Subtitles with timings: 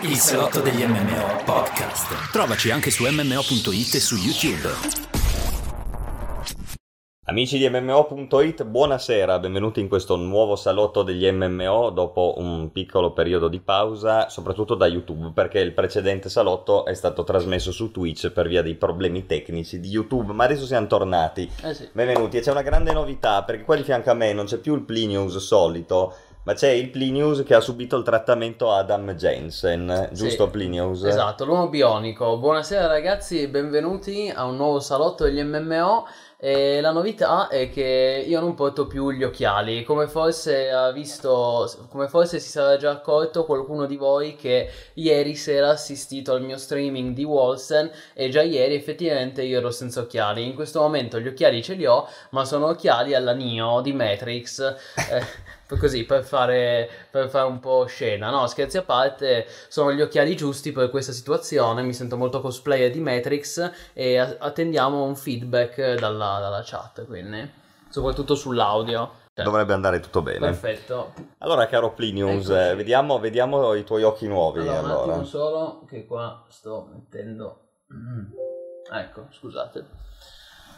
[0.00, 2.30] Il salotto degli MMO podcast.
[2.32, 4.70] Trovaci anche su mmo.it e su YouTube.
[7.26, 13.48] Amici di MMO.it, buonasera, benvenuti in questo nuovo salotto degli MMO dopo un piccolo periodo
[13.48, 18.48] di pausa, soprattutto da YouTube, perché il precedente salotto è stato trasmesso su Twitch per
[18.48, 21.50] via dei problemi tecnici di YouTube, ma adesso siamo tornati.
[21.62, 21.88] Eh sì.
[21.92, 24.74] Benvenuti, e c'è una grande novità, perché qua di fianco a me non c'è più
[24.74, 26.14] il Plinius solito,
[26.44, 31.04] ma c'è il Plinius che ha subito il trattamento Adam Jensen, giusto Sì, Plinius?
[31.04, 32.36] Esatto, l'uomo bionico.
[32.36, 36.06] Buonasera ragazzi e benvenuti a un nuovo salotto degli MMO.
[36.36, 41.66] E la novità è che io non porto più gli occhiali, come forse ha visto,
[41.88, 46.42] come forse si sarà già accorto qualcuno di voi che ieri sera ha assistito al
[46.42, 50.44] mio streaming di Wolsen e già ieri effettivamente io ero senza occhiali.
[50.44, 54.74] In questo momento gli occhiali ce li ho, ma sono occhiali alla Neo di Matrix.
[55.10, 55.22] Eh,
[55.78, 58.46] così per fare, per fare un po' scena, no?
[58.46, 61.82] Scherzi a parte, sono gli occhiali giusti per questa situazione.
[61.82, 67.50] Mi sento molto cosplayer di Matrix e a- attendiamo un feedback dalla, dalla chat, quindi
[67.88, 69.22] soprattutto sull'audio.
[69.34, 70.38] Cioè, Dovrebbe andare tutto bene.
[70.38, 71.12] Perfetto.
[71.38, 74.60] Allora, caro Plinius, eh, vediamo, vediamo i tuoi occhi nuovi.
[74.60, 75.12] Allora, un allora.
[75.12, 77.60] attimo solo che qua sto mettendo.
[77.92, 78.26] Mm.
[78.92, 79.86] Ecco, scusate.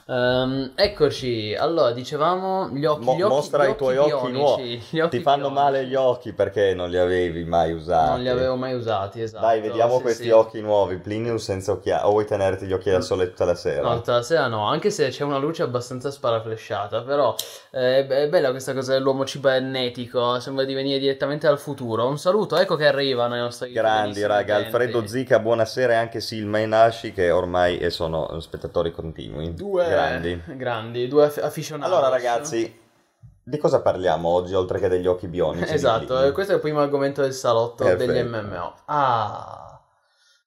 [0.09, 4.33] Ehm, eccoci, allora dicevamo gli occhi, Mo- gli occhi mostra gli i tuoi occhi bionici,
[4.39, 4.83] nuovi.
[4.91, 5.63] gli occhi Ti fanno bionici.
[5.65, 8.11] male gli occhi perché non li avevi mai usati.
[8.11, 9.45] Non li avevo mai usati, esatto.
[9.45, 10.31] Dai, vediamo sì, questi sì.
[10.31, 10.99] occhi nuovi.
[10.99, 12.07] Plinius senza occhiali.
[12.07, 13.83] O vuoi tenerti gli occhi da sole tutta la sera?
[13.83, 17.35] No, tutta la sera no, anche se c'è una luce abbastanza sparaflesciata, però
[17.73, 22.07] eh, è bella questa cosa dell'uomo cibernetico, sembra di venire direttamente dal futuro.
[22.07, 24.55] Un saluto, ecco che arrivano i nostri Grandi, raga.
[24.55, 25.95] Alfredo Zica, buonasera.
[25.95, 29.53] E anche Silma e Nashi, che ormai eh, sono spettatori continui.
[29.53, 30.43] Due Grandi.
[30.57, 31.93] grandi, due aficionados.
[31.93, 32.81] Allora, ragazzi,
[33.43, 35.73] di cosa parliamo oggi, oltre che degli occhi bionici?
[35.73, 38.13] Esatto, eh, questo è il primo argomento del salotto Perfetto.
[38.13, 38.75] degli MMO.
[38.87, 39.76] Ah,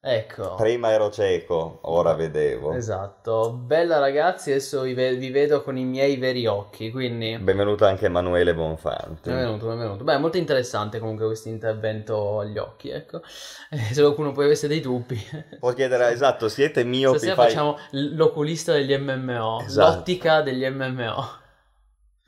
[0.01, 0.55] ecco.
[0.55, 2.73] Prima ero cieco, ora vedevo.
[2.73, 7.37] Esatto, bella ragazzi, adesso vi, ve- vi vedo con i miei veri occhi, quindi...
[7.37, 9.29] Benvenuto anche Emanuele Bonfanti.
[9.29, 10.03] Benvenuto, benvenuto.
[10.03, 13.21] Beh, è molto interessante comunque questo intervento agli occhi, ecco.
[13.69, 15.19] Eh, se qualcuno poi avesse dei dubbi.
[15.59, 17.47] Può chiedere, esatto, siete miopi, Stasera fai...
[17.49, 19.95] facciamo l'oculista degli MMO, Esatto.
[19.95, 21.37] l'ottica degli MMO.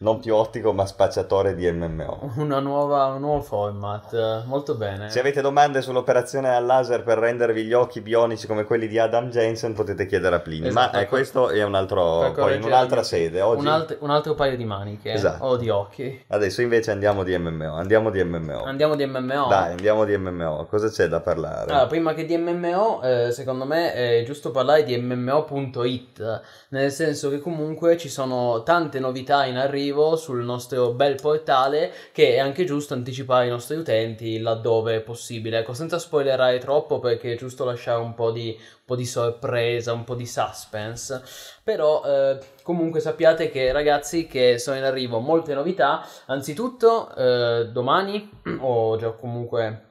[0.02, 2.32] Non più ottico ma spacciatore di MMO.
[2.38, 5.10] Una nuova, un nuovo format, eh, molto bene.
[5.10, 9.30] Se avete domande sull'operazione al laser per rendervi gli occhi bionici come quelli di Adam
[9.30, 12.56] Jensen potete chiedere a Plini, Esatto, ma eh, per- questo è un altro, per poi
[12.56, 13.42] in un'altra sede.
[13.42, 13.62] Oggi...
[13.62, 15.46] un, alt- un altro paio di maniche Esatto.
[15.46, 16.24] o di occhi.
[16.28, 18.64] Adesso invece andiamo di MMO, andiamo di MMO.
[18.64, 19.48] Andiamo di MMO.
[19.48, 21.72] Dai, andiamo di MMO, cosa c'è da parlare?
[21.72, 27.30] Allora, prima che di MMO, eh, secondo me è giusto parlare di MMO.it, nel senso
[27.30, 32.66] che comunque ci sono tante novità in arrivo sul nostro bel portale che è anche
[32.66, 35.60] giusto anticipare ai nostri utenti laddove è possibile.
[35.60, 39.94] Ecco, senza spoilerare troppo perché è giusto lasciare un po' di, un po' di sorpresa,
[39.94, 41.22] un po' di suspense.
[41.64, 46.06] Però eh, comunque sappiate che ragazzi che sono in arrivo molte novità.
[46.26, 48.30] Anzitutto eh, domani
[48.60, 49.90] o già comunque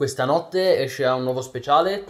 [0.00, 2.04] questa notte escerà un nuovo speciale,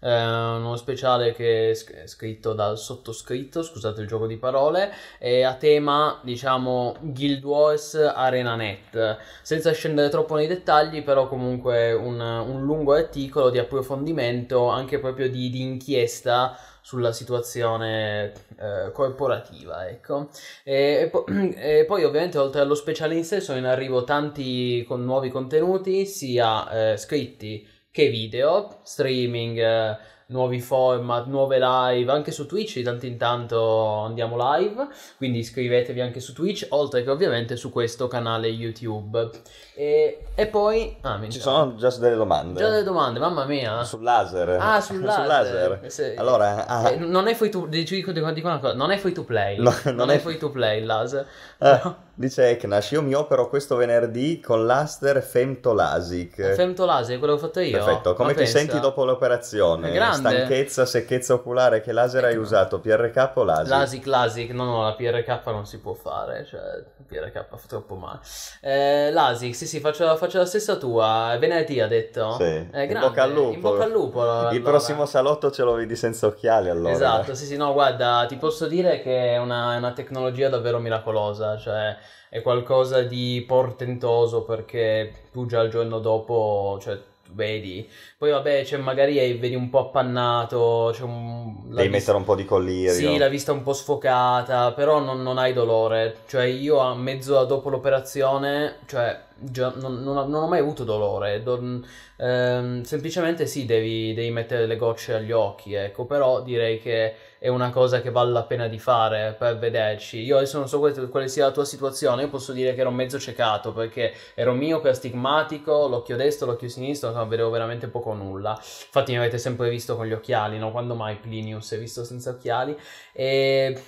[0.00, 5.42] eh, un nuovo speciale che è scritto dal sottoscritto, scusate il gioco di parole, è
[5.42, 9.18] a tema, diciamo, Guild Wars ArenaNet.
[9.42, 15.28] Senza scendere troppo nei dettagli, però comunque un, un lungo articolo di approfondimento, anche proprio
[15.28, 20.28] di, di inchiesta sulla situazione eh, corporativa, ecco.
[20.64, 24.82] E, e po- e poi ovviamente oltre allo speciale in sé sono in arrivo tanti
[24.88, 29.98] con nuovi contenuti, sia eh, scritti che video, streaming, eh,
[30.30, 36.00] nuovi format, nuove live, anche su Twitch di tanto in tanto andiamo live, quindi iscrivetevi
[36.00, 39.30] anche su Twitch, oltre che ovviamente su questo canale YouTube.
[39.74, 40.96] E, e poi...
[41.02, 42.60] Ah, mi Ci sono già delle domande?
[42.60, 43.82] già delle domande, mamma mia.
[43.84, 44.56] Sul laser.
[44.60, 45.80] Ah, sul laser.
[45.86, 48.98] Se- Allora, ah, Eh, non è free to dico, dico, dico una cosa, non è
[48.98, 49.56] free to play.
[49.58, 51.26] No, non, non è è- free to play il laser.
[51.58, 51.80] eh,
[52.14, 56.52] dice Eknash, io mi opero questo venerdì con l'aster Femtolasic.
[56.54, 57.78] Femtolase, quello che ho fatto io.
[57.82, 58.58] Perfetto, come Ma ti pensa.
[58.58, 59.90] senti dopo l'operazione?
[59.90, 60.19] Grande.
[60.20, 62.80] Stanchezza, secchezza oculare, che laser hai usato?
[62.80, 63.68] PRK o LASIK?
[63.68, 66.60] Lasic, Lasic, no, no, la PRK non si può fare, cioè
[67.06, 68.20] PRK fa troppo male.
[68.60, 71.36] Eh, Lasic, sì, sì, faccio, faccio la stessa tua.
[71.38, 72.32] Venerdì ha detto.
[72.32, 72.68] Sì.
[72.72, 73.52] Eh, in bocca al lupo.
[73.52, 74.22] In bocca al lupo.
[74.22, 74.50] allora.
[74.50, 76.92] Il prossimo salotto ce lo vedi senza occhiali allora.
[76.92, 80.78] Esatto, sì, sì, no, guarda, ti posso dire che è una, è una tecnologia davvero
[80.78, 81.96] miracolosa, cioè
[82.30, 86.96] è qualcosa di portentoso perché tu già il giorno dopo, cioè,
[87.32, 87.88] vedi,
[88.18, 91.68] poi vabbè, cioè, magari hai- vedi un po' appannato, c'è un...
[91.68, 92.92] Devi vis- mettere un po' di collirio.
[92.92, 97.44] Sì, la vista un po' sfocata, però non, non hai dolore, cioè io a mezz'ora
[97.44, 101.42] dopo l'operazione, cioè già- non, non ho, non ho mai avuto dolore.
[101.42, 101.80] Do-
[102.16, 106.04] ehm, semplicemente sì, devi, devi mettere le gocce agli occhi, ecco.
[106.04, 110.20] Però direi che è una cosa che vale la pena di fare per vederci.
[110.20, 112.90] Io adesso non so quale, quale sia la tua situazione, io posso dire che ero
[112.90, 118.50] mezzo ciecato perché ero miope, astigmatico, l'occhio destro, l'occhio sinistro, non vedevo veramente poco nulla.
[118.50, 120.70] Infatti mi avete sempre visto con gli occhiali, no?
[120.70, 122.76] Quando mai Plinius è visto senza occhiali?
[123.14, 123.82] E,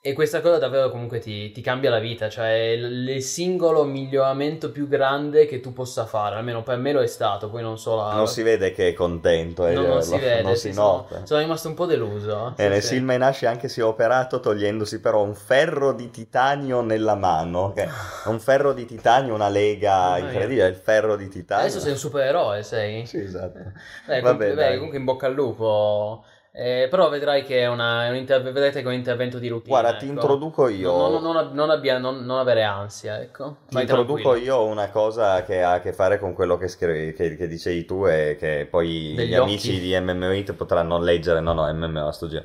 [0.00, 3.84] e questa cosa davvero comunque ti, ti cambia la vita, cioè è il, il singolo
[3.84, 7.78] miglioramento più grande che tu possa fare, almeno per me lo è stato, poi non
[7.78, 8.12] so la...
[8.12, 10.86] Non si vede che è contento, eh, non, non si lo- vede, non si sono-
[10.92, 11.26] nota.
[11.26, 12.54] Sono, rimasto un po' deluso.
[12.56, 12.94] E nel sì, sì.
[12.94, 17.72] film Menasci anche si è operato togliendosi però un ferro di titanio nella mano.
[17.72, 17.88] Che è
[18.26, 20.30] un ferro di titanio, una lega mia.
[20.30, 21.64] incredibile, il ferro di titanio.
[21.64, 23.04] Adesso sei un supereroe, sei?
[23.04, 23.58] Sì, esatto.
[24.06, 24.74] Beh, Vabbè, comunque, beh, dai.
[24.74, 26.24] comunque in bocca al lupo.
[26.60, 29.46] Eh, però vedrai che è, una, è un inter- vedrete che è un intervento di
[29.46, 29.78] routine.
[29.78, 30.14] Guarda, ti ecco.
[30.14, 30.90] introduco io.
[30.90, 33.58] Non, non- non ab- non abbia- non- non avere ansia, ecco.
[33.68, 34.44] Ti Vai introduco tranquillo.
[34.44, 37.84] io una cosa che ha a che fare con quello che, scrivi, che, che dicevi
[37.84, 39.50] tu e che poi Degli gli occhi.
[39.50, 41.38] amici di MMO It potranno leggere.
[41.40, 42.42] No, no, MMO a sto giro.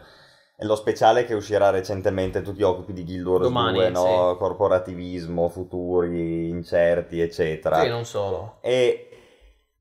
[0.55, 4.35] È lo speciale che uscirà recentemente, tu ti occupi di Guild Wars Domani, 2, no?
[4.37, 7.81] corporativismo, futuri incerti, eccetera.
[7.81, 8.57] Sì, non solo.
[8.61, 9.07] E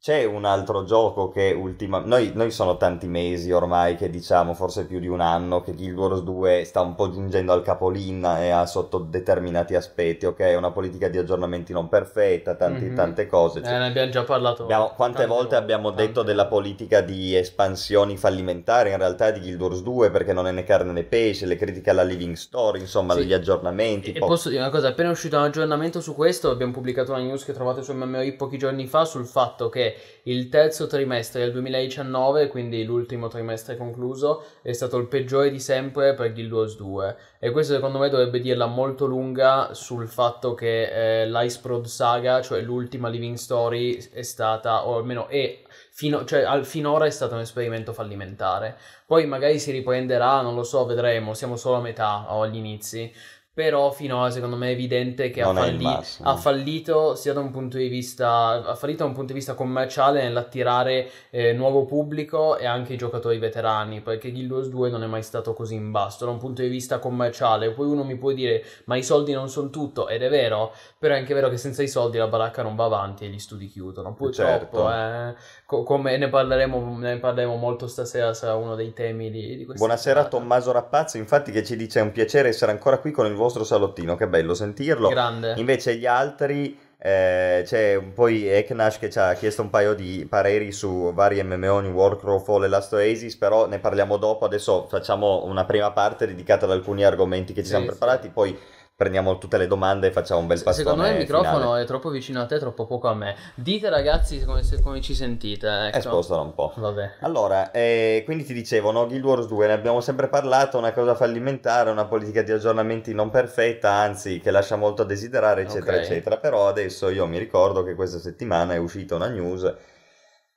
[0.03, 2.01] c'è un altro gioco che ultima...
[2.05, 5.97] Noi, noi sono tanti mesi ormai che diciamo, forse più di un anno, che Guild
[5.97, 10.55] Wars 2 sta un po' giungendo al capolinea e ha sotto determinati aspetti, ok?
[10.57, 12.97] Una politica di aggiornamenti non perfetta, tanti- Mhm.
[12.97, 13.61] tante cose.
[13.61, 14.65] Eh, cioè, ne abbiamo già parlato.
[14.65, 16.57] abbiamo- quante tante volte abbiamo tante detto della volte.
[16.57, 20.91] politica di espansioni fallimentari in realtà di Guild Wars 2 perché non è né carne
[20.91, 23.25] né pesce, le critiche alla Living Story, insomma, Sì.
[23.25, 24.11] gli aggiornamenti.
[24.11, 27.13] E po- posso dire una cosa, appena è uscito un aggiornamento su questo, abbiamo pubblicato
[27.13, 29.91] una news che trovate su MMOI pochi giorni fa sul fatto che
[30.25, 36.15] il terzo trimestre del 2019, quindi l'ultimo trimestre concluso, è stato il peggiore di sempre
[36.15, 37.17] per Guild Wars 2.
[37.39, 42.41] E questo secondo me dovrebbe dirla molto lunga sul fatto che eh, l'Ice Prod Saga,
[42.41, 47.35] cioè l'ultima Living Story, è stata, o almeno è, fino- cioè, al- finora è stato
[47.35, 48.77] un esperimento fallimentare.
[49.06, 53.12] Poi magari si riprenderà, non lo so, vedremo, siamo solo a metà o agli inizi.
[53.55, 57.51] Però finora secondo me è evidente che ha, è falli- ha fallito sia da un
[57.51, 62.57] punto di vista ha fallito da un punto di vista commerciale nell'attirare eh, nuovo pubblico
[62.57, 65.91] e anche i giocatori veterani perché Guild Wars 2 non è mai stato così in
[65.91, 66.25] basso.
[66.25, 69.51] Da un punto di vista commerciale poi uno mi può dire ma i soldi non
[69.51, 72.63] sono tutto ed è vero però è anche vero che senza i soldi la baracca
[72.63, 74.15] non va avanti e gli studi chiudono.
[74.15, 74.91] Purtroppo Certo.
[74.91, 75.35] eh,
[75.73, 79.85] co- come ne parleremo, ne parleremo molto stasera sarà uno dei temi di, di questa
[79.87, 80.37] Buonasera puntata.
[80.37, 83.65] Tommaso Rappazzo, infatti che ci dice è un piacere essere ancora qui con il vostro
[83.65, 85.09] salottino, che bello sentirlo.
[85.09, 90.27] grande Invece gli altri, eh, c'è poi Eknash che ci ha chiesto un paio di
[90.29, 94.87] pareri su vari MMO, New Warcraft, Fall e Last Oasis, però ne parliamo dopo, adesso
[94.89, 97.91] facciamo una prima parte dedicata ad alcuni argomenti che ci Sì, siamo sì.
[97.91, 98.57] preparati, poi
[98.94, 101.83] prendiamo tutte le domande e facciamo un bel pastone Secondo me il microfono finale.
[101.83, 103.35] è troppo vicino a te, troppo poco a me.
[103.55, 105.87] Dite ragazzi come, se- come ci sentite.
[105.87, 105.97] Ecco.
[105.97, 106.73] Eh, spostalo un po'.
[106.77, 107.15] Vabbè.
[107.21, 111.15] Allora, eh, quindi ti dicevo, no, Guild Wars 2, ne abbiamo sempre parlato, una cosa
[111.15, 116.03] fallimentare, una politica di aggiornamenti non perfetta, anzi che lascia molto a desiderare, eccetera, Ok.
[116.05, 116.37] eccetera.
[116.37, 119.75] Però adesso io mi ricordo che questa settimana è uscita una news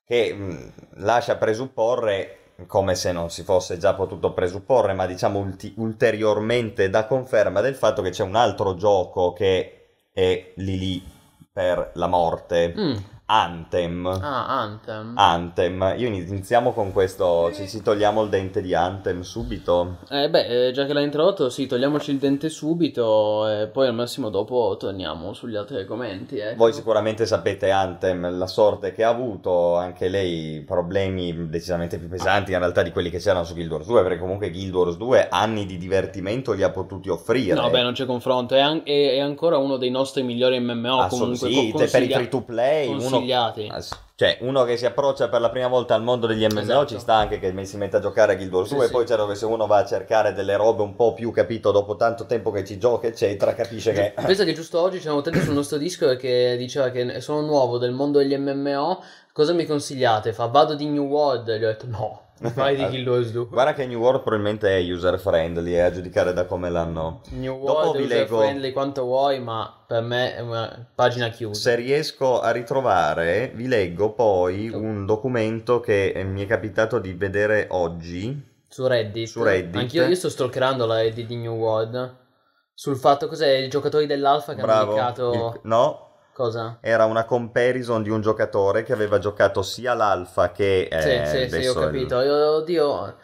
[0.05, 5.73] che mh, lascia presupporre, come se non si fosse già potuto presupporre, ma diciamo ulti-
[5.77, 11.03] ulteriormente da conferma del fatto che c'è un altro gioco che è lì lì
[11.51, 12.95] per la morte, Mm.
[13.27, 14.05] Anthem.
[14.05, 15.13] Ah, Anthem.
[15.17, 19.97] Anthem, io iniziamo con questo, ci, ci togliamo il dente di Anthem subito.
[20.11, 23.95] Eh beh, eh, già che l'hai introdotto, sì, togliamoci il dente subito e poi al
[23.95, 26.37] massimo dopo torniamo sugli altri argomenti.
[26.37, 26.55] ecco.
[26.57, 32.51] Voi sicuramente sapete Anthem, la sorte che ha avuto, anche lei problemi decisamente più pesanti
[32.51, 35.29] in realtà di quelli che c'erano su Guild Wars 2, perché comunque Guild Wars 2
[35.31, 37.55] anni di divertimento li ha potuti offrire.
[37.55, 38.53] No, beh, non c'è confronto.
[38.53, 40.99] È, an- è- è ancora uno dei nostri migliori MMO.
[40.99, 43.67] Assolut- comunque, sì, co- te- per i consiglia- free to play, uno, consigliati.
[43.71, 43.83] Ah,
[44.17, 46.85] cioè, uno che si approccia per la prima volta al mondo degli MMO Esatto.
[46.85, 48.91] ci sta anche che si mette a giocare a Guild Wars Sì, 2 sì.
[48.91, 51.97] poi c'è dove se uno va a cercare delle robe un po' più capito dopo
[51.97, 55.41] tanto tempo che ci gioca eccetera capisce che Pensa che giusto oggi c'era un utente
[55.41, 59.03] sul nostro Discord che diceva che sono nuovo del mondo degli MMO.
[59.33, 60.31] Cosa mi consigliate?
[60.31, 61.49] Fa vado di New World.
[61.49, 63.45] E gli ho detto no, vai di Guild Wars 2.
[63.47, 67.57] guarda che New World probabilmente è user friendly e a giudicare da come l'hanno New
[67.59, 71.59] Dopo World vi user leggo- friendly quanto vuoi, ma per me è una pagina chiusa.
[71.59, 77.13] se riesco a ritrovare vi leggo poi un documento che eh, mi è capitato di
[77.13, 79.27] vedere oggi Su Reddit.
[79.27, 79.75] Su Reddit.
[79.81, 82.23] Anch'io io sto stalkerando la Reddit di New World.
[82.73, 86.04] Sul fatto cos'è i giocatori dell'Alpha che hanno bravo indicato Il- no
[86.35, 86.77] cosa?
[86.81, 91.61] era una comparison di un giocatore che aveva giocato sia l'alfa che eh, sì, sì,
[91.61, 92.21] sì, ho il- capito.
[92.21, 93.15] Io- Oddio.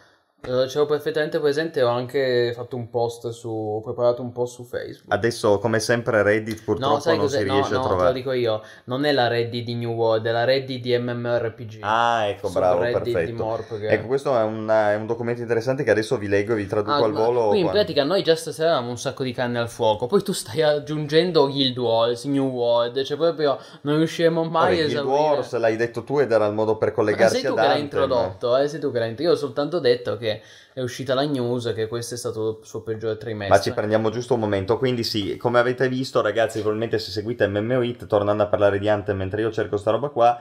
[0.44, 4.54] Eh, ce l'ho perfettamente presente, ho anche fatto un post su, ho preparato un post
[4.56, 5.12] su Facebook.
[5.14, 7.38] Adesso, come sempre, Reddit purtroppo no, sai non cos'è?
[7.38, 8.12] si No, riesce no, a te lo trovare.
[8.14, 11.78] dico io, non è la Reddit di New World, è la Reddit di MMORPG.
[11.82, 13.44] Ah, ecco, Su bravo, Reddit di perfetto.
[13.44, 16.56] Morp, che- Ecco, questo è un, è un documento interessante che adesso vi leggo e
[16.56, 17.48] vi traduco Ah, al volo.
[17.50, 20.24] Qui in quando- pratica noi già stasera avevamo un sacco di canne al fuoco, poi
[20.24, 24.90] tu stai aggiungendo Guild Wars, New World, cioè proprio non riusciremo mai Vabbè, a Guild
[24.90, 25.20] esaurire.
[25.36, 28.56] Wars l'hai detto tu ed era il modo per collegarsi sei tu che l'hai introdotto,
[28.56, 29.20] eh, sei tu che l'hai introdotto.
[29.22, 30.30] Io ho soltanto detto che
[30.72, 33.56] è uscita la news che questo è stato il suo peggiore trimestre.
[33.56, 37.46] Ma ci prendiamo giusto un momento, quindi sì, come avete visto ragazzi, probabilmente se seguite
[37.46, 40.40] MMO Hit, tornando a parlare di Anthem mentre io cerco sta roba qua,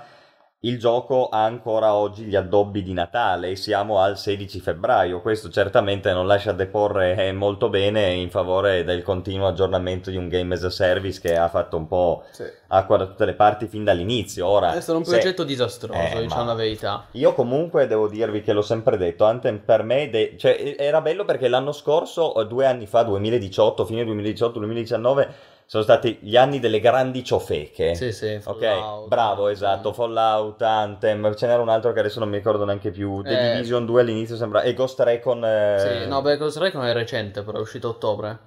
[0.64, 5.50] il gioco ha ancora oggi gli addobbi di Natale e siamo al 16 febbraio, questo
[5.50, 10.54] certamente non lascia deporre eh, molto bene in favore del continuo aggiornamento di un game
[10.54, 12.44] as a service che ha fatto un po' Sì.
[12.68, 14.46] acqua da tutte le parti fin dall'inizio.
[14.46, 17.06] Ora, È stato un se- progetto disastroso, Eh, diciamo la verità.
[17.14, 21.26] Io comunque devo dirvi che l'ho sempre detto, Anthem per me de- cioè, era bello
[21.26, 25.28] perché l'anno scorso, o due anni fa, 2018, fine 2018-2019,
[25.72, 27.96] sono stati gli anni delle grandi ciofeche.
[27.96, 29.52] Sì, sì, Ok, Fallout, bravo, Anthem.
[29.54, 33.40] esatto, Fallout, Anthem, ce n'era un altro che adesso non mi ricordo neanche più, The
[33.40, 33.52] Eh.
[33.54, 35.46] Division 2 all'inizio sembra, e Ghost Recon...
[35.46, 38.38] eh, Sì, no, beh, Ghost Recon è recente, però è uscito a ottobre.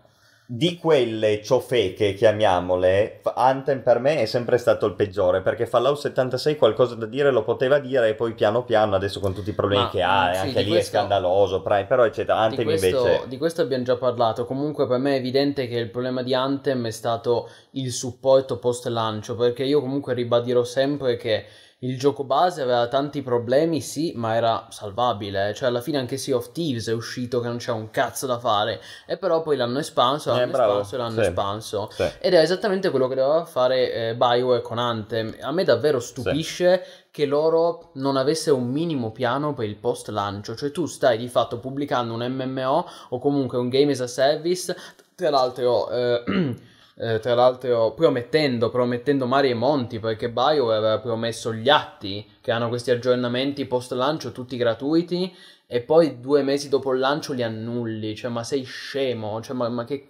[0.46, 6.56] Di quelle ciofeche, chiamiamole, Anthem per me è sempre stato il peggiore, perché Fallout 76
[6.56, 9.84] qualcosa da dire lo poteva dire e poi piano piano, adesso con tutti i problemi
[9.84, 12.86] Ma, che ha, sì, anche di lì questo- è scandaloso, però eccetera, Di Anthem questo,
[12.86, 13.22] invece...
[13.26, 14.44] di questo abbiamo già parlato.
[14.44, 18.86] Comunque, per me è evidente che il problema di Anthem è stato il supporto post
[18.88, 19.36] lancio.
[19.36, 21.46] Perché io, comunque, ribadirò sempre che
[21.84, 25.52] il gioco base aveva tanti problemi, sì, ma era salvabile.
[25.54, 28.38] Cioè, alla fine anche Sea of Thieves è uscito che non c'è un cazzo da
[28.38, 28.80] fare.
[29.06, 31.28] E però poi l'hanno espanso, Eh, l'hanno bravo, espanso l'hanno sì.
[31.28, 31.88] espanso.
[31.92, 32.04] Sì.
[32.20, 35.36] Ed è esattamente quello che doveva fare eh, Bioware con Anthem.
[35.40, 40.56] A me davvero stupisce che loro non avessero un minimo piano per il post lancio.
[40.56, 44.74] Cioè tu stai di fatto pubblicando un MMO o comunque un game as a service,
[45.14, 45.90] tra l'altro...
[45.90, 46.54] eh,
[46.96, 52.52] eh, tra l'altro promettendo, promettendo mari e monti perché BioWare aveva promesso gli atti che
[52.52, 55.34] hanno questi aggiornamenti post lancio tutti gratuiti
[55.66, 59.68] e poi due mesi dopo il lancio li annulli, cioè ma sei scemo, cioè ma,
[59.68, 60.06] ma che,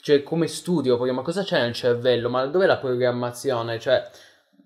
[0.00, 4.08] cioè come studio, poi, ma cosa c'è nel cervello, ma dov'è la programmazione, cioè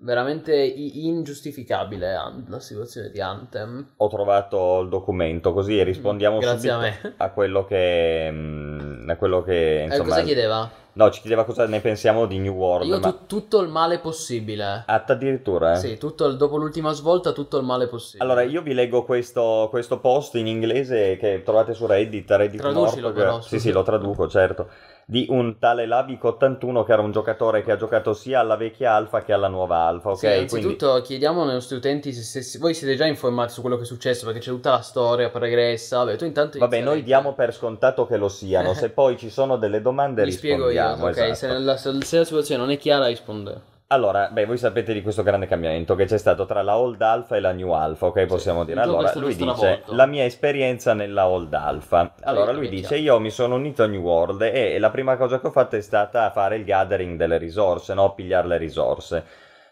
[0.01, 2.13] veramente ingiustificabile
[2.49, 3.93] la situazione di Anthem.
[3.97, 7.15] Ho trovato il documento, così rispondiamo Grazie a subito me.
[7.17, 8.29] a quello che...
[8.31, 9.83] mm, a quello che...
[9.83, 10.71] Eh, Insomma, cosa chiedeva?
[10.95, 13.11] No, ci chiedeva cosa ne pensiamo di New World, Io ma...
[13.13, 14.85] tu- tutto il male possibile.
[14.87, 15.77] Ah, addirittura, eh?
[15.77, 18.23] Sì, tutto il- dopo l'ultima svolta tutto il male possibile.
[18.25, 23.09] Allora, io vi leggo questo, questo post in inglese che trovate su Reddit, Reddit Traducilo
[23.09, 23.15] Morpg.
[23.19, 23.61] però, Sì, scusa.
[23.63, 24.69] sì, lo traduco, certo.
[25.05, 29.23] Di un tale Lavic81 che era un giocatore che ha giocato sia alla vecchia alfa
[29.23, 30.19] che alla nuova alfa, ok?
[30.19, 33.77] Sì, innanzitutto chiediamo ai nostri utenti se, se- se- voi siete già informati su quello
[33.77, 35.99] che è successo perché c'è tutta la storia pregressa.
[35.99, 39.57] Vabbè, tu intanto Vabbè, noi diamo per scontato che lo siano, se poi ci sono
[39.57, 41.05] delle domande Vi spiego io, rispondiamo.
[41.07, 41.17] ok?
[41.19, 41.35] esatto.
[41.35, 43.71] Se, la, se la situazione non è chiara risponde.
[43.93, 47.37] Allora, beh, voi sapete di questo grande cambiamento che c'è stato tra la Old Alpha
[47.37, 48.25] e la New Alpha, ok?
[48.25, 48.81] Possiamo dire.
[48.81, 52.15] gioco è Allora, lui dice la mia esperienza nella Old Alpha.
[52.23, 55.41] Allora, Sì, lui dice io mi sono unito a New World e la prima cosa
[55.41, 58.15] che ho fatto è stata fare il gathering delle risorse, no?
[58.15, 59.25] Pigliare le risorse.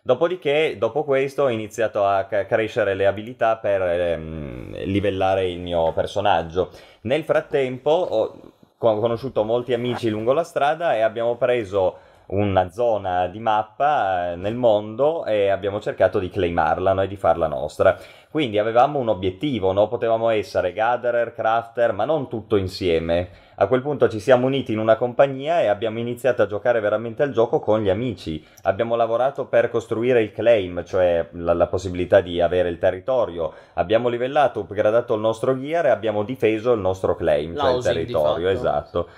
[0.02, 6.70] Dopodiché, dopo questo, ho iniziato a crescere le abilità per ehm, livellare il mio personaggio.
[7.02, 13.40] Nel frattempo ho conosciuto molti amici lungo la strada e abbiamo preso una zona di
[13.40, 17.98] mappa eh, nel mondo e abbiamo cercato di claimarla no, e di farla nostra.
[18.30, 19.88] Quindi avevamo un obiettivo, no?
[19.88, 23.28] potevamo essere gatherer, crafter, ma non tutto insieme.
[23.56, 27.24] A quel punto ci siamo uniti in una compagnia e abbiamo iniziato a giocare veramente
[27.24, 28.42] al gioco con gli amici.
[28.62, 33.52] Abbiamo lavorato per costruire il claim, cioè la, la possibilità di avere il territorio.
[33.74, 38.48] Abbiamo livellato, upgradato il nostro gear e abbiamo difeso il nostro claim, cioè il territorio,
[38.48, 39.08] esatto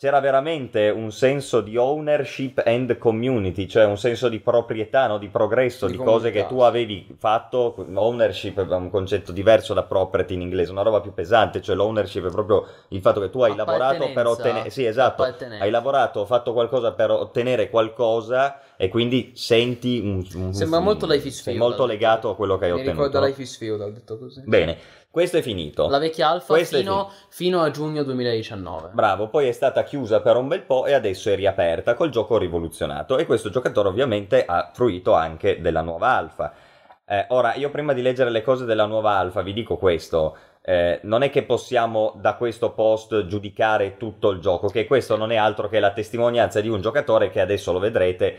[0.00, 5.18] c'era veramente un senso di ownership and community, cioè un senso di proprietà, no?
[5.18, 7.84] di progresso, Di di, cose che tu avevi fatto.
[7.94, 12.28] Ownership è un concetto diverso da property in inglese, una roba più pesante, cioè l'ownership
[12.28, 14.70] è proprio il fatto che tu hai lavorato per ottenere...
[14.70, 20.24] Sì, esatto, hai lavorato, fatto qualcosa per ottenere qualcosa e quindi senti un...
[20.34, 21.60] un- Sembra un- molto Life is Feudal.
[21.60, 23.02] molto legato a quello che hai Mi ottenuto.
[23.02, 23.26] ricorda no?
[23.26, 24.42] Life is Feudal, detto così.
[24.46, 24.78] Bene,
[25.10, 25.88] questo è finito.
[25.88, 28.90] La vecchia alfa fino, fino a giugno 2019.
[28.92, 32.36] Bravo, poi è stata chiusa per un bel po' e adesso è riaperta col gioco
[32.36, 36.52] rivoluzionato e questo giocatore ovviamente ha fruito anche della nuova alfa.
[37.06, 41.00] Eh, ora, io prima di leggere le cose della nuova alfa vi dico questo, eh,
[41.04, 45.36] non è che possiamo da questo post giudicare tutto il gioco, che questo non è
[45.36, 48.38] altro che la testimonianza di un giocatore che adesso lo vedrete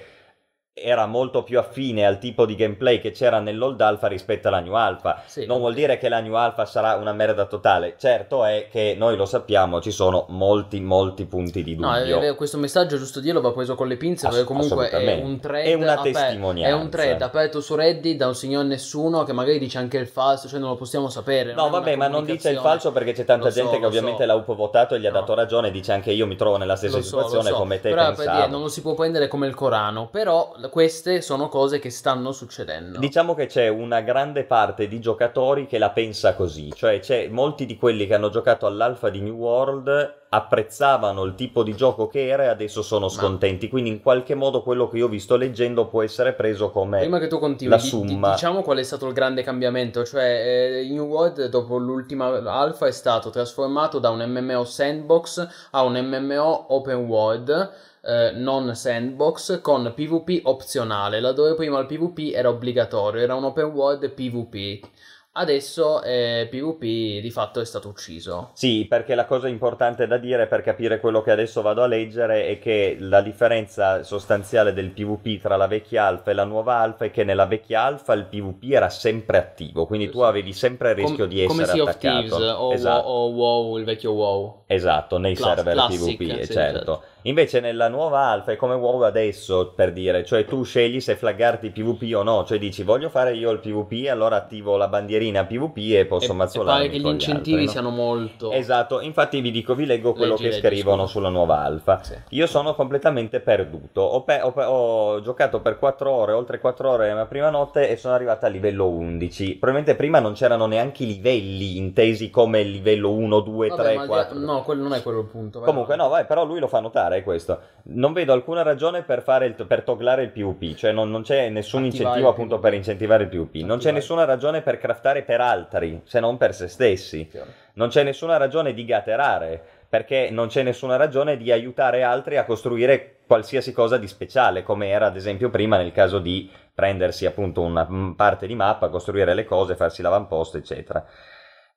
[0.81, 4.73] era molto più affine al tipo di gameplay che c'era nell'old alpha rispetto alla new
[4.73, 5.21] alpha.
[5.25, 5.45] Sì.
[5.45, 9.15] Non vuol dire che la new alpha sarà una merda totale, certo è che noi
[9.15, 12.19] lo sappiamo, ci sono molti, molti punti di No, è dubbio.
[12.19, 15.39] vero, questo messaggio, giusto dirlo, va preso con le pinze Ass- perché comunque è un
[15.39, 16.75] thread È una aper- testimonianza.
[16.75, 20.07] È un thread aperto su Reddit da un signor nessuno che magari dice anche il
[20.07, 21.53] falso, cioè non lo possiamo sapere.
[21.53, 23.87] No, vabbè, ma non dice il falso perché c'è tanta Lo so, gente che lo
[23.87, 24.27] ovviamente so.
[24.27, 25.19] l'ha votato e gli ha No.
[25.19, 27.55] dato ragione, dice anche io mi trovo nella stessa Lo so, situazione so.
[27.55, 28.37] come te Però per pensavo.
[28.37, 32.31] dire, non lo si può prendere come il Corano, però queste sono cose che stanno
[32.31, 32.99] succedendo.
[32.99, 37.65] Diciamo che c'è una grande parte di giocatori che la pensa così, cioè c'è molti
[37.65, 42.27] di quelli che hanno giocato all'alfa di New World apprezzavano il tipo di gioco che
[42.27, 45.87] era e adesso sono scontenti, quindi in qualche modo quello che io ho visto leggendo
[45.87, 48.31] può essere preso come Prima che tu continui, la di- di- summa.
[48.33, 52.91] diciamo qual è stato il grande cambiamento, cioè eh, New World dopo l'ultima alfa è
[52.91, 57.71] stato trasformato da un MMO sandbox a un MMO open world,
[58.03, 63.65] eh, non sandbox, con PvP opzionale, laddove prima il PvP era obbligatorio, era un open
[63.65, 64.87] world PvP.
[65.31, 68.49] Adesso eh, PvP di fatto è stato ucciso.
[68.55, 72.47] Sì, perché la cosa importante da dire per capire quello che adesso vado a leggere
[72.47, 77.05] è che la differenza sostanziale del PvP tra la vecchia alfa e la nuova alfa
[77.05, 80.89] è che nella vecchia alfa il PvP era sempre attivo, quindi Sì, tu avevi sempre
[80.89, 82.35] il rischio Com- di come essere Sea of attaccato.
[82.35, 83.09] Thieves o, esatto.
[83.09, 84.63] WoW, il vecchio WoW.
[84.65, 86.75] Esatto, nei Class- server classic, PvP, sì, certo.
[86.77, 87.03] esatto.
[87.23, 91.69] Invece nella nuova alfa è come WoW adesso, per dire, cioè tu scegli se flaggarti
[91.69, 95.77] PvP o no, cioè dici voglio fare io il PvP, allora attivo la bandierina PvP
[95.97, 97.71] e posso E, e mazzolarmi pare che gli incentivi altri, no?
[97.71, 98.51] siano molto...
[98.51, 101.11] Esatto, infatti vi dico, vi leggo quello Leggi, che leggi, scrivono scusa.
[101.11, 102.01] sulla nuova alfa.
[102.03, 102.13] Sì.
[102.29, 103.99] Io sono completamente perduto.
[103.99, 107.89] Ho, pe- ho pe- ho giocato per 4 ore, oltre 4 ore la prima notte
[107.89, 109.55] e sono arrivato a livello 11.
[109.57, 113.93] Probabilmente prima non c'erano neanche i livelli intesi come il livello 1, 2, Vabbè, 3,
[113.95, 114.39] ma al di- 4.
[114.39, 115.59] No, quello non è quello il punto.
[115.59, 117.61] Comunque, no, vai, però lui lo fa notare è questo.
[117.83, 121.49] Non vedo alcuna ragione per, fare il, per toglare il PvP, cioè non, non c'è
[121.49, 123.55] nessun Attivare incentivo appunto per incentivare il PvP.
[123.57, 123.93] Non c'è Attivare.
[123.93, 127.29] nessuna ragione per craftare per altri, se non per se stessi.
[127.73, 132.45] Non c'è nessuna ragione di gaterare, perché non c'è nessuna ragione di aiutare altri a
[132.45, 137.61] costruire qualsiasi cosa di speciale, come era ad esempio prima nel caso di prendersi appunto
[137.61, 141.05] una parte di mappa, costruire le cose, farsi l'avamposto, eccetera.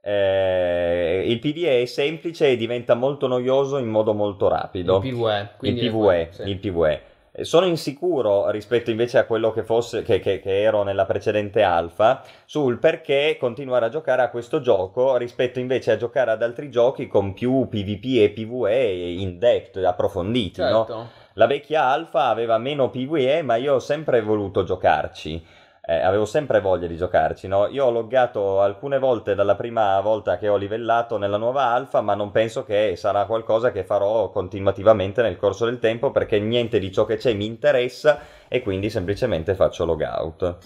[0.05, 5.01] Eh, il PvE è semplice e diventa molto noioso in modo molto rapido.
[5.03, 5.51] Il PvE.
[5.57, 6.43] Quindi il PvE, sì.
[6.43, 7.03] il PvE.
[7.31, 11.63] Eh, Sono insicuro rispetto invece a quello che, fosse, che, che- che ero nella precedente
[11.63, 16.69] alfa sul perché continuare a giocare a questo gioco rispetto invece a giocare ad altri
[16.69, 20.61] giochi con più PvP e PvE in depth, approfonditi.
[20.61, 20.85] no?
[20.85, 21.09] Certo.
[21.35, 25.43] La vecchia alfa aveva meno PvE, ma io ho sempre voluto giocarci.
[25.85, 27.67] Eh, avevo sempre voglia di giocarci, no?
[27.67, 32.15] Io ho loggato alcune volte dalla prima volta che ho livellato nella nuova alfa, ma
[32.15, 36.93] non penso che sarà qualcosa che farò continuativamente nel corso del tempo perché niente di
[36.93, 40.57] ciò che c'è mi interessa e quindi semplicemente faccio logout.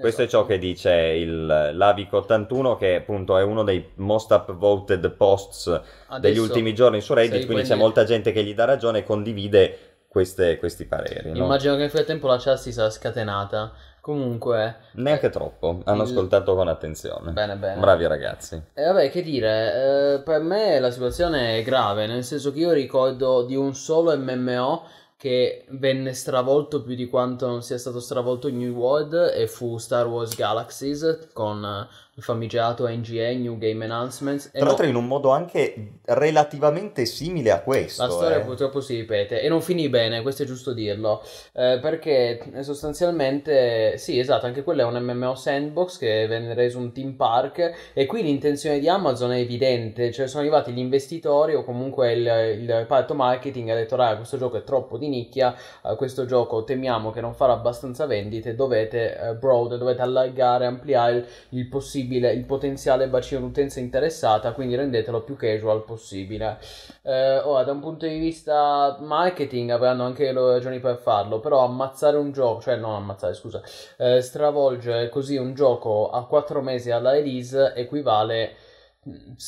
[0.00, 0.46] Questo è ciò Esatto.
[0.46, 6.72] che dice il Lavic81, che appunto è uno dei most upvoted posts degli Adesso, ultimi
[6.74, 10.86] giorni su Reddit, quindi c'è molta gente che gli dà ragione e condivide queste- questi
[10.86, 11.32] pareri.
[11.32, 11.44] no?
[11.44, 13.72] Immagino che nel frattempo la chat si sarà scatenata.
[14.00, 17.32] Comunque, Neanche troppo, hanno il- ascoltato con attenzione.
[17.32, 17.80] bene, bene.
[17.80, 18.60] Bravi ragazzi.
[18.74, 22.72] E vabbè, che dire, eh, per me la situazione è grave, nel senso che io
[22.72, 24.82] ricordo di un solo MMO
[25.18, 29.76] che venne stravolto più di quanto non sia stato stravolto in New World e fu
[29.76, 31.88] Star Wars Galaxies con eh,
[32.20, 34.46] famigerato NGA, New Game Announcements.
[34.46, 38.02] E Tra l'altro no- in un modo anche relativamente simile a questo.
[38.02, 38.44] La storia eh.
[38.44, 44.18] purtroppo si ripete e non finì bene, questo è giusto dirlo, eh, perché sostanzialmente, sì
[44.18, 48.22] esatto, anche quello è un MMO sandbox che venne reso un team park e qui
[48.22, 53.14] l'intenzione di Amazon è evidente, cioè sono arrivati gli investitori o comunque il, il reparto
[53.14, 55.54] marketing ha detto raga questo gioco è troppo di nicchia,
[55.84, 61.16] eh, questo gioco temiamo che non farà abbastanza vendite, dovete eh, broad, dovete allargare, ampliare
[61.16, 66.58] il, il possibile, il potenziale bacino d'utenza interessata, quindi rendetelo più casual possibile.
[67.02, 71.64] Eh, ora, da un punto di vista marketing avranno anche le ragioni per farlo, però
[71.64, 73.62] ammazzare un gioco, cioè non ammazzare, scusa,
[73.98, 78.54] eh, stravolgere così un gioco a 4 mesi alla release equivale,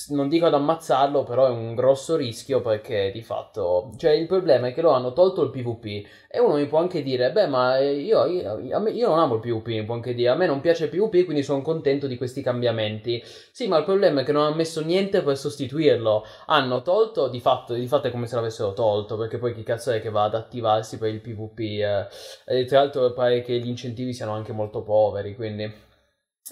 [0.08, 4.68] non dico ad ammazzarlo, però è un grosso rischio perché di fatto, cioè il problema
[4.68, 7.78] è che loro hanno tolto il PvP e uno mi può anche dire, beh ma
[7.78, 10.60] eh, io, io, io non amo il PvP, mi può anche dire, a me non
[10.60, 13.22] piace il PvP quindi sono contento di questi cambiamenti.
[13.52, 16.24] Sì, ma il problema è che non hanno messo niente per sostituirlo.
[16.46, 19.90] Hanno tolto, di fatto, di fatto è come se l'avessero tolto, perché poi chi cazzo
[19.90, 21.58] è che va ad attivarsi per il PvP?
[21.60, 22.06] eh?
[22.46, 25.88] E tra l'altro pare che gli incentivi siano anche molto poveri, quindi...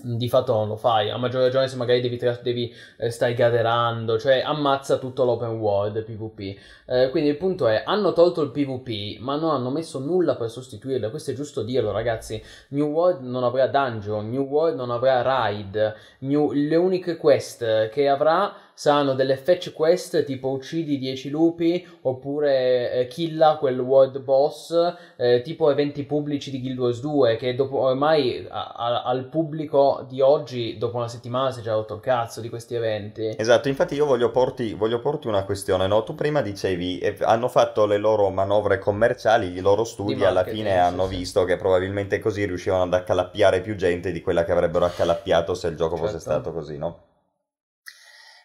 [0.03, 3.35] di fatto non lo fai, a maggior ragione se magari devi, tra- devi eh, stai
[3.35, 6.59] gaderando, cioè ammazza tutto l'open world PvP.
[6.87, 10.51] Eh, quindi il punto è, hanno tolto il PvP, ma non hanno messo nulla per
[10.51, 15.23] sostituirlo, questo è giusto dirlo ragazzi, New World non avrà dungeon, New World non avrà
[15.23, 21.85] raid, New- le uniche quest che avrà saranno delle fetch quest tipo uccidi 10 lupi
[22.03, 27.57] oppure eh, killa quel world boss eh, tipo eventi pubblici di Guild Wars 2 che
[27.57, 31.95] dopo ormai a- a- al pubblico di oggi dopo una settimana si è già rotto
[31.95, 36.05] il cazzo di questi eventi Esatto, infatti io voglio porti, voglio porti una questione, no?
[36.05, 40.45] Tu prima dicevi, eh, hanno fatto le loro manovre commerciali, i loro studi Di alla
[40.45, 41.17] fine hanno sì.
[41.17, 45.67] visto che probabilmente così riuscivano ad accalappiare più gente di quella che avrebbero accalappiato se
[45.67, 46.31] il gioco fosse Certo.
[46.31, 46.99] stato così, no?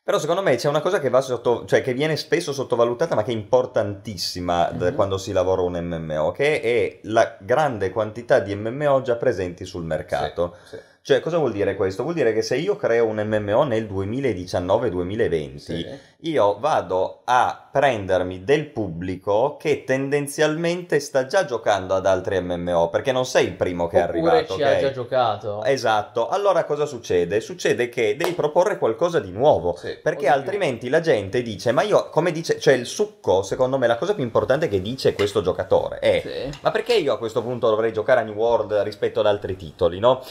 [0.05, 3.23] Però secondo me c'è una cosa che, va sotto, cioè che viene spesso sottovalutata ma
[3.23, 4.95] che è importantissima Mhm.
[4.95, 9.85] quando si lavora un MMO, che è la grande quantità di MMO già presenti sul
[9.85, 10.57] mercato.
[10.65, 10.81] Sì, sì.
[11.05, 12.03] Cioè, cosa vuol dire questo?
[12.03, 15.85] Vuol dire che se io creo un MMO nel 2019-2020, Sì.
[16.21, 23.11] io vado a prendermi del pubblico che tendenzialmente sta già giocando ad altri MMO, perché
[23.11, 24.67] non sei il primo che è Oppure arrivato, ci ok?
[24.69, 27.41] ha già giocato Esatto, allora cosa succede?
[27.41, 30.31] Succede che devi proporre qualcosa di nuovo, Sì, perché di più.
[30.31, 34.13] altrimenti la gente dice, ma io, come dice, cioè il succo, secondo me, la cosa
[34.13, 36.57] più importante che dice questo giocatore è, Sì.
[36.61, 39.99] ma perché io a questo punto dovrei giocare a New World rispetto ad altri titoli,
[39.99, 40.23] no?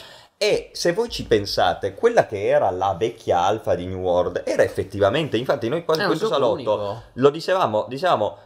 [0.43, 4.61] E se voi ci pensate, quella che era la vecchia alfa di New World era
[4.61, 7.01] effettivamente, infatti noi quasi È un questo salotto unico.
[7.13, 8.37] lo dicevamo, dicevamo,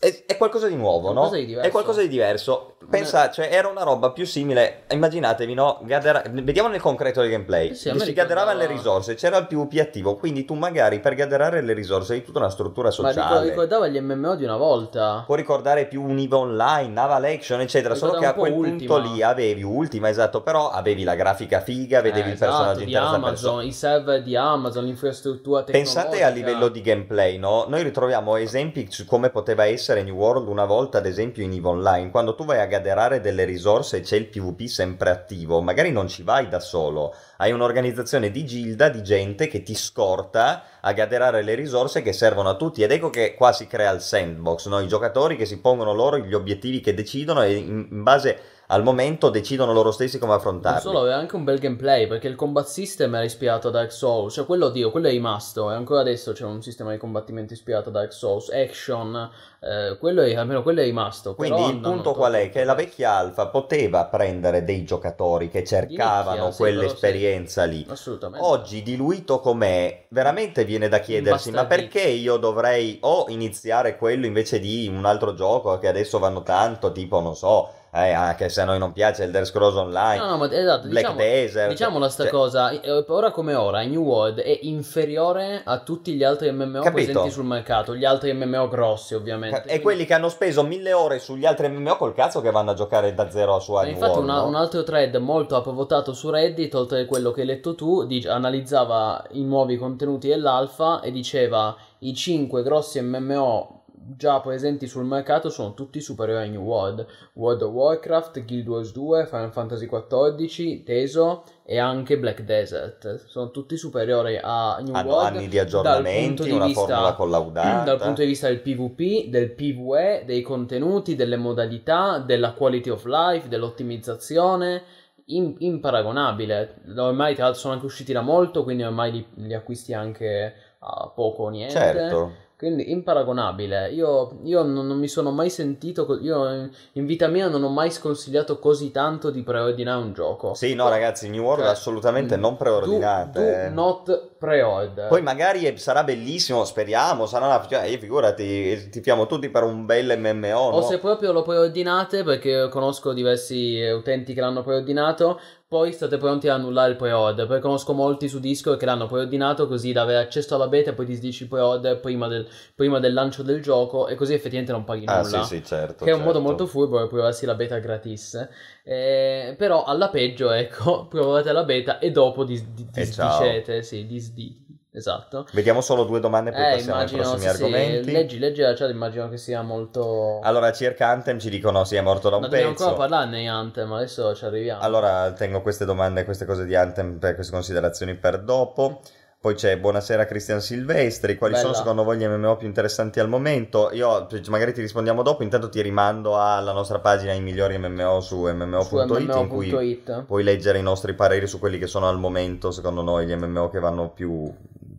[0.00, 1.28] è, è qualcosa di nuovo, no?
[1.28, 1.68] Qualcosa di diverso.
[1.68, 2.72] È qualcosa di diverso.
[2.88, 4.84] Pensa, cioè, era una roba più simile.
[4.90, 5.80] Immaginatevi, no?
[5.82, 7.74] Gather- Vediamo nel concreto del gameplay.
[7.74, 10.14] Sì, si ricordava- gatheravano le risorse, c'era il PvP attivo.
[10.16, 13.48] Quindi tu, magari per gatherare le risorse, hai tutta una struttura Ma sociale.
[13.48, 15.24] ricordava gli MMO di una volta.
[15.26, 17.94] Può ricordare più un EVE Online, Naval Action, eccetera.
[17.94, 19.14] Solo che a Ricordava quel po' punto Ultima.
[19.14, 20.40] lì avevi Ultima, esatto.
[20.42, 23.62] Però avevi la grafica figa, vedevi Eh, il personaggio esatto, in di terza Amazon, persona.
[23.64, 26.00] i server di Amazon, l'infrastruttura tecnologica.
[26.02, 27.66] Pensate a livello di gameplay, no?
[27.68, 31.68] Noi ritroviamo esempi su come poteva essere New World una volta, ad esempio in EVE
[31.68, 32.10] Online.
[32.10, 36.08] Quando tu vai a gaderare delle risorse e c'è il PvP sempre attivo, magari non
[36.08, 37.14] ci vai da solo.
[37.36, 42.50] Hai un'organizzazione di gilda di gente che ti scorta a gaderare le risorse che servono
[42.50, 42.82] a tutti.
[42.82, 44.80] Ed ecco che qua si crea il sandbox, no?
[44.80, 49.30] I giocatori che si pongono loro gli obiettivi che decidono e in base al momento
[49.30, 50.80] decidono loro stessi come Non affrontarli.
[50.80, 54.34] solo, aveva anche un bel gameplay perché il combat system era ispirato a Dark Souls,
[54.34, 57.88] cioè quello, Dio, quello è rimasto e ancora adesso c'è un sistema di combattimento ispirato
[57.88, 61.34] a Dark Souls, action, eh, quello è, almeno quello è rimasto.
[61.34, 62.50] Quindi il punto qual è?
[62.50, 67.86] Che la vecchia alfa poteva prendere dei giocatori che cercavano nicchia, sì, quell'esperienza lì.
[67.88, 68.46] Assolutamente.
[68.46, 74.60] Oggi diluito com'è, veramente viene da chiedersi, ma perché io dovrei o iniziare quello invece
[74.60, 77.70] di un altro gioco che adesso vanno tanto, tipo, non so,
[78.06, 81.12] eh, anche se a noi non piace Elder Scrolls Online, No, no, ma esatto, Black
[81.12, 81.68] diciamo, Desert.
[81.70, 86.24] diciamola sta cioè, cosa, eh, ora come ora, New World è inferiore a tutti gli
[86.24, 86.90] altri MMO Capito.
[87.12, 89.58] presenti sul mercato, gli altri MMO grossi ovviamente.
[89.58, 92.70] E Quindi- quelli che hanno speso mille ore sugli altri MMO col cazzo che vanno
[92.70, 94.46] a giocare da zero a su a E New infatti World, una- no?
[94.48, 98.28] un altro thread molto approvotato su Reddit, oltre a quello che hai letto tu, dice-
[98.28, 103.77] analizzava i nuovi contenuti dell'alfa e diceva i 5 grossi MMO
[104.16, 107.06] già presenti sul mercato sono tutti superiori a New World.
[107.34, 113.24] World of Warcraft, Guild Wars 2, Final Fantasy XIV, Teso e anche Black Desert.
[113.26, 115.36] Sono tutti superiori a New Hanno World.
[115.36, 117.84] anni di aggiornamenti, di una vista- formula collaudata.
[117.84, 123.04] Dal punto di vista del PvP, del PvE, dei contenuti, delle modalità, della quality of
[123.04, 124.82] life, dell'ottimizzazione,
[125.26, 126.76] imparagonabile.
[126.96, 131.12] Ormai tra l'altro sono anche usciti da molto, quindi ormai li, li acquisti anche a
[131.14, 131.74] poco o niente.
[131.74, 132.32] Certo.
[132.58, 133.90] Quindi imparagonabile.
[133.92, 136.18] Io, io non, non mi sono mai sentito.
[136.20, 140.54] Io in, vita mia non ho mai sconsigliato così tanto di preordinare un gioco.
[140.54, 143.40] Sì, no, ragazzi, New World Cioè, assolutamente non Do, preordinate.
[143.40, 143.68] do eh.
[143.68, 145.06] not pre-order.
[145.06, 147.64] Poi magari sarà bellissimo, speriamo, sarà una...
[147.64, 150.82] Cioè, io figurati, tifiamo tutti per un bel MMO, O no?
[150.82, 155.38] se proprio lo preordinate, perché conosco diversi eh, utenti che l'hanno preordinato,
[155.68, 157.46] poi state pronti a annullare il pre-order.
[157.46, 160.94] Perché conosco molti su Discord che l'hanno preordinato così da avere accesso alla beta e
[160.94, 164.84] poi disdici il pre-order prima del, prima del lancio del gioco e così effettivamente non
[164.84, 165.42] paghi Ah, nulla.
[165.44, 166.04] sì, sì, certo.
[166.04, 166.48] Che è un modo certo.
[166.48, 168.48] molto furbo per provarsi la beta gratis.
[168.82, 173.38] Eh, però alla peggio, ecco, provate la beta e dopo dis- di- E ciao.
[173.42, 174.67] disdicete, sì, disdi.
[174.90, 175.46] Esatto.
[175.52, 178.10] Vediamo solo due domande e poi Eh, passiamo ai immagino, prossimi sì, sì, argomenti.
[178.10, 180.40] leggi, leggi la chat, immagino che sia molto...
[180.42, 182.84] Allora, circa Anthem ci dicono sì, è morto da un Ma dobbiamo pezzo.
[182.88, 184.80] ancora parlarne di Anthem, adesso ci arriviamo.
[184.80, 189.00] Allora, tengo queste domande, queste cose di Anthem per queste considerazioni per dopo.
[189.40, 191.66] Poi c'è Buonasera Cristian Silvestri, quali Bella.
[191.66, 193.90] sono secondo voi gli MMO più interessanti al momento?
[193.92, 198.20] Io cioè, magari ti rispondiamo dopo, intanto ti rimando alla nostra pagina i migliori MMO
[198.20, 200.24] su mmo.it in cui MMO.it.
[200.24, 203.68] puoi leggere i nostri pareri su quelli che sono al momento secondo noi gli MMO
[203.68, 204.52] che vanno più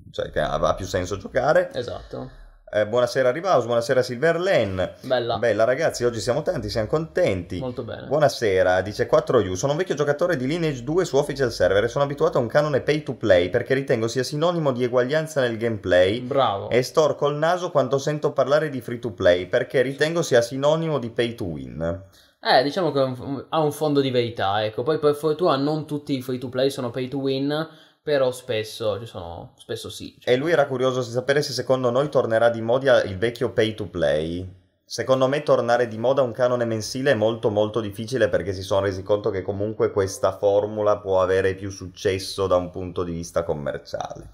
[0.09, 1.69] cioè che ha, ha più senso giocare.
[1.73, 2.29] Esatto.
[2.71, 4.91] Eh, buonasera Rivaus, buonasera Silverlen.
[5.01, 5.39] Bella.
[5.39, 7.57] Bella ragazzi, oggi siamo tanti, siamo contenti.
[7.59, 8.05] Molto bene.
[8.05, 9.53] Buonasera, dice 4U.
[9.53, 12.47] Sono un vecchio giocatore di Lineage 2 su Official Server e sono abituato a un
[12.47, 16.69] canone pay to play perché ritengo sia sinonimo di eguaglianza nel gameplay Bravo.
[16.69, 20.99] e storco il naso quando sento parlare di free to play perché ritengo sia sinonimo
[20.99, 22.01] di pay to win.
[22.41, 24.83] Eh, diciamo che ha un- ha un fondo di verità, ecco.
[24.83, 27.67] Poi per fortuna non tutti i free to play sono pay to win,
[28.09, 30.17] però spesso ci sono, spesso sì.
[30.23, 33.75] E lui era curioso di sapere se secondo noi tornerà di moda il vecchio pay
[33.75, 34.51] to play.
[34.83, 38.81] Secondo me tornare di moda un canone mensile è molto molto difficile perché si sono
[38.81, 43.43] resi conto che comunque questa formula può avere più successo da un punto di vista
[43.43, 44.31] commerciale.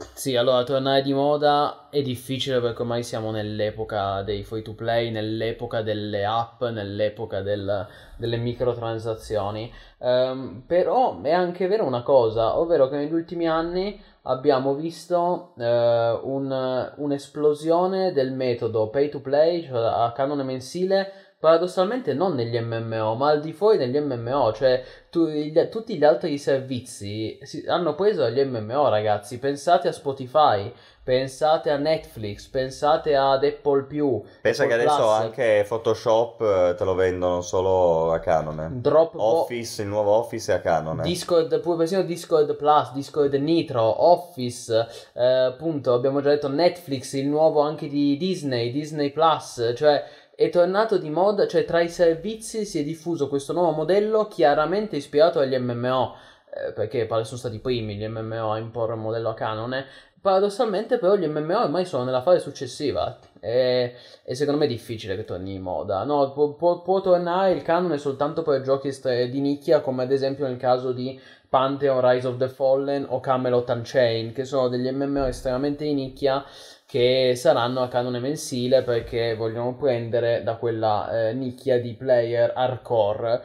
[0.00, 5.10] Sì, allora tornare di moda è difficile perché ormai siamo nell'epoca dei free to play,
[5.10, 7.84] nell'epoca delle app, nell'epoca del-
[8.16, 9.72] delle microtransazioni.
[9.98, 16.20] Ehm, però è anche vero una cosa, ovvero che negli ultimi anni abbiamo visto eh,
[16.22, 21.12] un- un'esplosione del metodo pay to play, cioè a canone mensile.
[21.40, 26.02] Paradossalmente non negli MMO, ma al di fuori degli MMO, cioè tu- gli- tutti gli
[26.02, 29.38] altri servizi si- hanno preso agli MMO, ragazzi.
[29.38, 30.72] Pensate a Spotify,
[31.04, 36.74] pensate a Netflix, pensate ad Apple Più, Pensa che Apple adesso Plus, anche Photoshop eh,
[36.76, 38.68] te lo vendono solo a canone.
[38.72, 41.02] Dropbox, Office, il nuovo Office è a canone.
[41.04, 47.28] Discord, pure persino Discord Plus, Discord Nitro, Office, eh, appunto abbiamo già detto Netflix, il
[47.28, 50.04] nuovo anche di Disney, Disney Plus, cioè
[50.38, 54.94] è tornato di moda, cioè tra i servizi si è diffuso questo nuovo modello chiaramente
[54.94, 56.14] ispirato agli MMO,
[56.54, 59.86] eh, perché pare sono stati i primi gli MMO a imporre un modello a canone.
[60.20, 65.16] Paradossalmente però gli MMO ormai sono nella fase successiva e, e secondo me è difficile
[65.16, 66.04] che torni in moda.
[66.04, 68.90] No, può, può- può tornare il canone soltanto per giochi
[69.28, 73.68] di nicchia come ad esempio nel caso di Pantheon, Rise of the Fallen o Camelot
[73.70, 76.44] Unchained che sono degli MMO estremamente di nicchia
[76.88, 83.42] che saranno a canone mensile perché vogliono prendere da quella eh, nicchia di player hardcore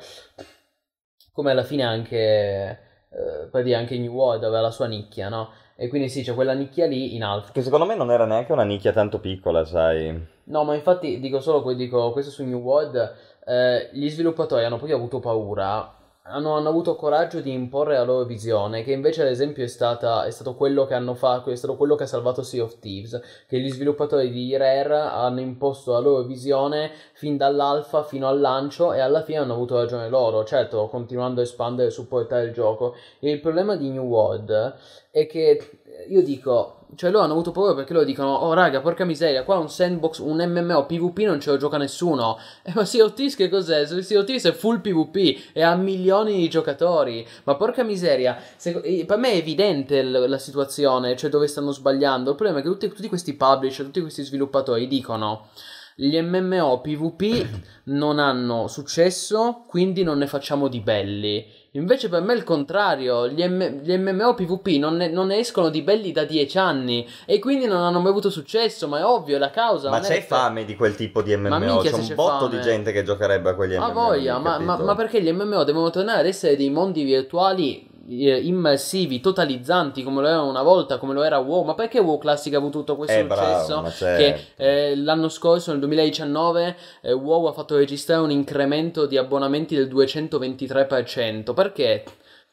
[1.34, 5.50] come alla fine anche eh, per dire anche New World aveva la sua nicchia no?
[5.76, 8.54] e quindi sì c'è quella nicchia lì in alfa Che secondo me non era neanche
[8.54, 10.18] una nicchia tanto piccola, sai.
[10.46, 13.16] No, ma infatti dico solo dico, questo su New World.
[13.46, 16.02] eh, gli sviluppatori hanno proprio avuto paura.
[16.26, 20.24] Hanno, hanno avuto coraggio di imporre la loro visione, che invece, ad esempio, è, stata,
[20.24, 23.20] è stato quello che hanno fatto, è stato quello che ha salvato Sea of Thieves.
[23.46, 28.94] Che gli sviluppatori di Rare hanno imposto la loro visione fin dall'alfa fino al lancio
[28.94, 30.46] e alla fine hanno avuto ragione loro.
[30.46, 32.96] Certo, continuando a espandere e supportare il gioco.
[33.20, 34.76] Il problema di New World
[35.12, 39.06] è che io dico, cioè loro hanno avuto paura perché loro dicono, oh raga, porca
[39.06, 42.38] miseria, qua un sandbox, un MMO PvP non ce lo gioca nessuno.
[42.64, 43.86] E ma Sea of Thieves che cos'è?
[43.86, 47.26] Sea of Thieves è full PvP e ha milioni di giocatori.
[47.44, 51.72] Ma porca miseria, se- eh, per me è evidente l- la situazione, cioè dove stanno
[51.72, 52.32] sbagliando.
[52.32, 55.48] Il problema è che tutti, tutti questi publisher, tutti questi sviluppatori dicono...
[55.96, 57.46] Gli MMO PvP
[57.86, 61.46] non hanno successo, quindi non ne facciamo di belli.
[61.76, 65.38] Invece per me è il contrario, gli, M- gli MMO PvP non ne, non ne
[65.38, 69.04] escono di belli da 10 anni e quindi non hanno mai avuto successo, ma è
[69.04, 69.90] ovvio, è la causa.
[69.90, 72.58] Ma c'è fame di quel tipo di MMO, minchia c'è un c'è botto fame.
[72.58, 73.86] di gente che giocherebbe a quegli MMO.
[73.86, 77.90] Ha voglia, ma, ma- ma perché gli MMO devono tornare ad essere dei mondi virtuali
[78.10, 81.64] eh, immersivi, totalizzanti come lo erano una volta, come lo era WoW?
[81.64, 83.92] Ma perché WoW Classic ha avuto tutto questo Eh, bravo, successo?
[83.98, 84.42] certo.
[84.56, 89.76] Che eh, l'anno scorso, nel 2019, eh, WoW ha fatto registrare un incremento di abbonamenti
[89.76, 91.54] del 223%.
[91.54, 92.04] Perché?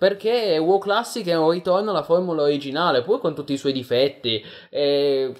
[0.00, 4.42] Perché WoW Classic è un ritorno alla formula originale, pur con tutti i suoi difetti,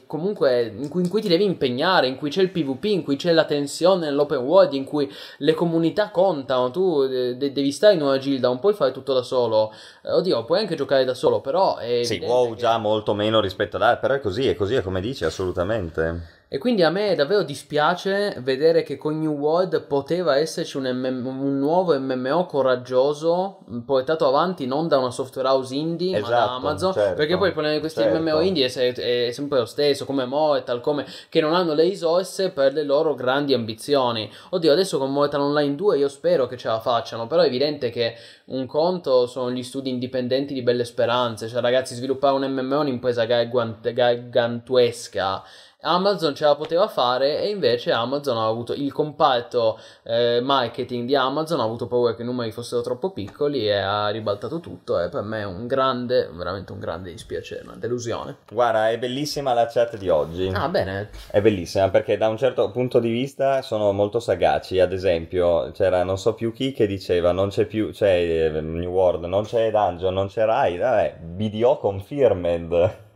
[0.07, 3.17] comunque in cui, in cui ti devi impegnare, in cui c'è il PvP, in cui
[3.17, 7.95] c'è la tensione nell'open world, in cui le comunità contano, tu eh, de- devi stare
[7.95, 9.73] in una gilda, non puoi fare tutto da solo.
[10.05, 13.41] Eh, oddio, puoi anche giocare da solo, però è Sì, wow, che- già molto meno
[13.41, 16.40] rispetto ad altri, però è così, è così, è come dici, assolutamente.
[16.53, 21.25] E quindi a me davvero dispiace vedere che con New World poteva esserci un, MM
[21.25, 26.37] un nuovo MMO coraggioso mh, portato avanti non da una software house indie ma da
[26.39, 28.19] Esatto, Amazon certo, perché poi il problema di questi certo.
[28.19, 28.93] MMO indie è,
[29.29, 33.15] è sempre lo stesso come Mortal come che non hanno le risorse per le loro
[33.15, 37.43] grandi ambizioni oddio adesso con Mortal Online 2 io spero che ce la facciano però
[37.43, 42.35] è evidente che un conto sono gli studi indipendenti di Belle Speranze cioè ragazzi sviluppare
[42.35, 45.45] un MMO è un'impresa gargant- gargantuesca
[45.83, 51.17] Amazon ce la poteva fare e invece Amazon ha avuto il comparto eh, marketing di
[51.17, 55.09] Amazon ha avuto paura che i numeri fossero troppo piccoli e ha ribaltato tutto e
[55.09, 58.37] per me è un grande, veramente un grande dispiacere, una delusione.
[58.51, 60.51] Guarda, è bellissima la chat di oggi.
[60.53, 61.09] Ah, bene.
[61.31, 64.79] È bellissima perché da un certo punto di vista sono molto sagaci.
[64.81, 68.91] Ad esempio, c'era non so più chi che diceva non c'è più, c'è eh, New
[68.91, 73.09] World, non c'è Dungeon, non c'è Rai, vabbè, BDO confirmed.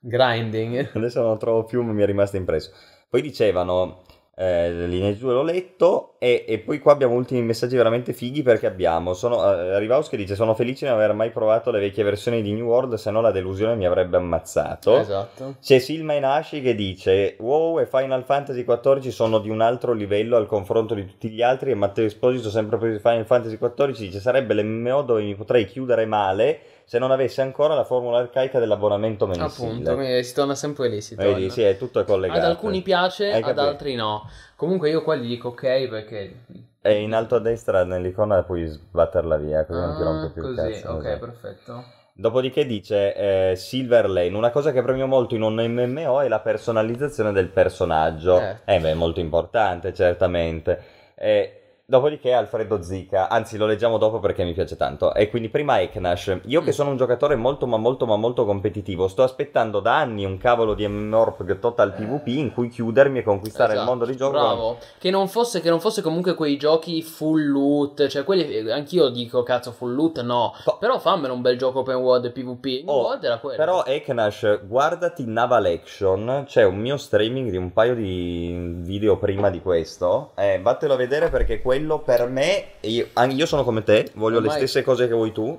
[0.00, 0.90] Grinding.
[0.94, 2.72] Adesso non lo trovo più, ma mi è rimasto impresso.
[3.08, 4.02] Poi dicevano,
[4.40, 8.66] eh, linea giù l'ho letto, e, e, poi qua abbiamo ultimi messaggi veramente fighi perché
[8.66, 12.04] abbiamo, sono, eh, Rivaus che dice, sono felice di non aver mai provato le vecchie
[12.04, 14.96] versioni di New World, se no la delusione mi avrebbe ammazzato.
[14.96, 15.56] Esatto.
[15.60, 20.36] C'è Silma Inashi che dice, wow e Final Fantasy XIV sono di un altro livello
[20.36, 24.20] al confronto di tutti gli altri, e Matteo Esposito, sempre per Final Fantasy XIV, dice,
[24.20, 29.26] sarebbe l'MMO dove mi potrei chiudere male, se non avesse ancora la formula arcaica dell'abbonamento
[29.26, 29.68] mensile.
[29.68, 31.32] Appunto, si torna sempre lì, si torna.
[31.34, 32.38] Vedi, sì, è tutto collegato.
[32.40, 33.60] Ad alcuni piace, Hai ad capito?
[33.60, 34.26] altri no.
[34.56, 36.36] Comunque io qua gli dico ok perché...
[36.80, 40.40] E in alto a destra nell'icona puoi sbatterla via, così non ti rompe Ah, più
[40.42, 40.92] così, il cazzo.
[40.92, 41.18] ok, esatto.
[41.26, 41.84] perfetto.
[42.14, 46.40] Dopodiché dice eh, Silver Lane, una cosa che premio molto in un MMO è la
[46.40, 48.40] personalizzazione del personaggio.
[48.40, 48.56] Eh.
[48.64, 50.82] Eh beh, è molto importante, certamente.
[51.14, 51.57] Eh,
[51.92, 55.14] dopodiché Alfredo Zica, anzi lo leggiamo dopo perché mi piace tanto.
[55.14, 56.74] E quindi prima Eknash, io che Mm.
[56.74, 60.74] sono un giocatore molto ma molto ma molto competitivo, sto aspettando da anni un cavolo
[60.74, 64.32] di MMORPG Total PvP in cui chiudermi e conquistare il Esatto, mondo di gioco.
[64.32, 64.78] Bravo.
[64.98, 68.06] Che non, fosse, che non fosse comunque quei giochi full loot.
[68.06, 68.70] Cioè, quelli.
[68.70, 70.52] Anch'io dico, cazzo, full loot no.
[70.64, 72.84] Co- Però fammelo un bel gioco open world PvP.
[72.84, 73.56] New Oh, World era quello.
[73.56, 79.48] Però Eknash, guardati Naval Action, c'è un mio streaming di un paio di video prima
[79.48, 84.10] di questo, eh, vattelo a vedere perché quello per me, io, io sono come te,
[84.14, 85.58] voglio Ormai- le stesse cose che vuoi tu,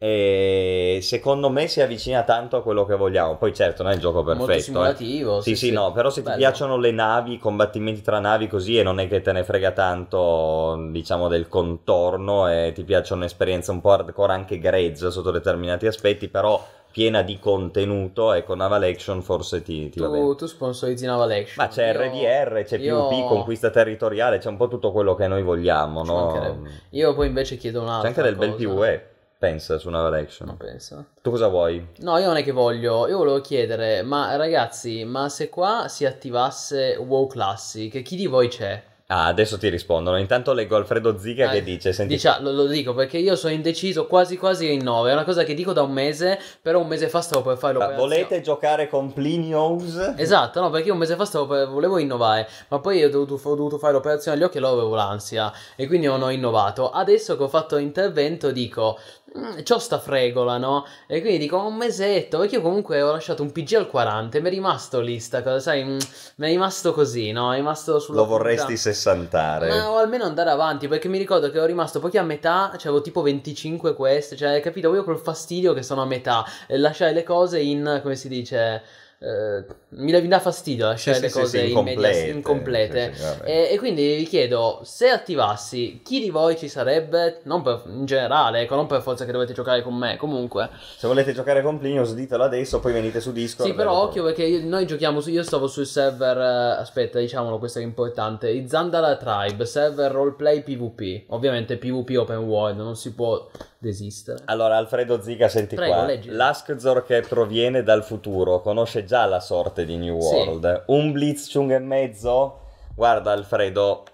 [0.00, 4.00] e secondo me si avvicina tanto a quello che vogliamo, poi certo non è il
[4.00, 4.38] gioco perfetto.
[4.44, 4.60] Molto eh.
[4.60, 5.40] simulativo.
[5.40, 6.38] Sì, sì, no, però se ti Bello.
[6.38, 9.72] piacciono le navi, i combattimenti tra navi così e non è che te ne frega
[9.72, 15.88] tanto, diciamo, del contorno e ti piacciono esperienze un po' hardcore anche grezze sotto determinati
[15.88, 19.98] aspetti, però piena di contenuto e con Naval Action forse ti, ti.
[19.98, 21.64] Tu, tu sponsorizzi Naval Action.
[21.64, 25.26] Ma c'è Io- RDR, c'è io- PvP, conquista territoriale, c'è un po' tutto quello che
[25.26, 26.62] noi vogliamo, no?
[26.90, 28.02] Io poi invece chiedo un altro.
[28.02, 30.48] C'è anche del bel PvE, pensa, su Naval Action.
[30.48, 31.06] Non penso.
[31.22, 31.86] Tu cosa vuoi?
[31.98, 36.04] No, io non è che voglio, io volevo chiedere, ma ragazzi, ma se qua si
[36.04, 38.82] attivasse WoW Classic, chi di voi c'è?
[39.10, 40.18] Ah, adesso ti rispondono.
[40.18, 43.54] Intanto leggo Alfredo Ziga Eh, che dice, senti, Dicia- lo, lo dico perché io sono
[43.54, 46.88] indeciso quasi quasi in 9, è una cosa che dico da un mese, però un
[46.88, 48.06] mese fa stavo per fare Ah, l'operazione.
[48.16, 50.12] volete giocare con Plinios?
[50.14, 53.54] Esatto, no, perché un mese fa stavo per- volevo innovare, ma poi ho dovuto, ho
[53.54, 56.90] dovuto fare l'operazione agli occhi e allora avevo l'ansia e quindi non ho innovato.
[56.90, 59.17] Adesso che ho fatto l'intervento dico, "Mm,
[59.62, 60.86] c'ho sta fregola, no?
[61.06, 64.40] E quindi dico un mesetto, perché io comunque ho lasciato un PG al 40 e
[64.40, 65.98] mi è rimasto lì sta cosa, sai, mm,
[66.36, 67.52] mi è rimasto così, no?
[67.52, 68.80] È rimasto sulla Lo vorresti punta.
[68.80, 69.68] sessantare?
[69.68, 73.00] Ma o almeno andare avanti, perché mi ricordo che ero rimasto pochi a metà, c'avevo
[73.00, 74.92] tipo 25 queste, cioè, hai capito?
[74.94, 78.82] Io col fastidio che sono a metà, e lasciare le cose in, come si dice,
[79.20, 82.30] eh, mi, mi dà fastidio lasciare Sì, le sì, cose sì, in media- incomplete.
[82.30, 83.12] incomplete.
[83.44, 87.40] E, e quindi vi chiedo, se attivassi, chi di voi ci sarebbe?
[87.44, 90.68] Non per, in generale, ecco, non per forza che dovete giocare con me, comunque.
[90.96, 93.68] Se volete giocare con Plinios ditelo adesso, poi venite su Discord.
[93.68, 95.30] Sì, però occhio perché io- noi giochiamo su.
[95.30, 96.36] Io stavo sul server.
[96.38, 98.48] eh, aspetta, diciamolo, questo è importante.
[98.50, 101.24] I Zandala Tribe, server roleplay PvP.
[101.32, 104.38] Ovviamente PvP open world, non si può desistere.
[104.46, 106.04] Allora, Alfredo Ziga, senti Prego, qua.
[106.04, 106.30] leggi.
[106.30, 110.34] L'Askzor che proviene dal futuro conosce già la sorte di New Sì.
[110.34, 110.84] World.
[110.88, 112.60] Un Blitzchung e mezzo?
[112.94, 114.04] Guarda, Alfredo,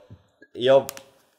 [0.52, 0.84] io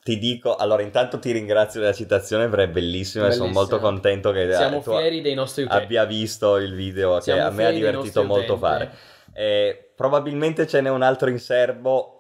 [0.04, 0.56] ti dico.
[0.58, 4.82] Allora, intanto ti ringrazio della citazione, perché è bellissima e sono molto contento che Siamo
[4.82, 5.84] tu fieri dei nostri utenti.
[5.84, 8.60] abbia visto il video che Siamo a me ha divertito molto utenti.
[8.60, 8.91] fare.
[9.34, 12.14] Eh, probabilmente ce n'è un altro in serbo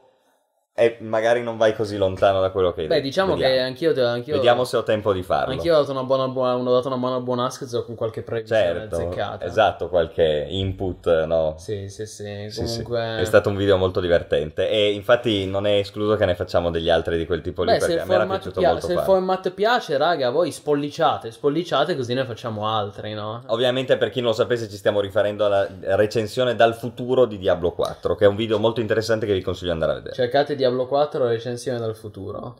[0.77, 3.05] e magari non vai così lontano da quello che hai Beh, detto.
[3.07, 3.53] diciamo Vediamo.
[3.53, 4.07] che anch'io.
[4.07, 5.53] anch'io Vediamo se ho tempo di farlo.
[5.53, 8.61] Anch'io ho dato una buona, buona, ho dato una buona, buona Askzo con qualche previsione
[8.61, 9.45] Certo, azzeccata.
[9.45, 11.55] esatto, qualche input, no?
[11.57, 12.47] Sì, sì, sì.
[12.49, 12.83] Sì, sì.
[12.83, 13.21] Comunque.
[13.21, 16.89] È stato un video molto divertente e infatti non è escluso che ne facciamo degli
[16.89, 18.99] altri di quel tipo lì Beh, perché a me era piaciuto pia- molto se il
[18.99, 23.43] format piace, raga, voi spolliciate, spolliciate così ne facciamo altri, no?
[23.47, 27.71] Ovviamente per chi non lo sapesse ci stiamo riferendo alla recensione dal futuro di Diablo
[27.71, 30.15] 4 che è un video molto interessante che vi consiglio di andare a vedere.
[30.15, 32.57] Cercate Diablo 4 recensione dal futuro.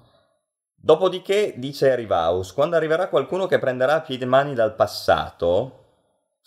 [0.76, 5.85] Dopodiché dice Rivaus, quando arriverà qualcuno che prenderà a piedi mani dal passato,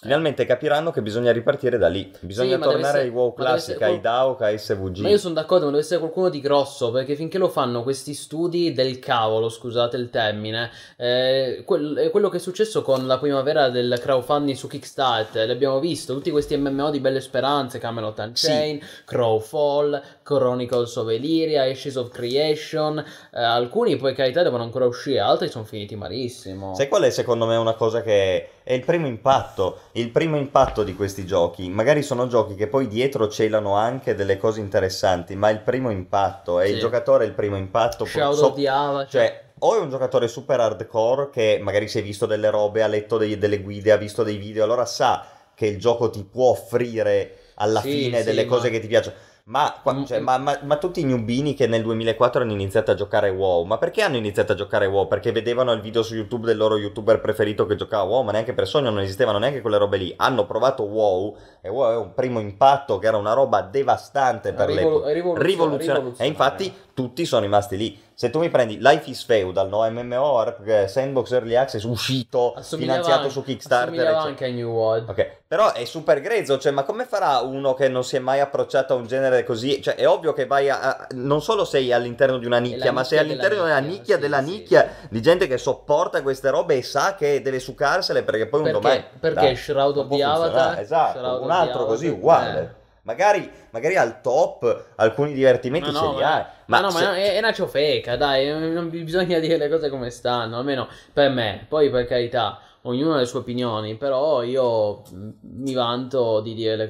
[0.01, 2.09] Finalmente capiranno che bisogna ripartire da lì.
[2.21, 4.99] Bisogna Sì, tornare essere- ai WoW Classic, ai DAOK, ai SVG.
[5.01, 8.15] Ma io sono d'accordo, ma deve essere qualcuno di grosso, perché finché lo fanno questi
[8.15, 13.71] studi del cavolo, scusate il termine, eh, quel- quello che è successo con la primavera
[13.71, 20.01] del crowdfunding su Kickstarter, l'abbiamo visto, tutti questi MMO di belle speranze, Camelot Unchained, Crowfall,
[20.23, 25.65] Chronicles of Elyria, Ashes of Creation, eh, alcuni poi carità devono ancora uscire, altri sono
[25.65, 26.73] finiti malissimo.
[26.77, 29.79] Sai qual è secondo me una cosa che è il primo impatto?
[29.93, 31.71] Il primo impatto di questi giochi.
[31.71, 36.61] Magari sono giochi che poi dietro celano anche delle cose interessanti, ma il primo impatto
[36.61, 36.81] è il Sì.
[36.81, 38.05] giocatore il primo impatto.
[38.05, 39.09] Shadow so- of the Avatar.
[39.09, 42.87] Cioè, o è un giocatore super hardcore che magari si è visto delle robe, ha
[42.89, 46.51] letto dei- delle guide, ha visto dei video, allora sa che il gioco ti può
[46.51, 49.17] offrire alla Sì, fine sì, delle ma- cose che ti piacciono.
[49.51, 50.25] Ma, qua- Mm, cioè, mm.
[50.25, 53.79] ma- ma- ma tutti i newbini che nel 2004 hanno iniziato a giocare WoW, ma
[53.79, 55.09] perché hanno iniziato a giocare WoW?
[55.09, 58.53] Perché vedevano il video su YouTube del loro youtuber preferito che giocava WoW, ma neanche
[58.53, 60.13] per sogno non esistevano neanche quelle robe lì.
[60.17, 64.67] Hanno provato WoW e WoW è un primo impatto che era una roba devastante per
[64.69, 65.13] Rivolu- l'epoca.
[65.13, 65.93] rivoluzio- Rivoluzionaria.
[65.93, 66.27] E rivoluzionaria.
[66.27, 67.99] infatti tutti sono rimasti lì.
[68.21, 69.89] Se tu mi prendi Life is Feudal, no?
[69.89, 74.07] MMORPG, Sandbox Early Access, uscito, finanziato anche- su Kickstarter.
[74.09, 75.09] anche a New World.
[75.09, 78.41] Ok, però è super grezzo, cioè, ma come farà uno che non si è mai
[78.41, 79.81] approcciato a un genere così?
[79.81, 83.05] Cioè, è ovvio che vai a, a- non solo sei all'interno di una nicchia, ma
[83.05, 86.21] sei nicchia all'interno della della nicchia, nicchia sì, della sì, nicchia di gente che sopporta
[86.23, 88.81] queste robe e sa che deve sucarsele perché poi un Perché?
[88.81, 89.05] domani...
[89.21, 92.61] Perché Dai, Shroud of the Avatar, Esatto, Shroud un altro così uguale.
[92.61, 92.78] eh.
[93.09, 96.45] Magari, magari al top alcuni divertimenti Ma no, ce li ma- hai.
[96.67, 100.11] Ma, no, se- ma è, è una ciofeca, dai, non bisogna dire le cose come
[100.11, 101.65] stanno, almeno per me.
[101.67, 106.77] Poi per carità, ognuno ha le sue opinioni, però io mh, mi vanto di dire,
[106.77, 106.89] le, a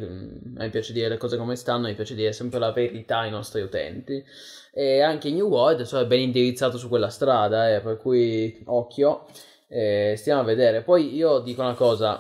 [0.63, 3.61] me piace dire le cose come stanno, mi piace dire sempre la verità ai nostri
[3.63, 4.21] utenti.
[4.73, 9.25] E anche New World so, è ben indirizzato su quella strada, eh, per cui occhio,
[9.69, 10.83] eh, stiamo a vedere.
[10.83, 12.19] Poi io dico una cosa,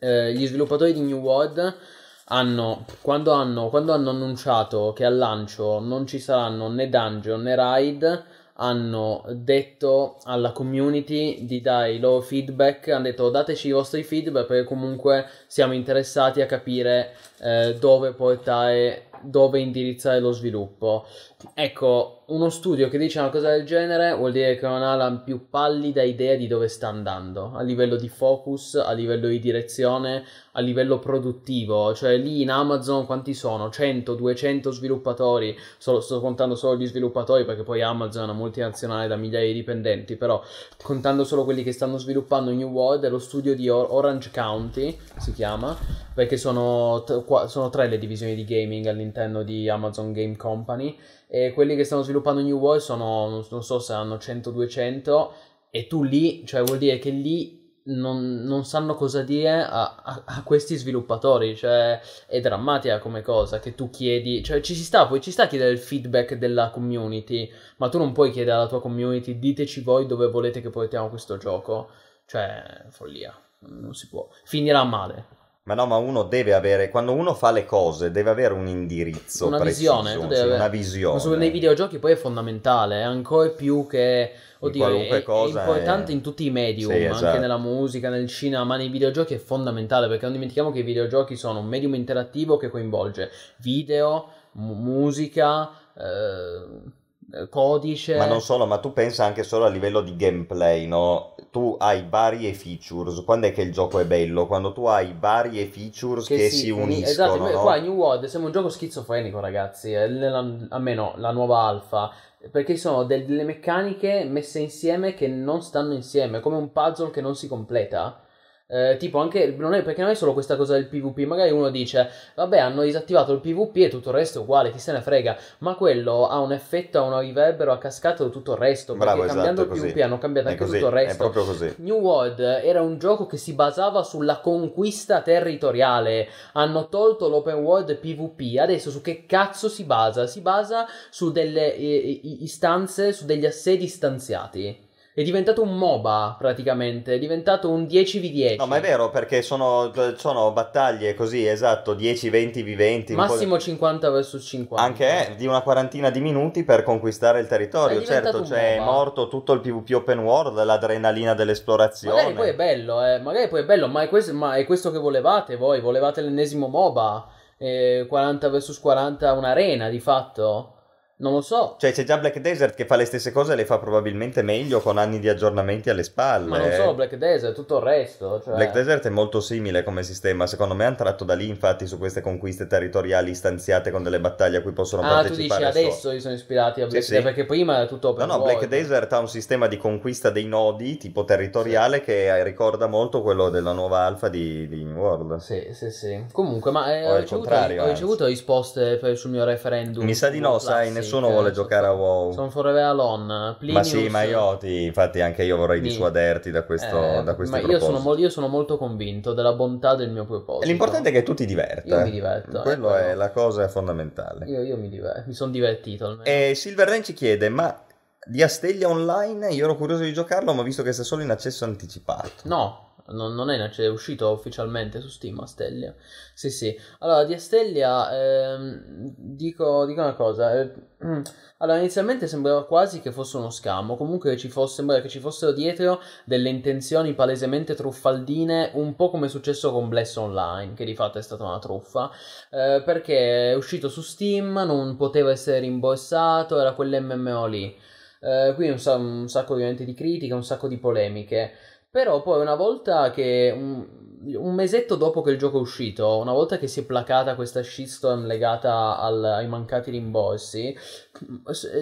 [0.00, 1.94] eh, gli sviluppatori di New World
[2.28, 7.54] hanno quando, hanno quando hanno annunciato che al lancio non ci saranno né dungeon né
[7.54, 8.24] raid
[8.58, 14.46] hanno detto alla community di dare i loro feedback hanno detto dateci i vostri feedback
[14.46, 21.06] perché comunque siamo interessati a capire eh, dove portare dove indirizzare lo sviluppo.
[21.54, 25.12] Ecco uno studio che dice una cosa del genere vuol dire che non ha la
[25.12, 30.24] più pallida idea di dove sta andando a livello di focus a livello di direzione
[30.56, 33.68] a livello produttivo, cioè lì in Amazon quanti sono?
[33.68, 39.06] 100, 200 sviluppatori, solo, sto contando solo gli sviluppatori perché poi Amazon è una multinazionale
[39.06, 40.42] da migliaia di dipendenti, però
[40.82, 44.98] contando solo quelli che stanno sviluppando New World è lo studio di Or- Orange County,
[45.18, 45.76] si chiama,
[46.14, 50.96] perché sono, t- qua- sono tre le divisioni di gaming all'interno di Amazon Game Company
[51.28, 55.32] e quelli che stanno sviluppando New World sono, non- so se hanno 100-200
[55.70, 60.22] e tu lì, cioè vuol dire che lì non, non sanno cosa dire a, a-
[60.24, 65.06] a questi sviluppatori, cioè è drammatica come cosa che tu chiedi, cioè ci si sta,
[65.06, 68.66] poi ci sta a chiedere il feedback della community, ma tu non puoi chiedere alla
[68.68, 71.90] tua community diteci voi dove volete che portiamo questo gioco,
[72.26, 75.35] cioè follia, non si può, finirà male.
[75.66, 79.48] Ma no, ma uno deve avere, quando uno fa le cose, deve avere un indirizzo
[79.48, 81.24] Una preciso, visione, tu devi avere- una visione.
[81.28, 84.30] Ma nei videogiochi poi è fondamentale, è ancora più che...
[84.60, 87.24] Oddio, qualunque è, cosa è importante è- in tutti i medium, Sì, anche esatto.
[87.24, 90.82] nella nella musica, nel cinema, ma nei videogiochi è fondamentale perché non dimentichiamo che i
[90.84, 97.04] videogiochi sono un medium interattivo che coinvolge video, mu- musica, eh,
[97.50, 98.16] codice.
[98.16, 101.34] Ma non solo, ma tu pensa anche solo a livello di gameplay, no?
[101.50, 104.46] Tu hai varie features, quando è che il gioco è bello?
[104.46, 107.60] Quando tu hai varie features che, si, uni- uniscono, Esatto, no?
[107.60, 109.92] qua New World siamo un gioco schizofrenico, ragazzi.
[109.92, 112.10] è nella- almeno la nuova alfa.
[112.50, 117.34] Perché sono delle meccaniche messe insieme che non stanno insieme, come un puzzle che non
[117.34, 118.20] si completa.
[118.68, 121.70] Eh, tipo anche non è perché non è solo questa cosa del PvP, magari uno
[121.70, 125.00] dice vabbè hanno disattivato il PvP e tutto il resto è uguale, chi se ne
[125.00, 128.94] frega, ma quello ha un effetto, ha un riverbero a cascata di tutto il resto,
[128.94, 129.92] perché Bravo, esatto, cambiando è il così.
[129.92, 131.16] PvP hanno cambiato È anche così, tutto il è resto.
[131.16, 131.74] proprio così.
[131.78, 136.28] New World era un gioco che si basava sulla conquista territoriale.
[136.54, 138.58] Hanno tolto l'open world PvP.
[138.58, 140.26] Adesso su che cazzo si basa?
[140.26, 144.84] Si basa su delle eh, istanze, su degli assedi stanziati.
[145.16, 147.14] È diventato un MOBA praticamente.
[147.14, 148.56] È diventato un 10v10.
[148.58, 153.12] No, ma è vero, perché sono, sono battaglie così, esatto, 10-20 viventi.
[153.14, 154.84] un po' di- Massimo 50 vs 50.
[154.84, 158.00] Anche eh, di una quarantina di minuti per conquistare il territorio.
[158.00, 158.92] È Certo, cioè è MOBA.
[158.92, 162.16] morto tutto il PvP open world, l'adrenalina dell'esplorazione.
[162.16, 163.18] Magari poi è bello, eh.
[163.18, 165.80] Magari poi è bello, ma è, questo, ma è questo che volevate voi?
[165.80, 167.26] Volevate l'ennesimo MOBA?
[167.56, 170.72] Eh, 40 vs 40 un'arena di fatto?
[171.18, 171.76] Non lo so.
[171.78, 174.80] Cioè, c'è già Black Desert che fa le stesse cose e le fa probabilmente meglio
[174.80, 176.46] con anni di aggiornamenti alle spalle.
[176.46, 178.42] Ma non solo Black Desert, tutto il resto.
[178.42, 178.54] Cioè...
[178.54, 180.46] Black Desert è molto simile come sistema.
[180.46, 184.58] Secondo me hanno tratto da lì, infatti, su queste conquiste territoriali stanziate con delle battaglie
[184.58, 185.64] a cui possono ah, partecipare.
[185.64, 187.34] Ah, tu dici adesso li sono ispirati a Black sì, Desert sì.
[187.34, 188.58] perché prima era tutto open No, no, world.
[188.58, 193.48] Black Desert ha un sistema di conquista dei nodi tipo territoriale che ricorda molto quello
[193.48, 195.36] della nuova alfa di, di New World.
[195.36, 196.26] Sì, sì, sì.
[196.30, 200.04] Comunque, ma eh, ho, ricevuto, ho ricevuto risposte per- sul mio referendum.
[200.04, 202.32] Mi sa di no, sai, Classic, nessuno vuole eh, giocare a WoW.
[202.32, 203.24] Sono forever alone.
[203.26, 207.22] Ma Plinius, sì, ma io ti, infatti anche io vorrei Mi- dissuaderti da, questo, eh,
[207.22, 210.66] da questi ma io sono, io sono molto convinto della bontà del mio proposito.
[210.66, 211.98] L'importante è che tu ti diverta.
[211.98, 214.46] Io mi diverto, Quello eh, è la cosa fondamentale.
[214.46, 216.24] Io, io mi, diver- mi sono divertito almeno.
[216.24, 217.82] E Silver Rain ci chiede, ma
[218.28, 221.30] di Astelia Online io ero curioso di giocarlo, ma ho visto che sta solo in
[221.30, 222.30] accesso anticipato.
[222.44, 225.94] No, non, non è, acce- è uscito ufficialmente su Steam Astelia.
[226.34, 226.76] Sì, sì.
[227.00, 228.10] Allora, di Astelia
[228.54, 230.58] ehm, dico, dico una cosa.
[230.60, 230.72] eh,
[231.04, 231.22] mm,
[231.58, 235.20] allora, inizialmente sembrava quasi che fosse uno scam, o comunque ci fosse, sembrava che ci
[235.20, 240.84] fossero dietro delle intenzioni palesemente truffaldine, un po' come è successo con Bless Online, che
[240.84, 242.10] di fatto è stata una truffa,
[242.50, 247.76] eh, perché è uscito su Steam, non poteva essere rimborsato, era quell'MMO lì.
[248.20, 251.52] Eh, qui un, un sacco ovviamente di critiche, un sacco di polemiche.
[251.96, 253.86] Però poi una volta che un,
[254.34, 257.62] un mesetto dopo che il gioco è uscito, una volta che si è placata questa
[257.62, 260.76] shitstorm legata al- ai mancati rimborsi,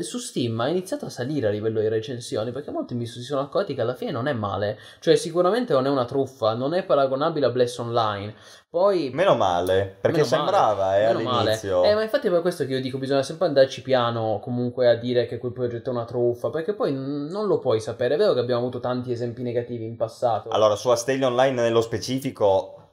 [0.03, 3.41] su Steam ha iniziato a salire a livello di recensioni perché molti mi si sono
[3.41, 4.79] accorti che alla fine non è male.
[5.01, 8.37] Cioè sicuramente non è una truffa, non è paragonabile a Bless Online.
[8.75, 11.39] Poi Meno male, perché Meno male, sembrava eh, male.
[11.39, 11.85] all'inizio.
[11.85, 14.97] Eh, ma infatti è per questo che io dico bisogna sempre andarci piano comunque a
[14.97, 18.15] dire che quel progetto è una truffa, perché poi n- non lo puoi sapere.
[18.15, 20.49] È vero che abbiamo avuto tanti esempi negativi in passato.
[20.49, 22.84] Allora, su Astelia Online nello specifico,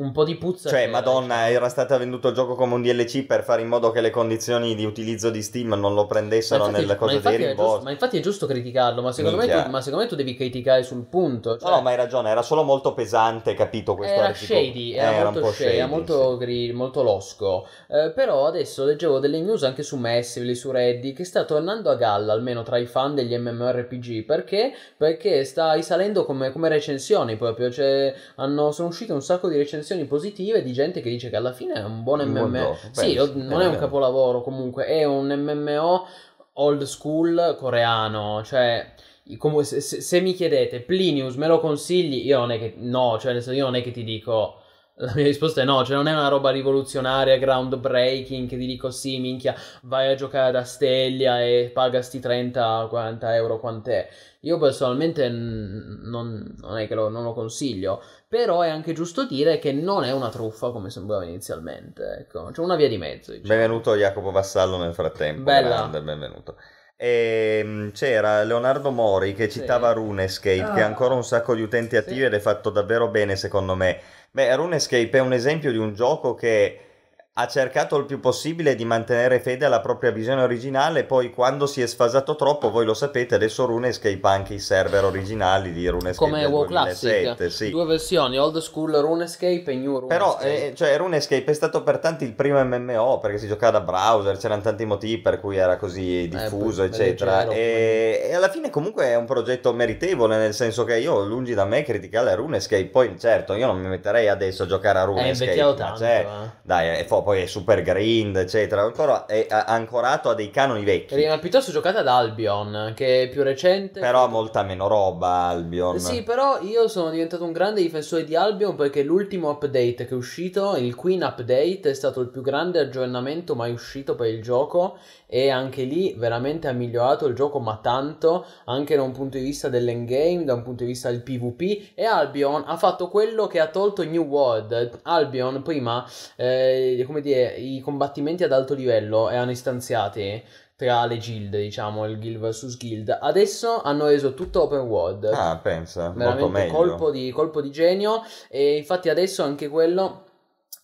[0.00, 0.68] un po' di puzza.
[0.68, 4.00] cioè, Madonna, era stato venduto il gioco come un DLC per fare in modo che
[4.00, 7.84] le condizioni di utilizzo di Steam non lo prendessero infatti, cose infatti dei rimborsi.
[7.84, 11.04] ma infatti è giusto criticarlo, ma secondo, tu, ma secondo me tu devi criticare sul
[11.04, 11.56] punto.
[11.58, 14.58] Cioè, No, no, ma hai ragione, era solo molto pesante, capito questo era articolo.
[14.60, 16.44] shady, Eh, era, un molto po' shady, era molto, sì.
[16.44, 17.66] gri- molto losco.
[17.88, 21.96] Eh, però adesso leggevo delle news anche su Massively, su Reddit, che sta tornando a
[21.96, 24.24] galla, almeno tra i fan degli MMORPG.
[24.24, 24.72] Perché?
[24.96, 27.70] Perché sta risalendo come, come recensioni proprio.
[27.70, 31.52] Cioè, hanno- sono uscite un sacco di recensioni positive di gente che dice che alla
[31.52, 32.76] fine è un buon MMO.
[32.92, 36.06] Sì, beh, o- sì, non è è un capolavoro comunque, è un MMO
[36.54, 38.42] old school coreano.
[38.44, 38.94] Cioè.
[39.36, 43.32] come- se, se- mi chiedete Plinius me lo consigli io non è che no cioè
[43.52, 44.56] io non è che ti dico
[45.00, 48.90] la mia risposta è no, cioè non è una roba rivoluzionaria, groundbreaking, che ti dico
[48.90, 54.08] sì, minchia, vai a giocare ad Astelia e pagasti 30-40 euro quant'è.
[54.40, 59.58] Io personalmente non, non è che lo, non lo consiglio, però è anche giusto dire
[59.58, 63.32] che non è una truffa come sembrava inizialmente, ecco, c'è una via di mezzo.
[63.32, 63.48] Diciamo.
[63.48, 65.42] Benvenuto Jacopo Vassallo nel frattempo.
[65.42, 65.68] Bella.
[65.68, 66.54] Grande, benvenuto.
[66.94, 69.58] Ehm, c'era Leonardo Mori che Sì.
[69.58, 72.24] citava RuneScape, che ha ancora un sacco di utenti attivi Sì.
[72.26, 73.98] ed è fatto davvero bene secondo me.
[74.30, 76.89] Beh, RuneScape è un esempio di un gioco che
[77.32, 81.80] ha cercato il più possibile di mantenere fede alla propria visione originale, poi quando si
[81.80, 86.16] è sfasato troppo, voi lo sapete, adesso RuneScape ha anche i server originali di RuneScape
[86.30, 87.70] Come WoW 2007, Classic, sì.
[87.70, 90.06] due versioni, old school RuneScape e new RuneScape.
[90.08, 93.84] Però, eh, cioè, RuneScape è stato per tanti il primo MMO perché si giocava da
[93.84, 97.36] browser, c'erano tanti motivi per cui era così diffuso, Eh, eccetera.
[97.44, 101.54] leggero, E, e alla fine, comunque, è un progetto meritevole, nel senso che io, lungi
[101.54, 102.86] da me, criticare RuneScape.
[102.86, 105.44] Poi, certo, io non mi metterei adesso a giocare a è RuneScape.
[105.44, 106.00] invecchiato ma tanto.
[106.00, 106.50] c'è- eh.
[106.62, 108.82] dai, e poi, poi è super grind, eccetera.
[108.82, 111.14] Ancora è ancorato a dei canoni vecchi.
[111.14, 114.00] Prima piuttosto giocate ad Albion, che è più recente.
[114.00, 115.98] Però ha molta meno roba, Albion.
[115.98, 120.14] Sì, però io sono diventato un grande difensore di Albion perché l'ultimo update che è
[120.14, 124.98] uscito, il Queen Update, è stato il più grande aggiornamento mai uscito per il gioco
[125.26, 129.44] e anche lì veramente ha migliorato il gioco ma tanto, anche da un punto di
[129.44, 133.60] vista dell'endgame, da un punto di vista del PvP e Albion ha fatto quello che
[133.60, 134.98] ha tolto New World.
[135.02, 136.04] Albion prima,
[136.34, 140.40] eh, come dire, i combattimenti ad alto livello erano istanziati
[140.76, 143.18] tra le guild, diciamo, il guild vs guild.
[143.20, 145.24] Adesso hanno reso tutto open world.
[145.24, 146.72] Ah, pensa, molto Veramente meglio.
[146.72, 148.22] colpo di, colpo di genio.
[148.48, 150.24] E infatti adesso anche quello.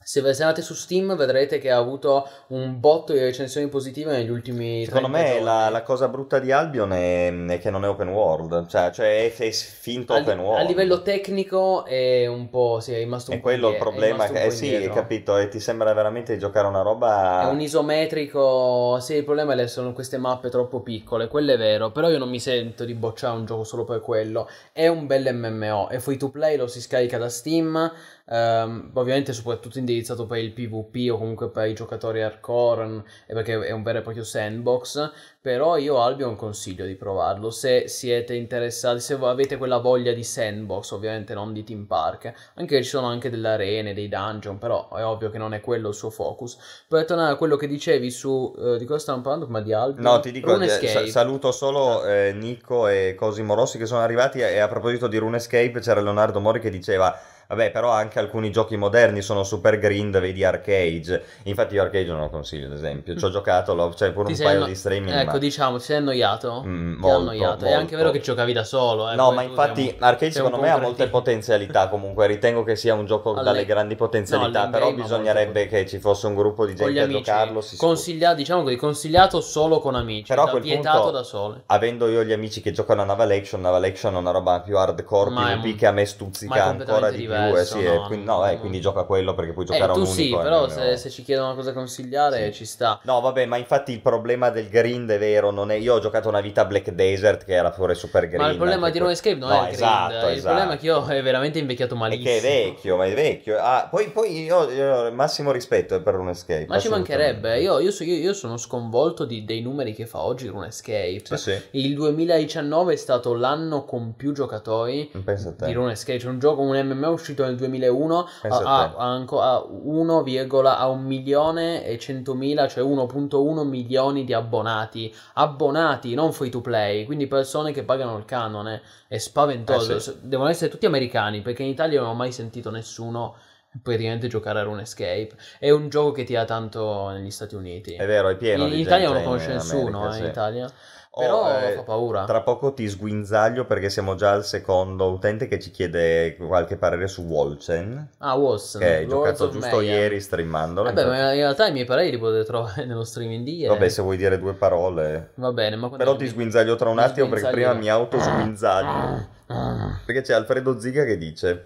[0.09, 4.85] Se andate su Steam vedrete che ha avuto un botto di recensioni positive negli ultimi
[4.85, 8.11] Secondo 30 me la, la cosa brutta di Albion è, è che non è open
[8.11, 10.61] world, cioè, cioè è, è finto a, open world.
[10.61, 14.29] a livello tecnico è un po' sì, è rimasto un È po' quello il problema,
[14.29, 17.43] che, eh sì, hai capito, e ti sembra veramente di giocare una roba...
[17.43, 21.59] È un isometrico, sì, il problema è che sono queste mappe troppo piccole, quello è
[21.59, 24.49] vero, però io non mi sento di bocciare un gioco solo per quello.
[24.71, 27.93] È un bel MMO, è free to play, lo si scarica da Steam,
[28.29, 33.61] ehm, ovviamente soprattutto indirizzato per il PvP o comunque per i giocatori hardcore, e perché
[33.65, 35.11] è un vero e proprio sandbox,
[35.41, 40.91] però io Albion consiglio di provarlo se siete interessati, se avete quella voglia di sandbox,
[40.91, 45.05] ovviamente non di team park, anche ci sono anche delle arene, dei dungeon, però è
[45.05, 46.85] ovvio che non è quello il suo focus.
[46.89, 50.05] Per tornare a quello che dicevi su, eh, di cosa stavamo parlando prima di Albion?
[50.05, 50.89] No, ti dico, eh, RuneScape.
[50.89, 55.17] sa- saluto solo eh, Nico e Cosimo Rossi che sono arrivati e a proposito di
[55.17, 57.17] RuneScape c'era Leonardo Mori che diceva
[57.49, 61.23] Vabbè, però anche alcuni giochi moderni sono super grind, vedi Arcade.
[61.45, 63.17] Infatti io Arcade non lo consiglio, ad esempio.
[63.17, 65.17] Ci ho giocato, l'ho- c'è pure Ti un paio anno- di streaming.
[65.17, 66.63] Ecco, ma- diciamo, ti sei annoiato?
[66.67, 67.65] Mm, Ti ha molto, annoiato.
[67.67, 69.11] È anche vero che giocavi da solo.
[69.11, 72.95] eh, No, ma infatti un- Arcade secondo me ha molte potenzialità comunque, ritengo che sia
[72.95, 76.67] un gioco Alle- dalle grandi potenzialità, No, però bisognerebbe molto- che ci fosse un gruppo
[76.67, 77.61] di gente a giocarlo.
[77.61, 80.25] si Consiglia- diciamo così, consigliato solo con amici.
[80.29, 81.63] Però a quel vietato punto- da sole.
[81.67, 84.77] Avendo io gli amici che giocano a Naval Action, Naval Action è una roba più
[84.77, 87.35] hardcore, PvP che a me stuzzica ancora di più.
[87.57, 88.61] Eh, sì, no, quindi, no, no, eh, no.
[88.61, 90.39] quindi gioca a quello perché puoi Eh, giocare a tu un sì, unico.
[90.43, 90.69] però MMO.
[90.69, 92.53] se, se ci chiedono cosa consigliare Sì.
[92.53, 93.01] ci sta.
[93.05, 95.51] No, vabbè, ma infatti il problema del grind è vero.
[95.51, 95.75] Non è...
[95.75, 98.43] Io ho giocato una vita a Black Desert che era pure super grind.
[98.43, 100.43] Ma il problema di que- RuneScape non No, è il grind, esatto, il esatto.
[100.55, 102.29] problema è che io è veramente invecchiato È malissimo.
[102.31, 103.59] che è vecchio, ma è vecchio.
[103.59, 106.67] Ah, poi, poi io, io massimo rispetto per RuneScape.
[106.69, 110.47] Ma ci mancherebbe, io, io io- io sono sconvolto di- dei numeri che fa oggi
[110.49, 111.23] RuneScape.
[111.25, 111.61] Sì, sì.
[111.73, 116.19] Il 2019 è stato l'anno con più giocatori a di RuneScape.
[116.19, 118.95] C'è un gioco, un MMO uscito nel 2001 Pensa a, a te.
[118.97, 120.25] a, a anco- a 1,
[120.65, 125.15] a 1 milione e 100.000, cioè 1.1 milioni di abbonati.
[125.35, 128.83] Abbonati, non free to play, quindi persone che pagano il canone.
[129.09, 129.97] È spaventoso.
[129.97, 130.15] Eh, sì.
[130.23, 133.37] Devono essere tutti americani, perché in Italia non ho mai sentito nessuno
[133.83, 135.31] praticamente giocare a RuneScape.
[135.59, 137.95] È un gioco che tira tanto negli Stati Uniti.
[137.95, 140.19] È vero, è pieno in Italia non lo conosce nessuno, eh, sì.
[140.21, 140.71] in Italia.
[141.19, 142.25] Oh, Però eh, fa paura.
[142.27, 147.09] Tra poco ti sguinzaglio perché siamo già al secondo utente che ci chiede qualche parere
[147.09, 149.95] su Wolchen, Ah, Watson, che hai giocato giusto Mayhem.
[149.95, 150.89] ieri streamandolo.
[150.91, 153.73] Vabbè, infatti- ma in realtà i miei pareri li potete trovare nello streaming di ieri.
[153.73, 155.31] Vabbè, se vuoi dire due parole.
[155.37, 158.21] Va bene, ma Però mi- ti sguinzaglio tra un mi attimo perché prima mi auto
[158.21, 159.35] sguinzaglio.
[160.05, 161.65] Perché c'è Alfredo Ziga che dice: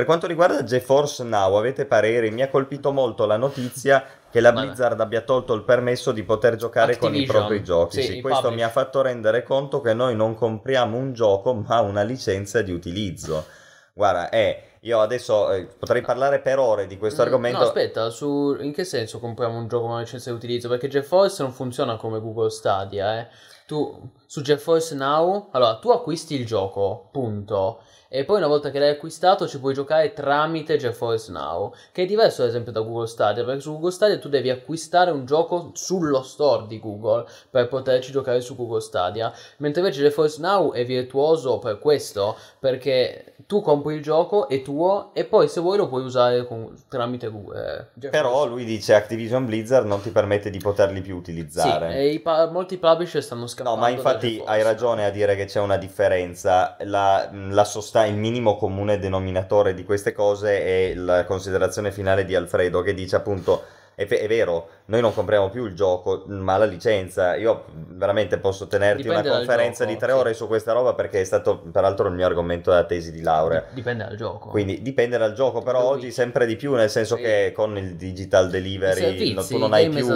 [0.00, 2.30] Per quanto riguarda GeForce Now, avete pareri?
[2.30, 6.56] Mi ha colpito molto la notizia che la Blizzard abbia tolto il permesso di poter
[6.56, 8.00] giocare con i Activision, propri giochi.
[8.00, 8.56] sì, Sì, questo publish.
[8.56, 12.72] mi ha fatto rendere conto che noi non compriamo un gioco, ma una licenza di
[12.72, 13.44] utilizzo.
[13.92, 17.58] Guarda, eh, io adesso eh, potrei parlare per ore di questo Mm, argomento.
[17.58, 18.56] No, aspetta, su...
[18.58, 20.70] in che senso compriamo un gioco con una licenza di utilizzo?
[20.70, 23.28] Perché GeForce non funziona come Google Stadia, eh.
[23.70, 27.78] Tu, su GeForce Now, allora, tu acquisti il gioco, punto.
[28.12, 32.06] E poi una volta che l'hai acquistato ci puoi giocare tramite GeForce Now, che è
[32.06, 35.70] diverso ad esempio da Google Stadia, perché su Google Stadia tu devi acquistare un gioco
[35.74, 40.84] sullo store di Google per poterci giocare su Google Stadia, mentre invece GeForce Now è
[40.84, 45.86] virtuoso per questo, perché tu compri il gioco, è tuo, e poi se vuoi lo
[45.88, 47.90] puoi usare con- tramite Google.
[48.00, 48.08] eh.
[48.08, 51.94] Però lui dice Activision Blizzard non ti permette di poterli più Sì, utilizzare.
[51.94, 53.58] e i pa- molti publisher stanno scappando.
[53.62, 56.76] No, ma infatti hai ragione a dire che c'è una differenza.
[56.80, 62.34] La, la sosta- il minimo comune denominatore di queste cose è la considerazione finale di
[62.34, 63.64] Alfredo che dice appunto.
[64.00, 67.34] È, è vero, noi non compriamo più il gioco, ma la licenza.
[67.36, 70.18] Io veramente posso tenerti Dipende una conferenza gioco, di tre sì.
[70.18, 73.60] ore su questa roba perché è stato peraltro il mio argomento della tesi di laurea.
[73.60, 74.48] Dip- Dipende dal gioco.
[74.48, 77.22] Quindi dipende dal gioco, però The oggi sempre di più, nel senso Sì.
[77.22, 80.06] che con il digital delivery servizi, no- tu non hai più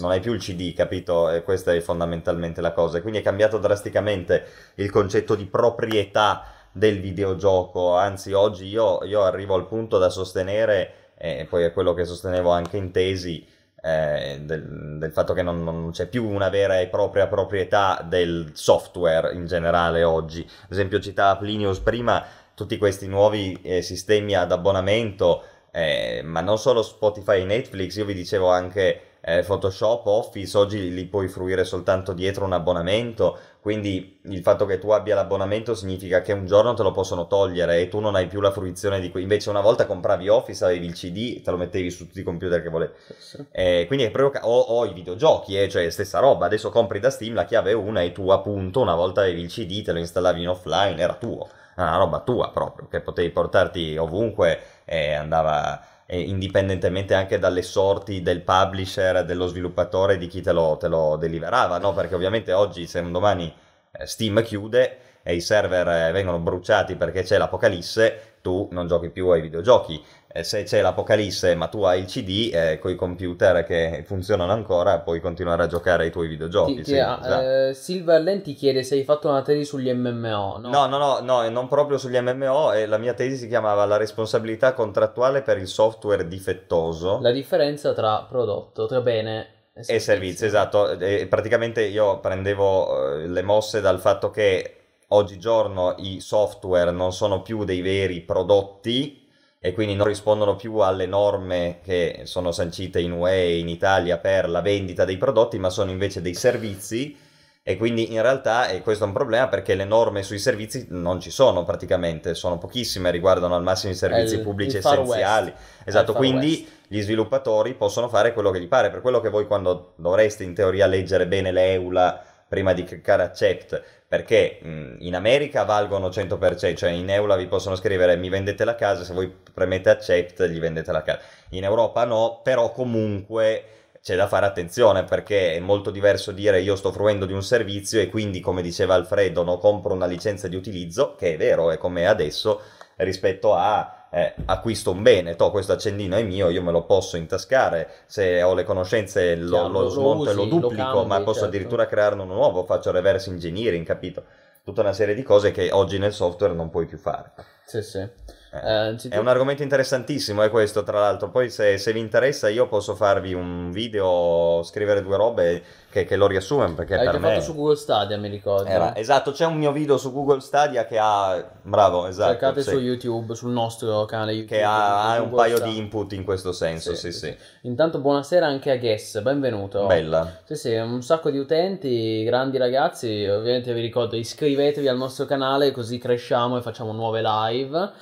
[0.00, 1.28] non hai più il CD, capito?
[1.30, 3.00] E questa è fondamentalmente la cosa.
[3.02, 4.44] Quindi è cambiato drasticamente
[4.76, 7.94] il concetto di proprietà del videogioco.
[7.94, 12.50] Anzi, oggi io, io arrivo al punto da sostenere, e poi è quello che sostenevo
[12.50, 13.46] anche in tesi,
[13.80, 18.50] eh, del, del fatto che non, non c'è più una vera e propria proprietà del
[18.54, 20.40] software in generale oggi.
[20.40, 25.44] Ad esempio, citava Plinius prima tutti questi nuovi eh, sistemi ad abbonamento.
[25.72, 30.92] eh, ma non solo Spotify e Netflix, io vi dicevo anche eh, Photoshop, Office, oggi
[30.92, 36.20] li puoi fruire soltanto dietro un abbonamento, quindi il fatto che tu abbia l'abbonamento significa
[36.20, 39.08] che un giorno te lo possono togliere e tu non hai più la fruizione di
[39.08, 42.24] cui invece una volta compravi Office, avevi il CD, te lo mettevi su tutti i
[42.24, 42.92] computer che volevi.
[43.16, 43.44] Sì.
[43.52, 46.98] Eh, quindi è proprio ca- o, o i videogiochi, eh, cioè stessa roba, adesso compri
[46.98, 49.92] da Steam, la chiave è una e tu appunto una volta avevi il CD, te
[49.92, 54.60] lo installavi in offline, era tuo, era una roba tua proprio, che potevi portarti ovunque
[54.84, 60.76] e andava eh, indipendentemente anche dalle sorti del publisher, dello sviluppatore, di chi te lo,
[60.78, 61.92] te lo deliverava, no?
[61.92, 63.52] Perché ovviamente oggi se un domani
[63.92, 69.08] eh, Steam chiude, e i server eh, vengono bruciati perché c'è l'apocalisse, tu non giochi
[69.08, 70.02] più ai videogiochi.
[70.34, 74.50] Eh, se c'è l'apocalisse ma tu hai il CD, eh, con i computer che funzionano
[74.50, 76.76] ancora, puoi continuare a giocare ai tuoi videogiochi.
[76.76, 77.68] Ti, sì, ti- esatto.
[77.68, 80.70] eh, Silverland ti chiede se hai fatto una tesi sugli MMO, no?
[80.70, 83.84] No, no, no, no, e non proprio sugli MMO, e la mia tesi si chiamava
[83.84, 89.48] La responsabilità contrattuale per il software difettoso La differenza tra prodotto, tra bene
[89.86, 90.98] e servizi, esatto.
[90.98, 94.76] E praticamente io prendevo eh, le mosse dal fatto che
[95.08, 99.21] oggigiorno i software non sono più dei veri prodotti
[99.64, 104.48] e quindi non rispondono più alle norme che sono sancite in UE in Italia per
[104.48, 107.16] la vendita dei prodotti, ma sono invece dei servizi
[107.62, 111.20] e quindi in realtà e questo è un problema perché le norme sui servizi non
[111.20, 115.50] ci sono praticamente, sono pochissime, riguardano al massimo i servizi il- pubblici il essenziali.
[115.50, 115.84] West.
[115.84, 116.86] Esatto, quindi West.
[116.88, 120.54] gli sviluppatori possono fare quello che gli pare, per quello che voi quando dovreste in
[120.54, 123.80] teoria leggere bene l'EULA prima di cliccare accept,
[124.12, 128.74] perché mh, in America valgono 100%, cioè in EULA vi possono scrivere mi vendete la
[128.74, 131.20] casa, se voi premete accept gli vendete la casa.
[131.52, 133.64] In Europa no, però comunque
[134.02, 138.02] c'è da fare attenzione perché è molto diverso dire io sto fruendo di un servizio
[138.02, 141.78] e quindi come diceva Alfredo no, compro una licenza di utilizzo, che è vero, è
[141.78, 142.60] come adesso,
[142.96, 147.16] rispetto a eh, acquisto un bene, to, questo accendino è mio, io me lo posso
[147.16, 150.92] intascare, se ho le conoscenze lo, Chiaro, lo lo smonto e lo usi, lo duplico,
[150.92, 151.44] cambi, ma posso certo.
[151.46, 154.24] addirittura crearne uno nuovo, faccio reverse engineering, capito?
[154.62, 157.32] Tutta una serie di cose che oggi nel software non puoi più fare.
[157.64, 158.06] Sì, sì.
[158.54, 161.30] Eh, Eh, È un argomento interessantissimo, è questo, tra l'altro.
[161.30, 166.16] Poi, se, se vi interessa, io posso farvi un video, scrivere due robe che, che
[166.16, 167.28] lo riassume perché Hai per me.
[167.30, 168.68] fatto su Google Stadia, mi ricordo.
[168.68, 171.42] era- esatto, c'è un mio video su Google Stadia che ha.
[171.62, 172.30] Bravo, esatto.
[172.32, 174.56] Cercate sì, su YouTube, sul nostro canale YouTube.
[174.58, 175.72] Che ha, ha un Google paio Stadia.
[175.72, 177.34] di input in questo senso, sì, sì.
[177.62, 179.86] Intanto buonasera anche a Guess, benvenuto.
[179.86, 180.40] Bella.
[180.44, 185.70] Sì, sì, un sacco di utenti, grandi ragazzi, ovviamente vi ricordo iscrivetevi al nostro canale
[185.70, 187.92] così cresciamo e facciamo nuove live.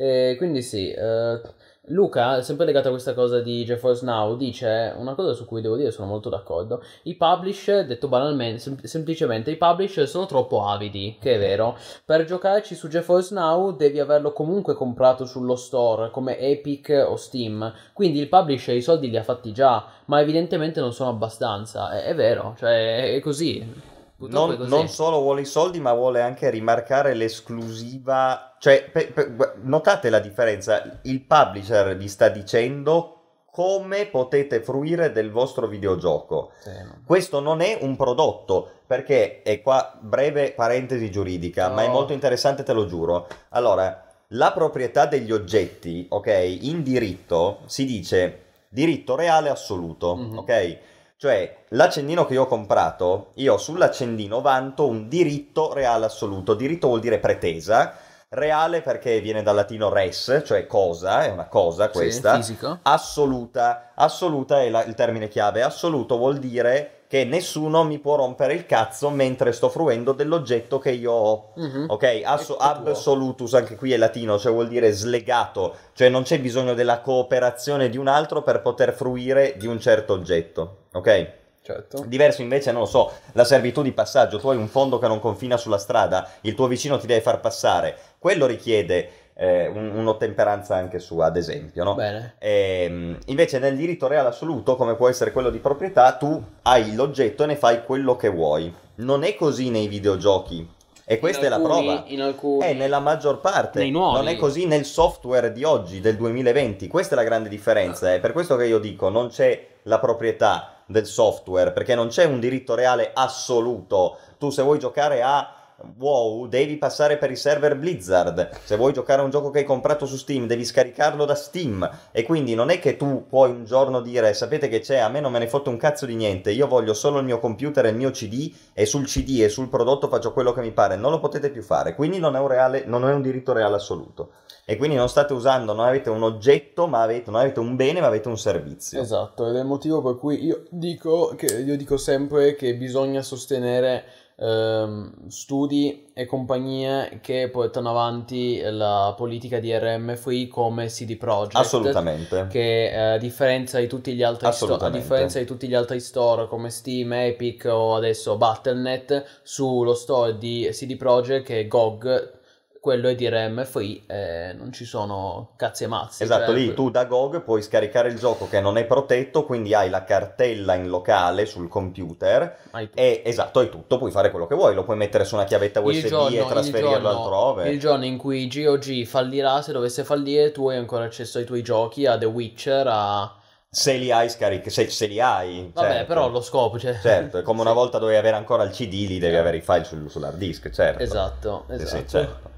[0.00, 1.40] E quindi sì, eh,
[1.86, 5.74] Luca, sempre legato a questa cosa di GeForce Now, dice una cosa su cui devo
[5.74, 6.84] dire sono molto d'accordo.
[7.04, 11.76] I publisher, detto banalmente, sem- semplicemente, i publisher sono troppo avidi, che è vero.
[12.04, 17.72] Per giocarci su GeForce Now devi averlo comunque comprato sullo store, come Epic o Steam.
[17.92, 21.90] Quindi il publisher i soldi li ha fatti già, ma evidentemente non sono abbastanza.
[21.90, 23.96] È, è vero, cioè è così.
[24.20, 28.56] Non, è non solo vuole i soldi, ma vuole anche rimarcare l'esclusiva.
[28.58, 30.98] Cioè, pe- pe- notate la differenza.
[31.02, 33.14] Il publisher vi sta dicendo
[33.50, 36.50] come potete fruire del vostro videogioco.
[36.60, 37.00] Sì, no.
[37.04, 41.92] Questo non è un prodotto, perché, e qua breve parentesi giuridica, ma è No.
[41.92, 43.26] molto interessante, te lo giuro.
[43.50, 50.38] Allora, la proprietà degli oggetti, ok, in diritto si dice diritto reale assoluto, Mhm.
[50.38, 50.78] ok?
[51.20, 56.54] Cioè, l'accendino che io ho comprato, io sull'accendino vanto un diritto reale assoluto.
[56.54, 57.92] Diritto vuol dire pretesa,
[58.28, 62.78] reale perché viene dal latino res, cioè cosa, è una cosa Sì, questa fisico.
[62.82, 63.90] assoluta.
[63.96, 65.62] Assoluta è la- il termine chiave.
[65.62, 70.90] Assoluto vuol dire che nessuno mi può rompere il cazzo mentre sto fruendo dell'oggetto che
[70.90, 71.52] io ho.
[71.56, 71.86] Mhm.
[71.88, 76.74] Ok, Asso- absolutus, anche qui è latino, cioè vuol dire slegato, cioè non c'è bisogno
[76.74, 80.76] della cooperazione di un altro per poter fruire di un certo oggetto.
[80.92, 81.36] Ok?
[81.62, 82.04] Certo.
[82.06, 85.20] Diverso invece, non lo so, la servitù di passaggio, tu hai un fondo che non
[85.20, 89.10] confina sulla strada, il tuo vicino ti deve far passare, quello richiede
[89.40, 91.94] eh, un- un'ottemperanza anche sua, ad esempio, no?
[91.94, 92.34] Bene.
[92.38, 97.44] Ehm, invece nel diritto reale assoluto, come può essere quello di proprietà, tu hai l'oggetto
[97.44, 98.72] e ne fai quello che vuoi.
[98.96, 100.68] Non è così nei videogiochi.
[101.10, 102.02] E questa In è la alcuni- prova.
[102.08, 102.64] In alcuni...
[102.64, 103.88] È nella maggior parte.
[103.88, 106.88] Non è così nel software di oggi, del 2020.
[106.88, 108.12] Questa è la grande differenza.
[108.12, 112.24] È per questo che io dico, non c'è la proprietà del software, perché non c'è
[112.24, 114.18] un diritto reale assoluto.
[114.36, 115.50] Tu se vuoi giocare a
[115.96, 118.50] WoW devi passare per i server Blizzard.
[118.64, 121.88] Se vuoi giocare a un gioco che hai comprato su Steam devi scaricarlo da Steam.
[122.10, 125.20] E quindi non è che tu puoi un giorno dire sapete che c'è, a me
[125.20, 127.90] non me ne fotte un cazzo di niente, io voglio solo il mio computer e
[127.90, 130.96] il mio CD e sul CD e sul prodotto faccio quello che mi pare.
[130.96, 131.94] Non lo potete più fare.
[131.94, 134.30] Quindi non è un, reale, non è un diritto reale assoluto.
[134.64, 138.00] E quindi non state usando, non avete un oggetto, ma avete, non avete un bene,
[138.00, 139.00] ma avete un servizio.
[139.00, 143.22] Esatto, ed è il motivo per cui io dico, che, io dico sempre che bisogna
[143.22, 144.04] sostenere
[144.38, 151.56] ehm, studi e compagnie che portano avanti la politica di RM Free come CD Projekt.
[151.56, 152.46] Assolutamente.
[152.48, 156.00] Che eh, a differenza di tutti gli altri store, a differenza di tutti gli altri
[156.00, 162.36] store come Steam, Epic o adesso Battle.net, sullo store di CD Projekt è GOG
[162.80, 166.22] quello è DRM free e non ci sono cazzi e mazzi.
[166.22, 169.74] Esatto, cioè, lì tu da GOG puoi scaricare il gioco che non è protetto, quindi
[169.74, 172.56] hai la cartella in locale sul computer
[172.94, 175.80] e esatto, hai tutto, puoi fare quello che vuoi, lo puoi mettere su una chiavetta
[175.80, 177.70] USB giorno, e trasferirlo giorno, altrove.
[177.70, 181.62] Il giorno in cui GOG fallirà, se dovesse fallire, tu hai ancora accesso ai tuoi
[181.62, 183.34] giochi, a The Witcher, a...
[183.70, 185.70] Se li hai scaricati, se, se li hai.
[185.74, 186.06] Vabbè, certo.
[186.06, 186.98] però lo scopo, cioè...
[187.00, 189.84] Certo, è come una volta dovevi avere ancora il CD, lì devi avere i file
[189.84, 191.02] sul- sull'hard disk, certo.
[191.02, 191.96] Esatto, esatto.
[191.96, 192.56] sì, certo.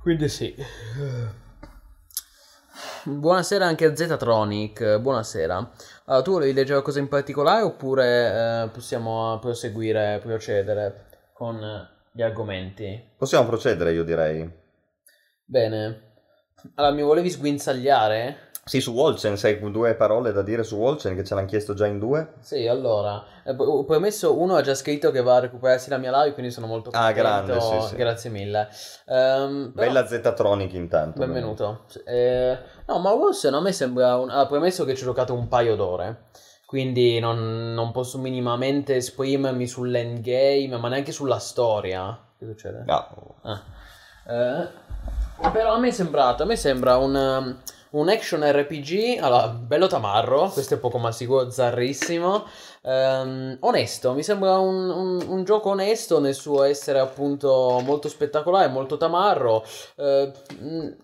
[0.00, 0.54] Quindi sì.
[3.04, 5.72] Buonasera anche a Zetatronic, buonasera.
[6.04, 11.58] Allora, tu volevi leggere qualcosa in particolare oppure eh, possiamo proseguire, procedere con
[12.12, 13.10] gli argomenti?
[13.16, 14.48] Possiamo procedere, io direi.
[15.44, 16.02] Bene.
[16.76, 18.47] Allora, mi volevi sguinzagliare?
[18.68, 21.86] Sì, su Wolchen, sai due parole da dire su Wolchen che ce l'hanno chiesto già
[21.86, 22.34] in due?
[22.40, 23.56] Sì, allora, eh,
[23.86, 26.90] premesso, uno ha già scritto che va a recuperarsi la mia live, quindi sono molto
[26.92, 27.20] Ah, contento.
[27.22, 27.96] grande, sì, sì.
[27.96, 28.68] Grazie mille.
[29.06, 31.18] Ehm, però- Bella Zetatronic intanto.
[31.18, 31.84] Benvenuto.
[32.04, 34.28] Eh, no, ma Wilson a me sembra un...
[34.28, 36.24] Ha premesso che ci ho giocato un paio d'ore.
[36.66, 42.18] Quindi non, non posso minimamente esprimermi sull'endgame, ma neanche sulla storia.
[42.38, 42.82] Che succede?
[42.84, 43.36] No.
[43.44, 43.62] Ah.
[44.30, 44.68] Eh,
[45.50, 47.56] però a me è sembrato, a me sembra un, um,
[47.90, 52.46] un action RPG, allora, bello tamarro, questo è poco ma sicuro, zarrissimo,
[52.82, 58.68] ehm, onesto, mi sembra un, un- un gioco onesto nel suo essere appunto molto spettacolare,
[58.68, 59.64] molto tamarro,
[59.96, 60.32] eh,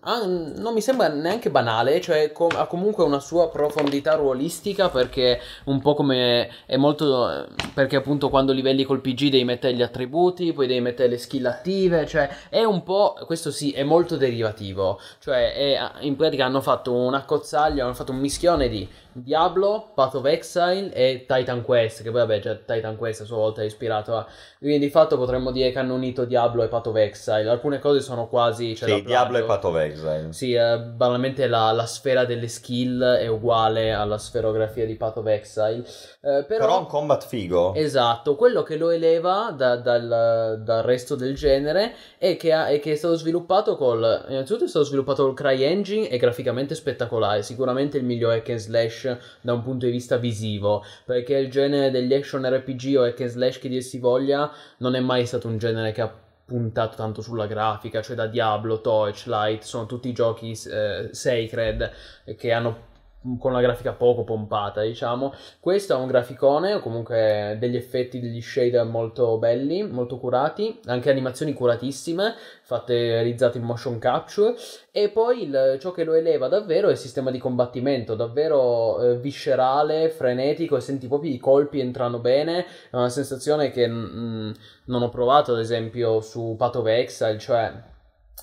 [0.03, 5.81] non mi sembra neanche banale, cioè com- ha comunque una sua profondità ruolistica perché un
[5.81, 10.67] po' come è molto perché appunto quando livelli col PG devi mettere gli attributi, poi
[10.67, 15.53] devi mettere le skill attive, cioè è un po', questo sì, è molto derivativo, cioè
[15.53, 18.87] è- in pratica hanno fatto una cozzaglia, hanno fatto un mischione di
[19.17, 23.37] Diablo, Path of Exile e Titan Quest, che poi vabbè già Titan Quest a sua
[23.37, 24.27] volta è ispirato a...
[24.59, 28.01] Quindi di fatto potremmo dire che hanno unito Diablo e Path of Exile, alcune cose
[28.01, 28.75] sono quasi...
[28.75, 29.43] Cioè, Sì, Diablo e.
[29.43, 30.33] Path of Exile.
[30.33, 35.27] Sì, eh, banalmente la, la sfera delle skill è uguale alla sferografia di Path of
[35.27, 35.85] Exile.
[36.25, 37.75] Eh, però, Però un combat figo.
[37.75, 42.79] esatto, quello che lo eleva da- dal, dal resto del genere è che, ha- è
[42.79, 44.25] che è stato sviluppato col.
[44.29, 47.43] Innanzitutto è stato sviluppato col CryEngine e graficamente spettacolare.
[47.43, 50.83] Sicuramente il miglior hack and slash da un punto di vista visivo.
[51.05, 54.95] Perché il genere degli action RPG o hack and slash che dir si voglia non
[54.95, 56.11] è mai stato un genere che ha
[56.43, 61.91] puntato tanto sulla grafica, cioè da Diablo, Torchlight, sono tutti giochi eh, sacred
[62.35, 62.93] che hanno
[63.39, 65.33] con la grafica poco pompata, diciamo.
[65.59, 71.09] Questo è un graficone, o comunque degli effetti, degli shader molto belli, molto curati, anche
[71.09, 74.55] animazioni curatissime, fatte realizzate in motion capture.
[74.91, 79.17] E poi il- ciò che lo eleva davvero è il sistema di combattimento, davvero eh,
[79.17, 82.65] viscerale, frenetico, e senti proprio i colpi entrano bene.
[82.89, 84.51] È una sensazione che mm,
[84.85, 87.93] non ho provato, ad esempio, su Path of Exile, cioè.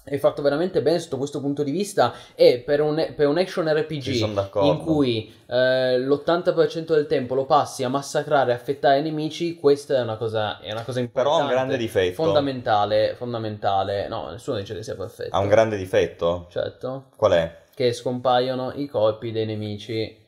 [0.05, 3.69] È fatto veramente bene sotto questo punto di vista e per un, per un action
[3.69, 4.07] RPG
[4.63, 9.99] in cui eh, l'80% del tempo lo passi a massacrare e affettare i nemici, questa
[9.99, 11.41] è una cosa, è una cosa Però importante.
[11.41, 12.15] ha un grande difetto.
[12.25, 14.09] Fondamentale, fondamentale.
[14.09, 15.37] No, nessuno dice che sia perfetto.
[15.37, 16.47] Ha un grande difetto.
[16.51, 17.05] Certo.
[17.17, 17.61] Qual è?
[17.73, 20.22] Che scompaiono i colpi dei nemici.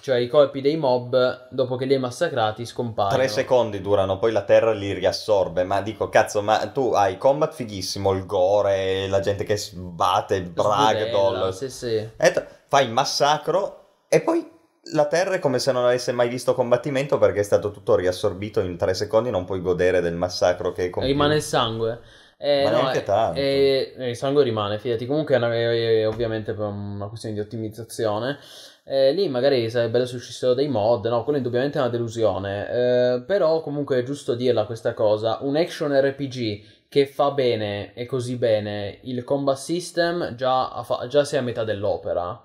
[0.00, 3.14] Cioè i colpi dei mob, dopo che li hai massacrati, scompaiono.
[3.16, 5.62] Tre secondi durano, poi la terra li riassorbe.
[5.64, 10.48] Ma dico, cazzo, ma tu hai combat fighissimo, il gore, la gente che sbatte, il
[10.48, 11.50] bragdoll.
[11.50, 12.08] Sì, sì.
[12.16, 14.50] T- fai il massacro e poi
[14.92, 18.60] la terra è come se non avesse mai visto combattimento perché è stato tutto riassorbito
[18.60, 21.06] in tre secondi, non puoi godere del massacro che compiuto.
[21.14, 22.00] Rimane il sangue.
[22.38, 23.38] Eh, Ma no, neanche tanto.
[23.38, 25.04] eh, eh, il sangue rimane, fidati.
[25.06, 28.38] Comunque è, una- è- è ovviamente per una questione di ottimizzazione.
[28.86, 32.68] Eh, lì magari sarebbe bello se uscissero dei mod, no, quello indubbiamente è una delusione.
[32.68, 35.38] Eh, però comunque è giusto dirla questa cosa.
[35.40, 41.24] Un action RPG che fa bene e così bene il combat system già, fa- già
[41.24, 42.42] sei a metà dell'opera.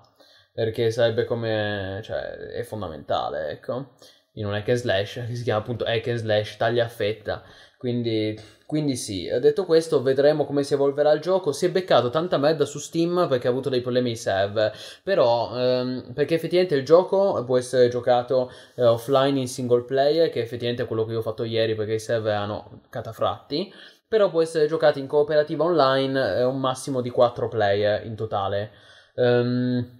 [0.52, 2.00] Perché sarebbe come...
[2.02, 3.92] cioè è fondamentale, ecco.
[4.34, 7.42] In un hack and slash, che si chiama appunto hack and slash, taglia a fetta.
[7.76, 8.38] Quindi,
[8.70, 11.50] quindi sì, detto questo, vedremo come si evolverà il gioco.
[11.50, 14.72] Si è beccato tanta merda su Steam perché ha avuto dei problemi di server.
[15.02, 20.40] Però, ehm, perché effettivamente il gioco può essere giocato eh, offline in single player, che
[20.40, 23.74] effettivamente è quello che io ho fatto ieri perché i server erano catafratti.
[24.06, 28.70] Però può essere giocato in cooperativa online eh, un massimo di 4 player in totale.
[29.16, 29.99] Ehm,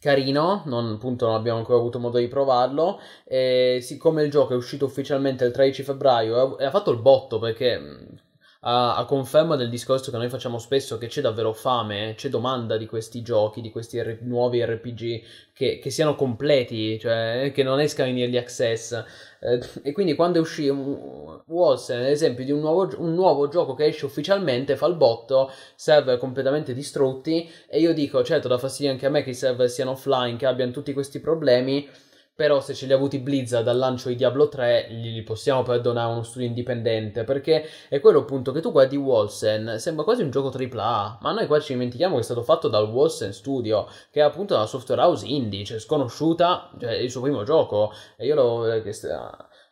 [0.00, 3.00] carino, non, appunto non abbiamo ancora avuto modo di provarlo.
[3.24, 7.38] E siccome il gioco è uscito ufficialmente il 13 febbraio e ha- fatto il botto
[7.38, 7.80] perché
[8.60, 12.76] a, a, conferma del discorso che noi facciamo spesso che c'è davvero fame, c'è domanda
[12.76, 15.22] di questi giochi, di questi R- nuovi RPG
[15.52, 19.04] che, che, siano completi, cioè che non escano in early access.
[19.46, 23.84] Eh, e quindi quando uscì Wolsen, ad esempio, di un nuovo, un nuovo gioco che
[23.84, 29.06] esce ufficialmente, fa il botto, server completamente distrutti, e io dico, certo, da fastidio anche
[29.06, 31.88] a me che i server siano offline, che abbiano tutti questi problemi,
[32.36, 36.12] però se ce li ha avuti Blizzard dal lancio di Diablo 3 gli possiamo perdonare
[36.12, 40.52] uno studio indipendente perché è quello appunto che tu guardi Wolsen sembra quasi un gioco
[40.56, 44.22] AAA ma noi qua ci dimentichiamo che è stato fatto dal Wolsen Studio che è
[44.22, 47.92] appunto una software house indie cioè sconosciuta cioè il suo primo gioco.
[48.16, 48.82] E io lo eh,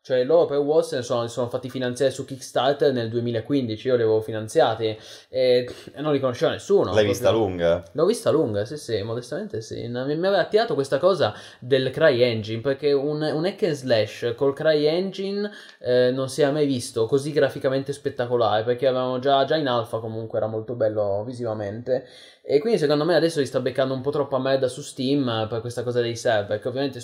[0.04, 4.20] cioè loro per Watson sono, sono fatti finanziare su Kickstarter nel 2015, io li avevo
[4.20, 4.98] finanziati e,
[5.30, 6.92] e non li conosceva nessuno.
[6.92, 7.10] L'hai proprio.
[7.10, 7.82] vista lunga?
[7.92, 9.88] L'ho vista lunga, sì sì, modestamente sì.
[9.88, 14.34] Mi, mi aveva attirato questa cosa del Cry Engine, perché un, un hack and slash
[14.36, 15.50] col Cry Engine
[15.80, 20.00] eh, non si è mai visto così graficamente spettacolare, perché avevamo già, già in alfa
[20.00, 22.06] comunque, era molto bello visivamente.
[22.46, 25.62] E quindi secondo me adesso li sta beccando un po' troppa merda su Steam per
[25.62, 27.02] questa cosa dei server, che ovviamente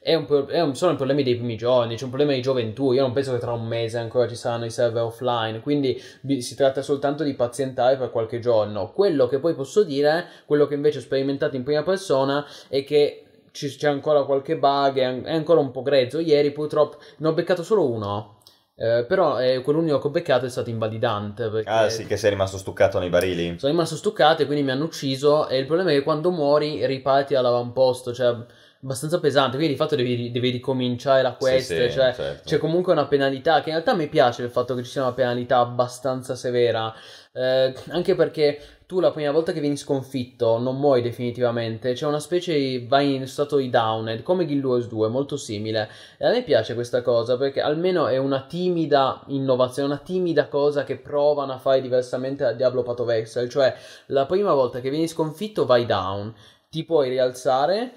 [0.00, 2.92] è un, è un, sono i problemi dei primi giorni, c'è un problema di gioventù,
[2.92, 5.98] io non penso che tra un mese ancora ci saranno i server offline, quindi
[6.42, 8.92] si tratta soltanto di pazientare per qualche giorno.
[8.92, 13.24] Quello che poi posso dire, quello che invece ho sperimentato in prima persona, è che
[13.50, 16.18] c'è ancora qualche bug, è ancora un po' grezzo.
[16.18, 18.35] Ieri purtroppo ne ho beccato solo uno
[18.78, 21.48] eh, però eh, quell'unico che ho beccato è stato invalidante.
[21.48, 23.58] Perché ah, sì, che sei rimasto stuccato nei barili.
[23.58, 25.48] Sono rimasto stuccato e quindi mi hanno ucciso.
[25.48, 28.36] E il problema è che quando muori riparti all'avamposto, cioè
[28.82, 29.56] abbastanza pesante.
[29.56, 31.74] Quindi di fatto devi, devi ricominciare la quest.
[31.74, 32.42] Sì, sì, cioè, certo.
[32.44, 33.62] C'è comunque una penalità.
[33.62, 36.94] Che in realtà mi piace il fatto che ci sia una penalità abbastanza severa.
[37.32, 42.20] Eh, anche perché tu la prima volta che vieni sconfitto non muori definitivamente, c'è una
[42.20, 45.90] specie di vai in stato di downed, come Guild Wars 2, molto simile.
[46.16, 50.84] E a me piace questa cosa perché almeno è una timida innovazione, una timida cosa
[50.84, 53.74] che provano a fare diversamente da Diablo Path of Exile, cioè
[54.06, 56.32] la prima volta che vieni sconfitto vai down,
[56.70, 57.92] ti puoi rialzare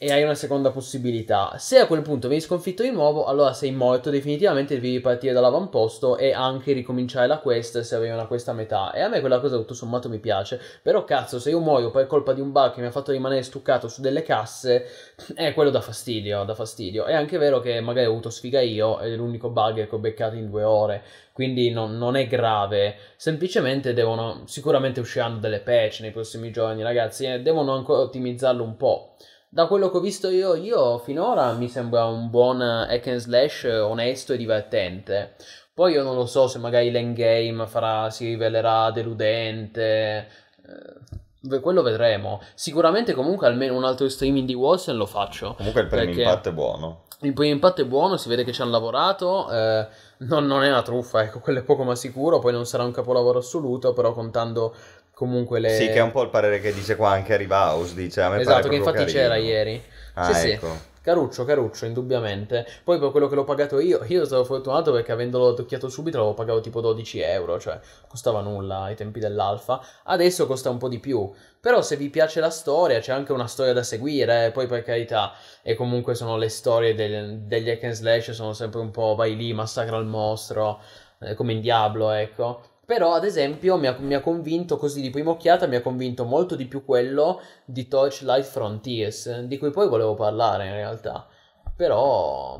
[0.00, 1.56] e hai una seconda possibilità.
[1.58, 6.16] Se a quel punto vieni sconfitto di nuovo, allora sei morto definitivamente, devi ripartire dall'avamposto
[6.16, 8.92] e anche ricominciare la quest se avevi una quest a metà.
[8.92, 10.60] E a me quella cosa tutto sommato mi piace.
[10.82, 13.42] Però cazzo, se io muoio per colpa di un bug che mi ha fatto rimanere
[13.42, 14.86] stuccato su delle casse,
[15.34, 17.04] è quello da fastidio, da fastidio.
[17.06, 20.36] È anche vero che magari ho avuto sfiga io, è l'unico bug che ho beccato
[20.36, 21.02] in due ore.
[21.32, 22.94] Quindi non, non è grave.
[23.16, 28.76] Semplicemente devono, sicuramente usciranno delle patch nei prossimi giorni, ragazzi, e devono ancora ottimizzarlo un
[28.76, 29.14] po'
[29.50, 33.64] da quello che ho visto io, io finora mi sembra un buon hack and slash
[33.64, 35.36] onesto e divertente.
[35.72, 40.28] Poi io non lo so se magari l'endgame farà, si rivelerà deludente.
[40.66, 42.40] Eh, quello vedremo.
[42.54, 45.54] Sicuramente comunque almeno un altro streaming di Wilson lo faccio.
[45.54, 47.04] Comunque il primo impatto è buono.
[47.20, 49.50] Il primo impatto è buono, si vede che ci hanno lavorato.
[49.50, 49.86] Eh,
[50.18, 52.38] non, non, è una truffa, ecco, quello è poco ma sicuro.
[52.38, 54.74] Poi non sarà un capolavoro assoluto, però contando
[55.18, 55.70] comunque le...
[55.70, 58.40] Sì, che è un po' il parere che dice qua anche Rivaus, dice a me
[58.40, 59.18] Esatto, che infatti carino.
[59.18, 59.82] c'era ieri.
[60.14, 60.66] Ah, sì, ecco.
[60.68, 60.86] sì.
[61.02, 62.64] Caruccio, caruccio, indubbiamente.
[62.84, 66.34] Poi per quello che l'ho pagato io, io sono fortunato perché avendolo tocchiato subito l'avevo
[66.34, 69.80] pagato tipo 12 euro, cioè costava nulla ai tempi dell'alfa.
[70.04, 71.28] Adesso costa un po' di più.
[71.60, 74.84] Però se vi piace la storia, c'è anche una storia da seguire, eh, poi per
[74.84, 75.32] carità.
[75.62, 79.34] E comunque sono le storie del, degli hack and slash, sono sempre un po' vai
[79.34, 80.80] lì, massacra il mostro,
[81.20, 82.67] eh, come in Diablo, ecco.
[82.88, 86.24] Però, ad esempio, mi ha, mi ha, convinto così di prima occhiata, mi ha convinto
[86.24, 91.28] molto di più quello di Torchlight Frontiers, di cui poi volevo parlare in realtà.
[91.76, 92.58] Però...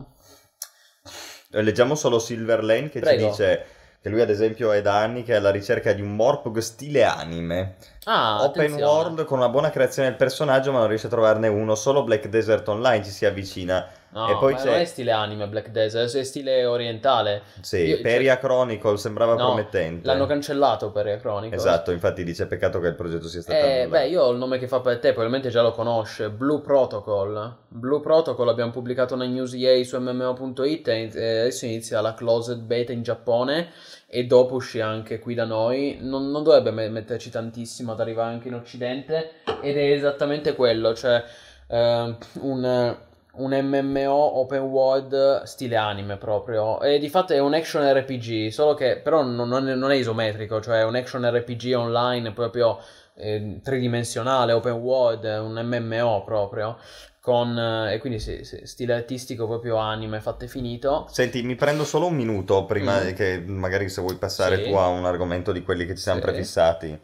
[1.51, 3.23] Eh, leggiamo solo Silver Lane che Prego.
[3.23, 3.67] ci dice
[4.03, 7.05] che lui ad esempio è da anni che è alla ricerca di un Morpg stile
[7.05, 7.77] anime.
[8.05, 8.83] Ah, Open attenzione.
[8.85, 12.29] world con una buona creazione del personaggio ma non riesce a trovarne uno, solo Black
[12.29, 13.89] Desert Online ci si avvicina.
[14.11, 14.65] No, e poi ma c'è...
[14.65, 17.43] non è stile anime Black Desert, è stile orientale.
[17.61, 18.43] Sì, Io, Peria cioè...
[18.43, 20.07] Chronicle sembrava no, promettente.
[20.07, 21.57] L'hanno cancellato Peria Chronicle.
[21.57, 24.59] Esatto, infatti dice peccato che il progetto sia stato eh, Beh, io ho il nome
[24.59, 27.57] che fa per te, probabilmente già lo conosce, Blue Protocol.
[27.69, 32.93] Blue Protocol abbiamo pubblicato una news EA su MMO.it e adesso inizia la closed beta
[32.93, 33.69] in Giappone
[34.07, 35.99] e dopo uscirà anche qui da noi.
[36.01, 41.23] Non, non dovrebbe metterci tantissimo ad arrivare anche in Occidente ed è esattamente quello, cioè
[41.67, 42.97] uh, un
[43.39, 46.81] un MMO open world stile anime proprio.
[46.81, 50.81] E di fatto è un action RPG, solo che però non, non è isometrico, cioè
[50.81, 52.79] è un action RPG online proprio
[53.19, 56.79] eh, tridimensionale, open world, un MMO proprio.
[57.21, 61.07] Con, eh, e quindi sì, sì, stile artistico proprio anime, fatto e finito.
[61.11, 63.13] Senti, mi prendo solo un minuto prima mm.
[63.13, 64.71] che magari se vuoi passare sì.
[64.71, 66.99] tu a un argomento di quelli che ci siamo prefissati.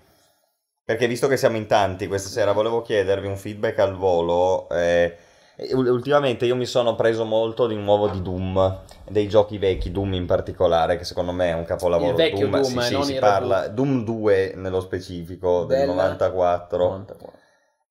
[0.84, 4.68] Perché visto che siamo in tanti questa sera, volevo chiedervi un feedback al volo.
[4.70, 5.16] Eh,
[5.56, 10.26] Ultimamente io mi sono preso molto di nuovo di Doom, dei giochi vecchi, Doom in
[10.26, 12.10] particolare, che secondo me è un capolavoro.
[12.10, 13.68] Il vecchio Doom, sì, eh, sì, non si parla.
[13.68, 16.84] Doom 2 nello specifico, del Del 94.
[16.84, 17.42] 94.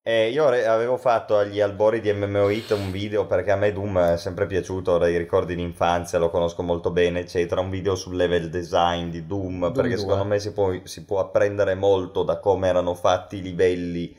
[0.05, 3.71] E io re- avevo fatto agli albori di MMO Hit un video perché a me
[3.71, 7.61] Doom è sempre piaciuto, dai ricordi di infanzia, lo conosco molto bene, eccetera.
[7.61, 9.99] Un video sul level design di Doom, Doom perché 2.
[9.99, 14.13] secondo me si può, si può apprendere molto da come erano fatti i livelli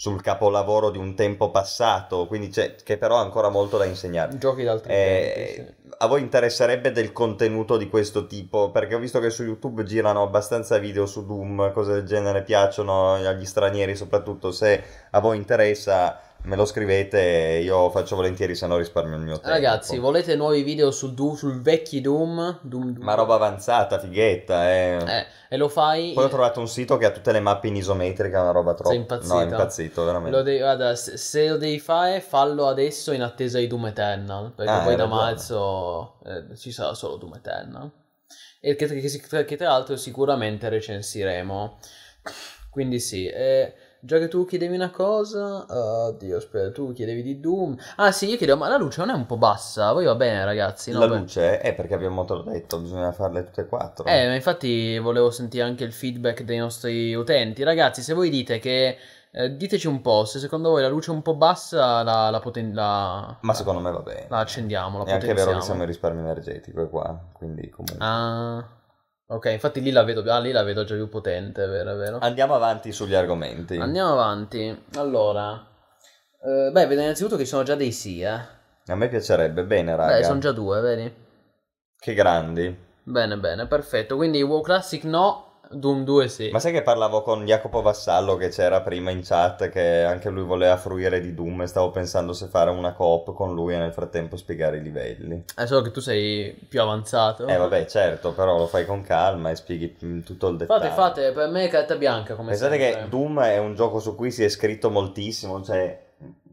[0.00, 4.38] sul capolavoro di un tempo passato, quindi c'è, che però ha ancora molto da insegnare.
[4.38, 5.94] Giochi d'altri Eh, tempi, sì.
[5.98, 8.70] A voi interesserebbe del contenuto di questo tipo?
[8.70, 13.12] Perché ho visto che su YouTube girano abbastanza video su Doom, cose del genere piacciono
[13.12, 14.52] agli stranieri soprattutto.
[14.52, 19.34] Se a voi interessa, me lo scrivete, io faccio volentieri, se no risparmio il mio
[19.34, 19.48] tempo.
[19.48, 22.60] Ragazzi, volete nuovi video su Doom, sul vecchi Doom?
[22.62, 23.04] Doom, Doom?
[23.04, 24.96] Ma roba avanzata, fighetta, eh.
[25.06, 26.12] Eh, e lo fai...
[26.14, 28.90] Poi ho trovato un sito che ha tutte le mappe in isometrica, una roba troppo...
[28.90, 29.34] Sei impazzito?
[29.34, 30.36] No, è impazzito, veramente.
[30.36, 34.52] Lo devi- guarda, se, lo devi fare, fallo adesso in attesa di Doom Eternal.
[34.54, 35.20] Perché Ah, poi da ragione.
[35.20, 37.90] marzo eh, ci sarà solo Doom Eternal.
[38.60, 41.78] E che, che si- che tra l'altro sicuramente recensiremo.
[42.70, 43.26] Quindi sì.
[43.26, 45.64] eh, già che tu chiedevi una cosa.
[45.68, 47.76] Oddio, aspetta, tu chiedevi di Doom.
[47.96, 49.92] Ah sì, io chiedevo, ma la luce non è un po' bassa?
[49.92, 50.90] Poi va bene, ragazzi.
[50.90, 50.98] no?
[51.00, 51.18] La Beh.
[51.18, 54.04] luce è perché abbiamo te l'ho detto, bisogna farle tutte e quattro.
[54.06, 57.62] Eh, ma infatti volevo sentire anche il feedback dei nostri utenti.
[57.62, 58.96] Ragazzi, se voi dite che.
[59.32, 62.40] eh, diteci un po' se secondo voi la luce è un po' bassa, la, la,
[62.40, 64.26] poten- la- Ma secondo me va bene.
[64.28, 67.98] la accendiamo, la È anche vero che siamo in risparmio energetico qua, quindi comunque.
[68.04, 68.64] Ah,
[69.30, 72.18] ok, infatti lì la vedo, ah, lì la vedo già più potente, vero, vero.
[72.20, 73.76] Andiamo avanti sugli argomenti.
[73.76, 74.84] Andiamo avanti.
[74.96, 75.66] Allora,
[76.42, 78.58] eh, beh, vedo innanzitutto che ci sono già dei sì, eh.
[78.86, 80.16] A me piacerebbe, bene raga.
[80.16, 81.14] Beh, sono già due, vedi?
[81.96, 82.76] Che grandi.
[83.02, 84.16] Bene, bene, perfetto.
[84.16, 86.50] Quindi WoW Classic no, Doom 2 sì.
[86.50, 90.42] Ma sai che parlavo con Jacopo Vassallo che c'era prima in chat che anche lui
[90.42, 93.92] voleva fruire di Doom e stavo pensando se fare una coop con lui e nel
[93.92, 95.44] frattempo spiegare i livelli.
[95.54, 97.46] È solo che tu sei più avanzato.
[97.46, 100.80] Eh vabbè certo, però lo fai con calma e spieghi mm, tutto il dettaglio.
[100.80, 103.02] Fate, fate, per me è carta bianca come Pensate sempre.
[103.02, 106.06] che Doom è un gioco su cui si è scritto moltissimo, cioè,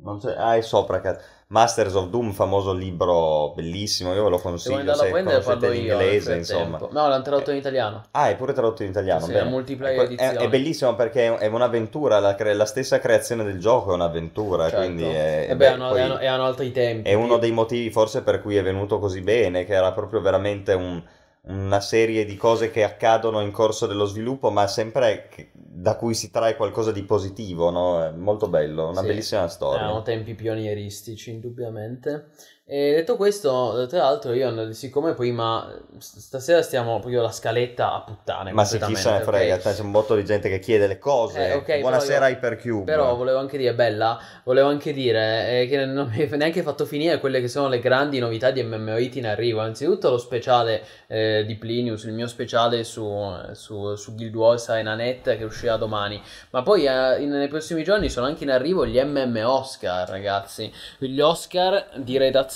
[0.03, 1.23] non c'è, ah è sopra, cazzo.
[1.49, 6.83] Masters of Doom, famoso libro bellissimo, io ve lo consiglio se prendere conoscete l'inglese, frattempo.
[6.83, 7.01] insomma.
[7.01, 8.03] No, l'hanno tradotto in italiano.
[8.11, 11.45] Ah, è pure tradotto in italiano, Sì, è multiplayer È- è, è bellissimo perché è
[11.47, 14.77] un'avventura, la, cre- la stessa creazione del gioco è un'avventura, Certo.
[14.83, 17.07] quindi è, E beh, beh, hanno, poi hanno- hanno altri tempi.
[17.09, 20.73] è uno dei motivi forse per cui è venuto così bene, che era proprio veramente
[20.73, 21.01] un-
[21.47, 26.29] una serie di cose che accadono in corso dello sviluppo, ma sempre da cui si
[26.31, 28.11] trae qualcosa di positivo, no?
[28.17, 29.07] Molto bello, una Sì.
[29.07, 29.79] bellissima storia.
[29.83, 32.27] Erano tempi pionieristici, indubbiamente.
[32.69, 38.51] E detto questo, tra l'altro, io, siccome prima, stasera stiamo proprio la scaletta a puttane.
[38.51, 39.61] Ma se chi se ne frega, ok?
[39.73, 41.47] c'è un botto di gente che chiede le cose.
[41.47, 42.83] Eh, ok, però Buonasera io- Hypercube.
[42.83, 46.85] Però volevo anche dire, bella, volevo anche dire eh, che non mi hai neanche fatto
[46.85, 49.61] finire quelle che sono le grandi novità di MMOIT in arrivo.
[49.61, 54.93] Anzitutto lo speciale eh, di Plinius, il mio speciale su, su, su Guild Wars Arena
[54.93, 56.21] Net che uscirà domani.
[56.49, 60.69] Ma poi eh, in- nei prossimi giorni sono anche in arrivo gli MM Oscar, ragazzi.
[60.97, 62.55] Gli Oscar di redazione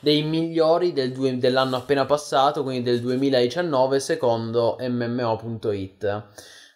[0.00, 6.22] dei migliori del due- dell'anno appena passato, quindi del 2019, secondo MMO.it.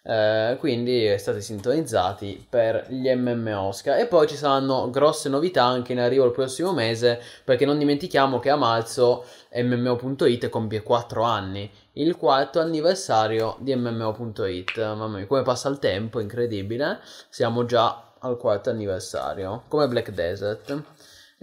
[0.05, 3.97] Eh, quindi state sintonizzati per gli MM Oscar.
[3.97, 8.39] E poi ci saranno grosse novità anche in arrivo il prossimo mese perché non dimentichiamo
[8.39, 9.23] che a marzo
[9.53, 16.19] MMO.it compie 4 anni il quarto anniversario di MMO.it mamma mia come passa il tempo
[16.19, 16.99] incredibile.
[17.29, 20.83] Siamo già al quarto anniversario come Black Desert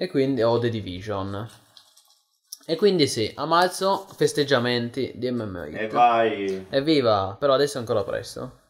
[0.00, 1.46] e quindi o The Division
[2.64, 6.66] e quindi sì a marzo festeggiamenti di MMO.it E vai.
[6.70, 7.36] Evviva!
[7.38, 8.60] Però adesso è ancora presto.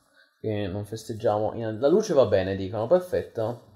[0.41, 1.53] Quindi non festeggiamo.
[1.79, 2.89] La luce va bene, dicono.
[2.89, 3.69] Perfetto.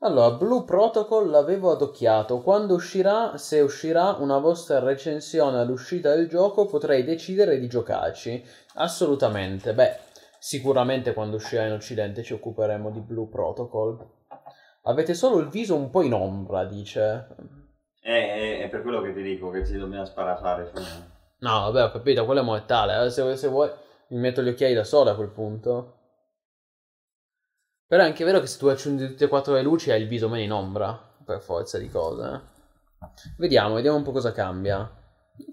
[0.00, 2.40] Allora, Blue Protocol l'avevo adocchiato.
[2.40, 8.42] Quando uscirà, se uscirà una vostra recensione all'uscita del gioco, potrei decidere di giocarci.
[8.74, 9.74] Assolutamente.
[9.74, 9.96] Beh,
[10.40, 14.23] sicuramente quando uscirà in Occidente ci occuperemo di Blue Protocol.
[14.86, 17.26] Avete solo il viso un po' in ombra, dice.
[18.02, 20.70] Eh, è, per quello che ti dico che ci dobbiamo sparare.
[21.38, 23.06] No, vabbè, ho capito, quello è mortale.
[23.06, 23.70] eh, Se, se vuoi,
[24.08, 26.00] mi metto gli occhiali da sola a quel punto.
[27.86, 30.08] Però è anche vero che se tu accendi tutte e quattro le luci hai il
[30.08, 30.92] viso meno in ombra,
[31.24, 32.28] per forza di cose.
[32.28, 32.40] eh.
[33.38, 34.90] Vediamo, vediamo un po' cosa cambia.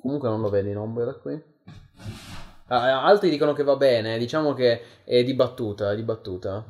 [0.02, 1.42] Comunque non lo vedo in ombra da qui.
[2.68, 6.64] Ah, altri dicono che va bene, diciamo che è dibattuta, è dibattuta.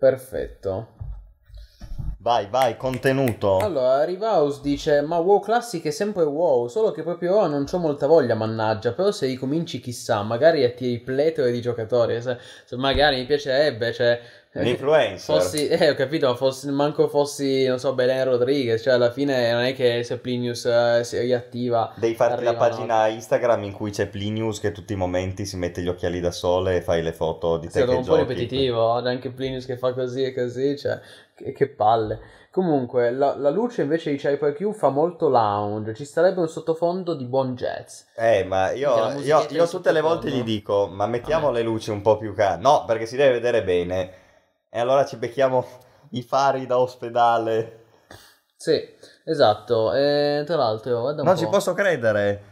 [0.00, 0.86] Perfetto.
[2.20, 3.58] Vai, vai, contenuto.
[3.58, 7.76] Allora, Rivaus dice: Ma WoW Classic è sempre WoW, solo che proprio ora non c'ho
[7.76, 8.92] molta voglia, mannaggia.
[8.92, 12.20] Però se ricominci, chissà, magari attiri pletere di giocatori.
[12.22, 14.20] Se, se magari mi piacerebbe, cioè,
[14.52, 15.36] L'influencer.
[15.36, 19.52] Fossi, eh, ho capito, ma fossi, manco fossi, non so, Belen Rodriguez, cioè alla fine
[19.52, 21.92] non è che se Plinius eh, si riattiva.
[21.94, 25.82] Devi farti la pagina Instagram in cui c'è Plinius che tutti i momenti si mette
[25.82, 28.90] gli occhiali da sole e fai le foto di te Secondo che un po' ripetitivo,
[28.90, 30.98] anche Plinius che fa così e così, cioè,
[31.32, 32.18] che, che palle.
[32.50, 37.24] Comunque, la, la luce invece di HyperQ fa molto lounge, ci sarebbe un sottofondo di
[37.24, 38.00] buon jazz.
[38.16, 42.02] Eh, ma io, io, io tutte le volte gli dico, ma mettiamo le luci un
[42.02, 42.60] po' più calde.
[42.60, 44.28] No, perché si deve vedere bene.
[44.70, 45.66] E allora ci becchiamo
[46.10, 47.78] i fari da ospedale.
[48.56, 48.80] Sì,
[49.24, 51.40] esatto, e tra l'altro, guarda un Non po'.
[51.40, 52.49] ci posso credere.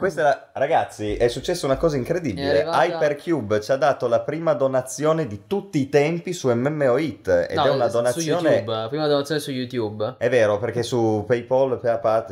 [0.00, 2.62] Questa è la- Ragazzi, è successa una cosa incredibile.
[2.64, 7.28] È Hypercube ci ha dato la prima donazione di tutti i tempi su MMO Hit.
[7.48, 8.48] Ed No, è una donazione...
[8.50, 10.14] YouTube, prima donazione su YouTube.
[10.18, 11.78] È vero, perché su PayPal,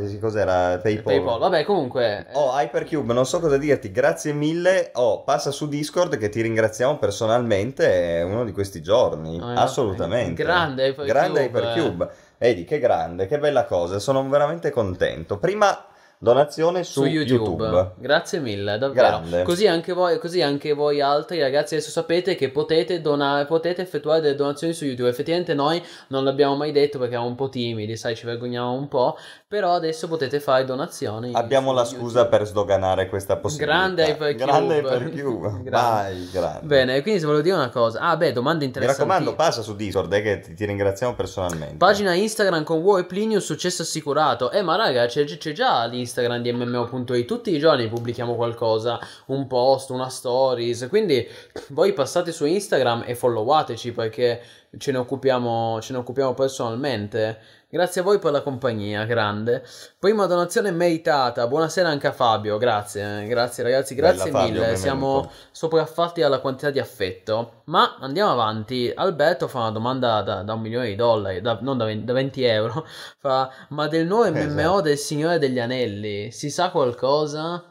[0.08, 0.78] sì, cos'era?
[0.82, 1.02] PayPal.
[1.14, 2.18] PayPal, vabbè, comunque...
[2.18, 4.90] eh, Oh, Hypercube, non so cosa dirti, grazie mille.
[4.94, 9.36] Oh, passa su Discord che ti ringraziamo personalmente uno di questi giorni.
[9.36, 10.42] Eh, Assolutamente.
[10.42, 11.42] grande Hypercube, Grande.
[11.44, 12.08] Hypercube.
[12.38, 13.98] Vedi, che grande, che bella cosa.
[13.98, 15.38] Sono veramente contento.
[15.38, 15.86] Prima
[16.18, 17.64] donazione su, su YouTube.
[17.64, 17.92] YouTube.
[17.98, 19.22] Grazie mille, davvero.
[19.44, 24.20] Così anche voi, così anche voi altri ragazzi adesso sapete che potete donare, potete effettuare
[24.20, 25.08] delle donazioni su YouTube.
[25.08, 28.88] Effettivamente noi non l'abbiamo mai detto perché eravamo un po' timidi, sai, ci vergogniamo un
[28.88, 29.16] po',
[29.46, 31.32] però adesso potete fare donazioni.
[31.34, 32.00] Abbiamo la YouTube.
[32.00, 33.76] scusa per sdoganare questa possibilità.
[33.76, 34.44] Grande Hypercube.
[34.44, 35.62] Grande Hypercube.
[35.70, 36.66] Vai, grande.
[36.66, 38.00] Bene, quindi se volevo dire una cosa.
[38.00, 39.00] Ah, beh, domande Mi interessanti.
[39.00, 41.76] raccomando, passa su Discord, eh, che ti, ti ringraziamo personalmente.
[41.76, 44.50] Pagina Instagram con Wow e Plinius, successo assicurato.
[44.50, 47.26] Eh, ma raga, c'è, c'è già l'Instagram di MMO.it.
[47.26, 50.86] Tutti i giorni pubblichiamo qualcosa, un post, una stories.
[50.88, 51.26] Quindi
[51.68, 54.40] voi passate su Instagram e followateci perché
[54.76, 57.38] ce ne occupiamo, ce ne occupiamo personalmente.
[57.70, 59.62] Grazie a voi per la compagnia, grande.
[59.98, 61.46] Prima donazione meritata.
[61.46, 64.58] Buonasera anche a Fabio, grazie, eh, grazie ragazzi, grazie Bella, Fabio, mille.
[64.60, 64.80] benvenuto.
[64.80, 67.62] Siamo sopraffatti alla quantità di affetto.
[67.66, 68.90] Ma andiamo avanti.
[68.94, 72.12] Alberto fa una domanda da, da un milione di dollari, da- non da 20, da
[72.14, 72.86] 20 euro.
[73.20, 74.80] Fa, ma del nuovo MMO Esatto.
[74.80, 77.62] del Signore degli Anelli si sa qualcosa?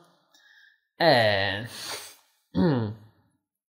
[0.95, 1.67] Eh.
[2.57, 2.87] Mm,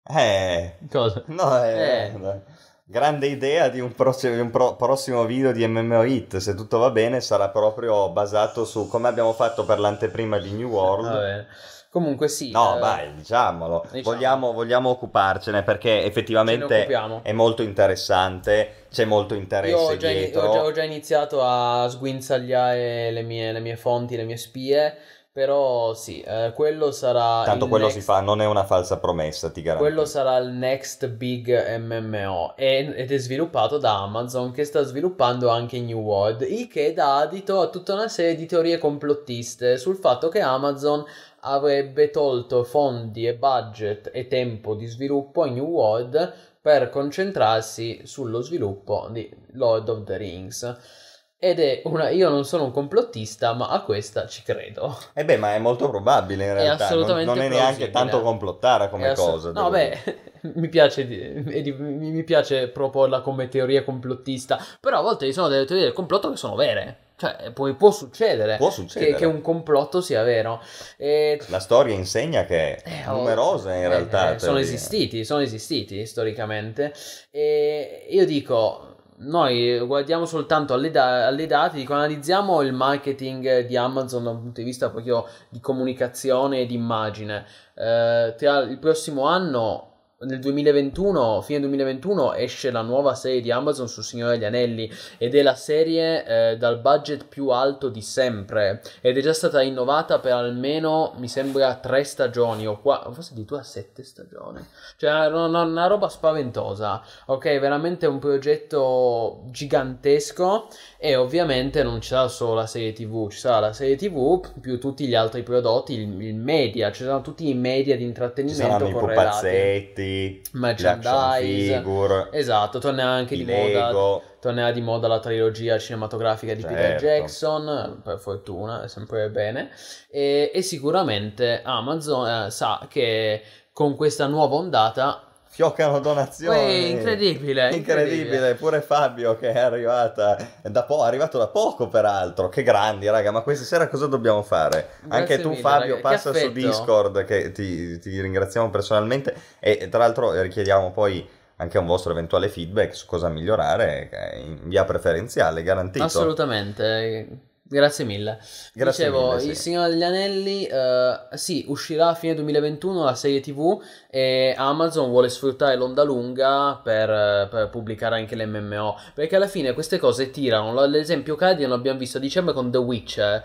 [0.10, 1.22] Eh, cosa?
[1.28, 2.42] no, è Eh.
[2.90, 6.38] Grande idea di un, prossimo, di un pro- prossimo video di MMO Hit.
[6.38, 10.70] Se tutto va bene, sarà proprio basato su come abbiamo fatto per l'anteprima di New
[10.70, 11.06] World.
[11.12, 11.46] Vabbè.
[11.90, 12.52] Comunque sì.
[12.52, 13.86] No, eh, vai, diciamolo.
[13.92, 14.14] diciamo.
[14.16, 16.86] Vogliamo, vogliamo occuparcene perché effettivamente
[17.24, 18.86] è molto interessante.
[18.90, 20.42] C'è molto interesse Io ho già, dietro.
[20.42, 24.96] ho già- ho già iniziato a sguinzagliare le mie, le mie fonti, le mie spie.
[25.38, 27.44] Però sì, eh, quello sarà.
[27.44, 29.94] Tanto quello next- si fa, non è una falsa promessa, ti garantisco.
[29.94, 35.50] Quello sarà il next big MMO e- ed è sviluppato da Amazon che sta sviluppando
[35.50, 39.98] anche New World, il che dà adito a tutta una serie di teorie complottiste sul
[39.98, 41.06] fatto che Amazon
[41.42, 48.42] avrebbe tolto fondi e budget e tempo di sviluppo a New World per concentrarsi sullo
[48.42, 51.06] sviluppo di Lord of the Rings.
[51.40, 52.10] Ed è una.
[52.10, 54.98] Io non sono un complottista, ma a questa ci credo.
[55.14, 56.86] Eh beh, ma è molto probabile in È realtà.
[56.90, 57.92] non- assolutamente non, è neanche plausibile.
[57.92, 59.52] tanto complottara come È ass- cosa.
[59.52, 59.98] No, beh,
[60.56, 65.66] mi piace, e mi piace proporla come teoria complottista, però a volte ci sono delle
[65.66, 66.98] teorie del complotto che sono vere.
[67.18, 69.16] Cioè, può, può succedere, Può che, succedere.
[69.16, 70.62] che un complotto sia vero.
[70.98, 74.36] E La storia insegna che è eh, oh, numerosa in eh, realtà.
[74.36, 76.94] eh, sono esistiti, sono esistiti storicamente.
[77.32, 83.76] E io dico, noi guardiamo soltanto alle, da- alle date, dico, analizziamo il marketing di
[83.76, 87.46] Amazon da un punto di vista proprio di comunicazione e di immagine.
[87.74, 89.87] Eh, tra il prossimo anno,
[90.20, 95.36] nel 2021, fine 2021, esce la nuova serie di Amazon sul Signore degli Anelli ed
[95.36, 100.18] è la serie eh, dal budget più alto di sempre ed è già stata rinnovata
[100.20, 104.60] per almeno, mi sembra, tre stagioni o qua, forse addirittura sette stagioni.
[104.98, 107.60] Cioè, una, una- una roba spaventosa, ok?
[107.60, 110.68] Veramente un progetto gigantesco
[110.98, 114.80] e ovviamente non ci sarà solo la serie TV, ci sarà la serie TV più
[114.80, 118.56] tutti gli altri prodotti, il, il media, ci saranno tutti i media di Ci intrattenimento
[118.56, 119.48] saranno i correlati.
[119.50, 121.76] pupazzetti, action Merchandise.
[121.78, 124.24] figure, Esatto, tornerà anche di moda Lego.
[124.40, 127.06] tornerà di moda la trilogia cinematografica di Peter Certo.
[127.06, 129.70] Jackson, per fortuna, è sempre bene.
[130.10, 135.27] E, e sicuramente Amazon eh, sa che con questa nuova ondata
[135.58, 136.56] Fioccano donazioni.
[136.56, 138.22] Uè, incredibile, incredibile.
[138.22, 138.54] incredibile.
[138.54, 142.48] Pure Fabio che è arrivata da po- è arrivato da poco peraltro.
[142.48, 143.32] Che grandi, raga.
[143.32, 144.90] Ma questa sera cosa dobbiamo fare?
[145.02, 146.52] Grazie Anche tu, mille, Fabio, raga, passa su.
[146.52, 149.34] Discord che ti, ti ringraziamo personalmente.
[149.60, 154.60] E tra l'altro richiediamo poi anche un vostro eventuale feedback su cosa migliorare eh, in
[154.70, 156.06] via preferenziale, garantito.
[156.06, 157.28] assolutamente
[157.70, 158.40] Grazie mille.
[158.74, 159.48] Grazie Dicevo, mille, sì.
[159.50, 165.10] Il Signore degli Anelli, eh, sì, uscirà a fine 2021 la serie TV e Amazon
[165.10, 170.32] vuole sfruttare l'onda lunga per, eh, per pubblicare anche l'MMO, perché alla fine queste cose
[170.32, 170.86] tirano.
[170.86, 173.44] L'esempio Cadian l'abbiamo visto a dicembre con The Witcher.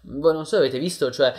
[0.00, 1.34] Voi non so se avete visto, cioè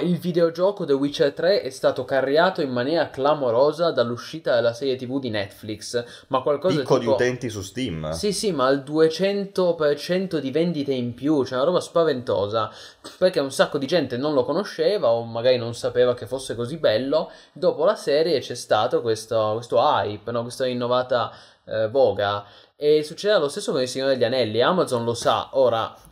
[0.00, 5.20] il videogioco The Witcher 3 è stato carriato in maniera clamorosa dall'uscita della serie TV
[5.20, 7.14] di Netflix, ma qualcosa Picco di tipo...
[7.14, 8.10] utenti su Steam.
[8.10, 12.70] Sì, sì, ma al 200% di vendite in più, cioè una roba spaventosa,
[13.18, 16.78] perché un sacco di gente non lo conosceva o magari non sapeva che fosse così
[16.78, 17.30] bello.
[17.52, 20.42] Dopo la serie c'è stato questo, questo hype, no?
[20.42, 21.32] questa rinnovata
[21.64, 22.44] eh, voga.
[22.74, 26.05] E succederà lo stesso con il Signore degli Anelli, Amazon lo sa, ora...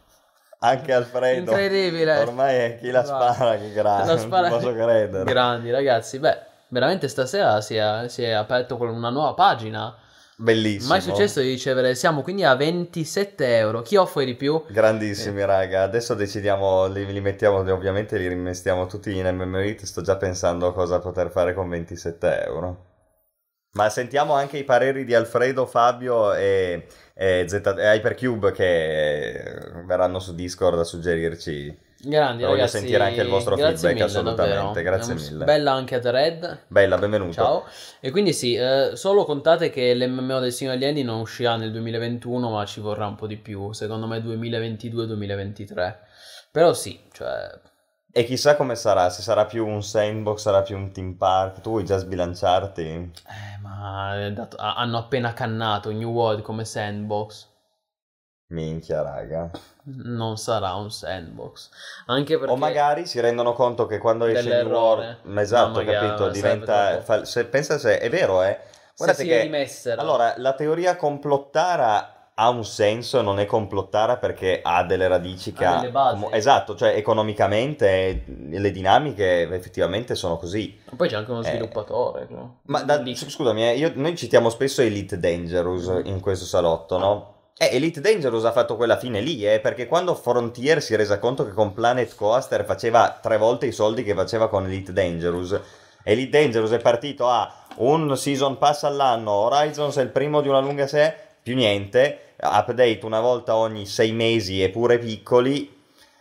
[0.65, 1.51] Anche Alfredo.
[1.51, 2.19] Incredibile.
[2.19, 4.07] Ormai è chi la Guarda, spara che grande.
[4.07, 5.25] Non spara- ci posso credere.
[5.25, 6.39] Grandi ragazzi, beh,
[6.69, 9.95] veramente stasera si è, si è aperto con una nuova pagina.
[10.37, 10.89] Bellissimo.
[10.89, 13.83] Mai successo di ricevere, siamo quindi a 27 euro.
[13.83, 14.65] Chi offre di più?
[14.67, 20.17] Grandissimi raga, adesso decidiamo, li, li mettiamo, ovviamente li rimestiamo tutti in MMOIT, sto già
[20.17, 22.85] pensando a cosa poter fare con 27 euro.
[23.75, 29.43] Ma sentiamo anche i pareri di Alfredo, Fabio e, e, Z, e Hypercube che
[29.85, 31.83] verranno su Discord a suggerirci.
[32.07, 34.83] Grandi Voglio ragazzi, sentire anche il vostro feedback, mille, assolutamente, davvero.
[34.83, 35.45] grazie mille.
[35.45, 36.59] Bella anche a The Red.
[36.69, 37.33] Bella, benvenuto.
[37.33, 37.65] Ciao.
[37.99, 41.73] E quindi sì, eh, solo contate che l'MMO del Signore degli Anni non uscirà nel
[41.73, 45.97] 2021, ma ci vorrà un po' di più, secondo me 2022-2023.
[46.53, 47.51] Però sì, cioè
[48.17, 51.71] E chissà come sarà, se sarà più un sandbox, sarà più un team park, tu
[51.71, 52.83] vuoi già sbilanciarti?
[52.83, 57.49] eh, ma dato- ha- hanno appena cannato New World come sandbox.
[58.53, 59.51] Minchia raga.
[59.87, 61.71] Non sarà un sandbox.
[62.07, 64.69] Anche perché O magari si rendono conto che quando esce New.
[64.71, 68.61] World, esatto, mia, capito, diventa fa- se, pensa se è vero, eh.
[68.63, 70.01] se Guardate si che rimessero.
[70.01, 75.65] allora la teoria complottara ha un senso, non è complottara perché ha delle radici che
[75.65, 76.25] Ha delle basi.
[76.33, 78.25] esatto, cioè economicamente eh,
[78.59, 80.81] le dinamiche effettivamente sono così.
[80.97, 81.45] Poi c'è anche uno Eh.
[81.45, 82.27] sviluppatore.
[82.31, 82.59] no?
[82.67, 86.07] Ma da- scusami, eh, io- noi citiamo spesso Elite Dangerous Mm.
[86.07, 87.33] in questo salotto, no?
[87.57, 91.21] Eh, Elite Dangerous ha fatto quella fine lì, eh, perché quando Frontier si è resa
[91.21, 95.61] conto che con Planet Coaster faceva tre volte i soldi che faceva con Elite Dangerous,
[96.03, 100.59] Elite Dangerous è partito a un season pass all'anno, Horizons è il primo di una
[100.59, 105.73] lunga serie, più niente, update una volta ogni sei mesi e pure piccoli,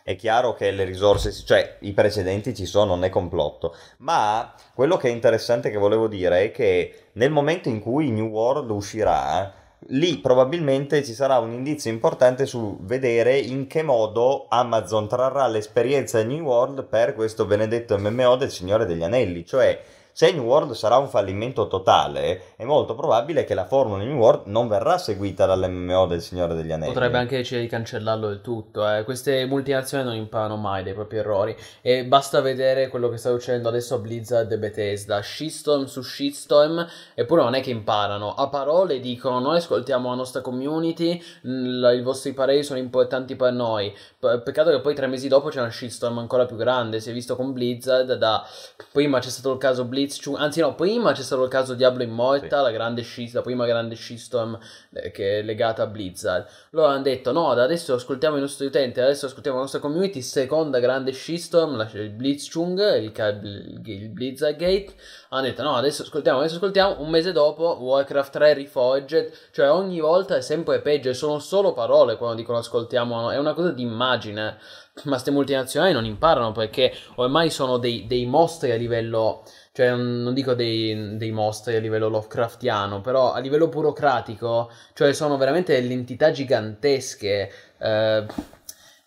[0.04, 3.74] è chiaro che le risorse, cioè i precedenti ci sono, non è complotto.
[3.98, 8.28] Ma quello che è interessante che volevo dire è che nel momento in cui New
[8.28, 9.54] World uscirà,
[9.88, 16.22] lì probabilmente ci sarà un indizio importante su vedere in che modo Amazon trarrà l'esperienza
[16.22, 19.46] di New World per questo benedetto MMO del Signore degli Anelli.
[19.46, 19.82] Cioè,
[20.14, 24.44] se New World sarà un fallimento totale, è molto probabile che la formula New World
[24.46, 26.94] non verrà seguita dall'MMO del Signore degli Anelli.
[26.94, 28.88] Potrebbe anche decidere di cancellarlo del tutto.
[28.88, 29.04] eh.
[29.04, 31.56] Queste multinazionali non imparano mai dai propri errori.
[31.82, 35.22] E basta vedere quello che sta succedendo adesso a Blizzard e Bethesda.
[35.22, 36.88] Shitstorm su shitstorm.
[37.16, 38.36] Eppure non è che imparano.
[38.36, 41.20] A parole dicono: Noi ascoltiamo la nostra community.
[41.42, 43.92] mh, I vostri pareri sono importanti per noi.
[44.20, 47.00] Peccato che poi tre mesi dopo c'è una shitstorm ancora più grande.
[47.00, 48.14] Si è visto con Blizzard.
[48.14, 48.46] Da
[48.92, 50.38] prima c'è stato il caso Blitzchung.
[50.38, 52.64] Anzi, no, prima c'è stato il caso Diablo Immortal.
[52.64, 54.58] La grande shit, la prima grande shitstorm
[54.94, 56.46] eh, che è legata a Blizzard.
[56.72, 60.22] Loro hanno detto no, da adesso ascoltiamo i nostri utenti, adesso ascoltiamo la nostra community,
[60.22, 64.94] seconda grande shitstorm, la- il Blitzchung, il, il Blizzard Gate,
[65.30, 70.00] hanno detto no, adesso ascoltiamo, adesso ascoltiamo, un mese dopo Warcraft 3 Reforged, cioè ogni
[70.00, 73.82] volta è sempre peggio, e sono solo parole quando dicono ascoltiamo, è una cosa di
[73.82, 74.58] immagine,
[75.04, 79.44] ma queste multinazionali non imparano perché ormai sono dei, dei mostri a livello
[79.74, 85.36] cioè non dico dei, dei mostri a livello Lovecraftiano, però a livello burocratico, cioè sono
[85.38, 87.52] veramente entità gigantesche.
[87.80, 88.26] eh,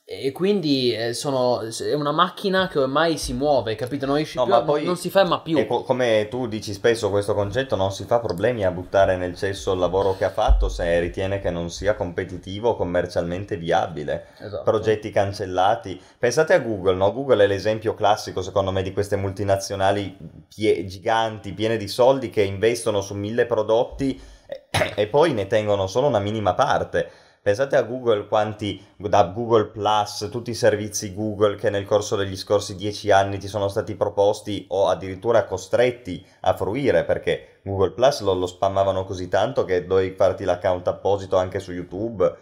[0.09, 4.07] e quindi eh, sono, è una macchina che ormai si muove, capito?
[4.07, 5.59] Non, No, più poi- non si ferma più.
[5.59, 9.35] E co- come tu dici spesso questo concetto, non si fa problemi a buttare nel
[9.35, 14.27] cesso il lavoro che ha fatto se ritiene che non sia competitivo o commercialmente viabile.
[14.39, 14.63] Esatto.
[14.63, 16.01] Progetti cancellati.
[16.17, 17.13] Pensate a Google, no?
[17.13, 20.17] Google è l'esempio classico, secondo me, di queste multinazionali
[20.55, 25.89] pie- giganti, piene di soldi che investono su mille prodotti e, e poi ne tengono
[25.89, 27.11] solo una minima parte.
[27.47, 32.37] Pensate a Google quanti, da Google Plus, tutti i servizi Google che nel corso degli
[32.37, 38.23] scorsi dieci anni ti sono stati proposti o addirittura costretti a fruire perché Google Plus
[38.23, 42.35] lo, lo spammavano così tanto che dovevi farti l'account apposito anche su YouTube.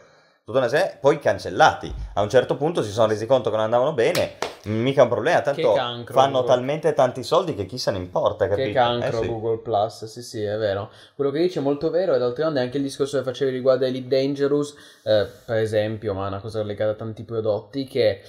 [0.43, 1.94] Tutta una serie, poi cancellati.
[2.14, 5.41] A un certo punto si sono resi conto che non andavano bene Mica un problema,
[5.43, 6.49] tanto cancro, fanno Google.
[6.55, 8.66] talmente tanti soldi che chi se ne importa, capito?
[8.69, 9.28] Che cancro Eh sì.
[9.28, 10.91] Google Plus, sì sì è vero.
[11.15, 13.89] Quello che dici è molto vero e d'altronde anche il discorso che facevi riguardo a
[13.89, 14.74] Elite Dangerous,
[15.05, 18.20] eh, per esempio, ma è una cosa legata a tanti prodotti, che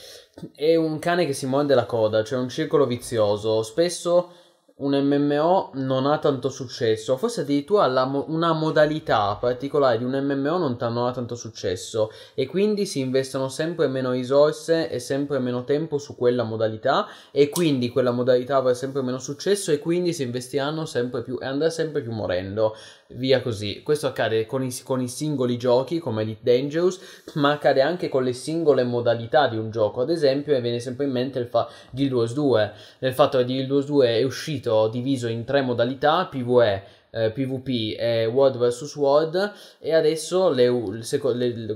[0.56, 3.64] è un cane che si morde la coda, cioè un circolo vizioso.
[3.64, 4.32] Spesso
[4.78, 10.58] un MMO non ha tanto successo, forse addirittura mo- una modalità particolare di un MMO
[10.58, 12.12] non, ta- non ha tanto successo.
[12.34, 17.08] E quindi si investono sempre meno risorse e sempre meno tempo su quella modalità.
[17.32, 21.46] E quindi quella modalità avrà sempre meno successo e quindi si investiranno sempre più e
[21.46, 22.76] andrà sempre più morendo
[23.10, 23.84] via così.
[23.84, 27.00] Questo accade con i, con i singoli giochi come Elite Dangerous,
[27.36, 30.02] ma accade anche con le singole modalità di un gioco.
[30.02, 33.46] Ad esempio, mi viene sempre in mente il fa- Guild Wars 2, nel fatto che
[33.46, 36.84] Guild Wars 2 è uscito diviso in tre modalità, PvE,
[37.16, 41.04] eh, PvP e World vs World e adesso le, le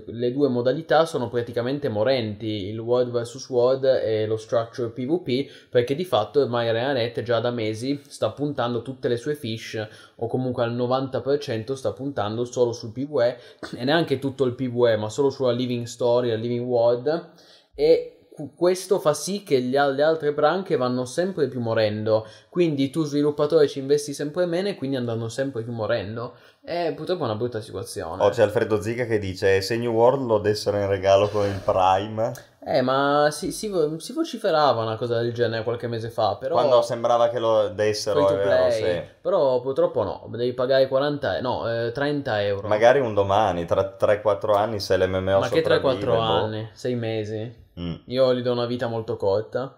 [0.07, 5.95] le- due modalità sono praticamente morenti, il World vs World e lo Structure PvP, perché
[5.95, 10.64] di fatto ormai Reanet già da mesi sta puntando tutte le sue fish o comunque
[10.64, 13.38] al 90% sta puntando solo sul PvE
[13.78, 17.30] e neanche tutto il PvE ma solo sulla Living Story, la Living World
[17.74, 18.19] e
[18.56, 22.28] questo fa sì che le altre branche vanno sempre più morendo.
[22.49, 26.34] Quindi tu sviluppatore ci investi sempre meno e quindi andranno sempre più morendo.
[26.64, 28.24] E purtroppo è una brutta situazione.
[28.24, 31.60] Oh, c'è Alfredo Ziga che dice se New World lo dessero in regalo con il
[31.64, 32.32] Prime?
[32.61, 36.82] Eh ma si, si, si vociferava una cosa del genere qualche mese fa però quando
[36.82, 39.02] sembrava che lo dessero è vero, sì.
[39.22, 42.68] però purtroppo no devi pagare 40 no eh, 30 euro.
[42.68, 46.22] Magari un domani tra 3-4 anni se l'MMO ma che 3-4 sopravvive, boh.
[46.22, 46.70] anni?
[46.74, 47.93] 6 mesi Mm.
[48.06, 49.76] Io gli do una vita molto corta.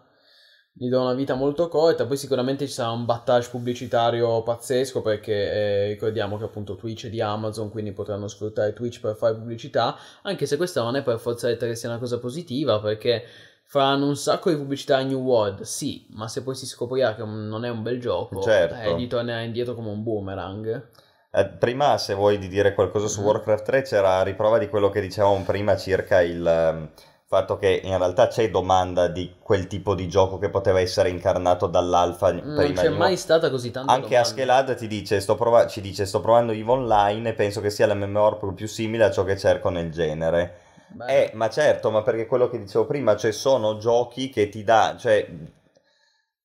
[0.74, 2.06] Gli do una vita molto corta.
[2.06, 7.10] Poi sicuramente ci sarà un battage pubblicitario pazzesco perché eh, ricordiamo che appunto Twitch è
[7.10, 9.98] di Amazon, quindi potranno sfruttare Twitch per fare pubblicità.
[10.24, 13.24] Anche se questa non è per forza detto che sia una cosa positiva perché
[13.66, 17.24] faranno un sacco di pubblicità a New World, sì, ma se poi si scoprirà che
[17.24, 18.76] non è un bel gioco, Certo.
[18.76, 20.90] eh, gli tornerà indietro come un boomerang.
[21.32, 23.26] Eh, prima, se vuoi di dire qualcosa su Mhm.
[23.28, 26.90] Warcraft 3, c'era riprova di quello che dicevamo prima circa il ehm,
[27.32, 31.68] fatto che in realtà c'è domanda di quel tipo di gioco che poteva essere incarnato
[31.68, 34.28] dall'alfa Non prima c'è di mai stata così tanta Anche domanda.
[34.28, 37.88] Askeladd ti dice, sto prova- ci dice, sto provando EVE Online e penso che sia
[37.88, 40.58] l'MMORPG più simile a ciò che cerco nel genere.
[40.88, 44.66] Beh, Eh, ma certo, ma perché quello che dicevo prima, cioè sono giochi che ti
[44.66, 45.26] dà, cioè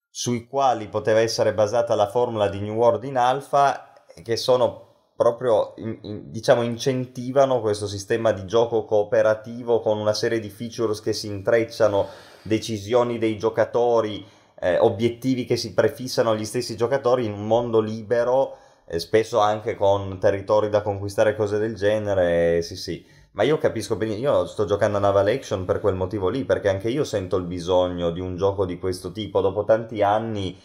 [0.08, 3.92] sui quali poteva essere basata la formula di New World in alfa,
[4.22, 4.85] che sono
[5.16, 11.00] proprio, in- in- diciamo, incentivano questo sistema di gioco cooperativo con una serie di features
[11.00, 12.06] che si intrecciano,
[12.42, 14.24] decisioni dei giocatori,
[14.60, 18.56] eh, obiettivi che si prefissano gli stessi giocatori in un mondo libero,
[18.86, 23.04] eh, spesso anche con territori da conquistare cose del genere, sì sì.
[23.32, 26.68] Ma io capisco bene, io sto giocando a Naval Action per quel motivo lì, perché
[26.70, 30.58] anche io sento il bisogno di un gioco di questo tipo, dopo tanti anni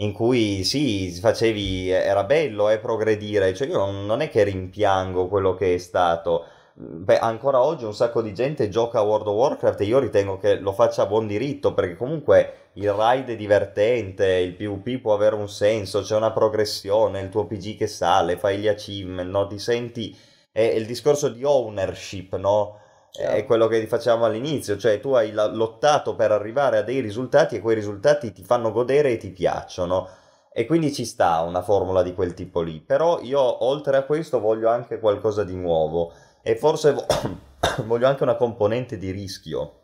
[0.00, 5.28] in cui sì, facevi, era bello, eh, progredire, cioè io non, non è che rimpiango
[5.28, 6.44] quello che è stato,
[6.82, 10.38] Beh, ancora oggi un sacco di gente gioca a World of Warcraft e io ritengo
[10.38, 15.12] che lo faccia a buon diritto, perché comunque il raid è divertente, il PvP può
[15.12, 19.46] avere un senso, c'è una progressione, il tuo PG che sale, fai gli achievement, no?
[19.46, 20.16] Ti senti
[20.52, 22.79] è il discorso di ownership, no?
[23.12, 23.36] Certo.
[23.36, 27.60] È quello che facciamo all'inizio, cioè tu hai lottato per arrivare a dei risultati e
[27.60, 30.08] quei risultati ti fanno godere e ti piacciono.
[30.52, 32.80] E quindi ci sta una formula di quel tipo lì.
[32.80, 36.12] Però io oltre a questo voglio anche qualcosa di nuovo
[36.42, 37.06] e forse vo-
[37.84, 39.78] voglio anche una componente di rischio.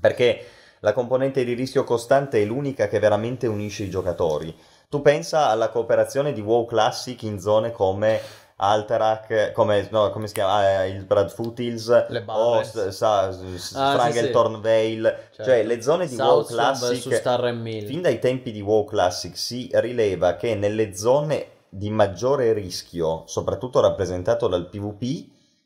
[0.00, 0.44] Perché
[0.80, 4.54] la componente di rischio costante è l'unica che veramente unisce i giocatori.
[4.88, 8.20] Tu pensa alla cooperazione di WoW Classic in zone come
[8.60, 10.82] Alterac, come, no, come si chiama?
[10.82, 13.68] Eh, il Brad Foothills Le o s- sa- s- Ah, sì,
[14.12, 15.42] Stranglethorn Vale, Certo.
[15.44, 17.02] cioè le zone di WoW Classic.
[17.86, 23.78] Fin dai tempi di WoW Classic si rileva che nelle zone di maggiore rischio, soprattutto
[23.80, 25.02] rappresentato dal PvP,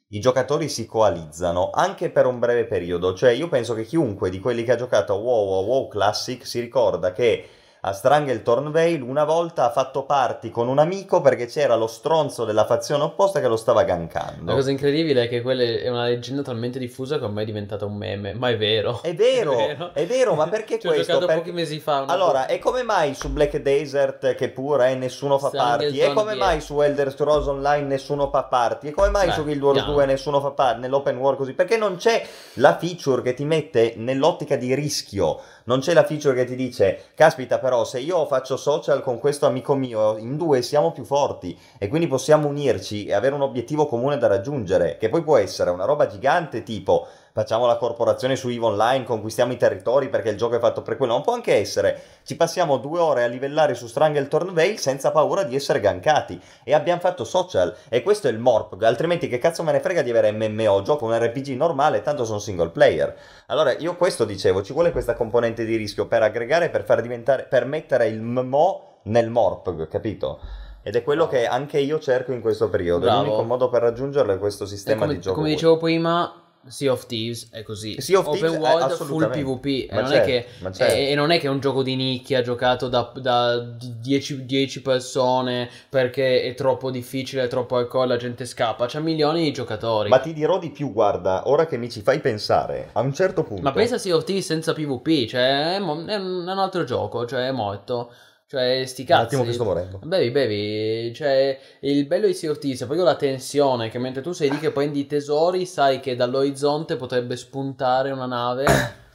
[0.09, 3.15] i giocatori si coalizzano anche per un breve periodo.
[3.15, 5.89] Cioè, io penso che chiunque di quelli che ha giocato a WoW o a WoW
[5.89, 7.49] Classic si ricorda che
[7.85, 12.45] a Stranglethorn Vale una volta ha fatto party con un amico perché c'era lo stronzo
[12.45, 14.45] della fazione opposta che lo stava gankando.
[14.45, 17.85] La cosa incredibile è che quella è una leggenda talmente diffusa che ormai è diventata
[17.85, 19.01] un meme, ma è vero.
[19.03, 19.57] È vero,
[19.95, 21.07] è vero, ma perché Ci ho questo?
[21.15, 22.05] giocato Perché- pochi mesi fa.
[22.05, 22.47] Allora, volta.
[22.47, 25.99] e come mai su Black Desert, che pure eh, nessuno fa party?
[25.99, 28.89] E come mai su Elder Scrolls Online nessuno fa party?
[28.89, 29.93] E come mai Beh, su Guild Wars piano.
[29.95, 30.79] 2 nessuno fa party?
[30.83, 31.53] Nell'open world così?
[31.53, 35.41] Perché non c'è la feature che ti mette nell'ottica di rischio.
[35.65, 39.47] Non c'è la feature che ti dice, caspita però se io faccio social con questo
[39.47, 43.87] amico mio, in due siamo più forti e quindi possiamo unirci e avere un obiettivo
[43.87, 48.49] comune da raggiungere, che poi può essere una roba gigante tipo facciamo la corporazione su
[48.49, 51.55] EVE Online, conquistiamo i territori perché il gioco è fatto per quello, ma può anche
[51.55, 56.41] essere ci passiamo due ore a livellare su Strangleton Vale senza paura di essere gankati
[56.63, 60.03] e abbiamo fatto social e questo è il morp, altrimenti che cazzo me ne frega
[60.03, 63.15] di avere MMO, gioco un RPG normale, tanto sono single player.
[63.47, 67.45] Allora io questo dicevo, ci vuole questa componente di rischio per aggregare, per far diventare,
[67.45, 70.39] per mettere il MMO nel morp, capito?
[70.85, 73.05] Ed è quello che anche io cerco in questo periodo.
[73.05, 73.23] Bravo.
[73.23, 75.37] L'unico modo per raggiungerlo è questo sistema come, di gioco.
[75.37, 78.01] come dicevo prima, Sea of Thieves è così.
[78.01, 79.31] Sea of Open Thieves è world, full.
[79.31, 79.67] PvP.
[79.91, 80.95] E Ma non, certo, è che, ma certo.
[80.95, 84.83] e- e non è che è un gioco di nicchia giocato da, da 10, 10
[84.83, 88.87] persone perché è troppo difficile, è troppo hardcore, la gente scappa.
[88.87, 90.09] C'ha milioni di giocatori.
[90.09, 93.43] Ma ti dirò di più, guarda, ora che mi ci fai pensare, a un certo
[93.43, 93.63] punto...
[93.63, 97.27] Ma pensa a Sea of Thieves senza PvP, cioè è, mo- è un altro gioco,
[97.27, 98.13] cioè è morto.
[98.53, 99.25] Cioè sti Un cazzi.
[99.25, 99.99] attimo che sto morendo.
[100.03, 104.33] Bevi, bevi, cioè il bello di Sea Thieves è proprio la tensione che mentre tu
[104.33, 108.67] sei lì che prendi i tesori sai che dall'orizzonte potrebbe spuntare una nave.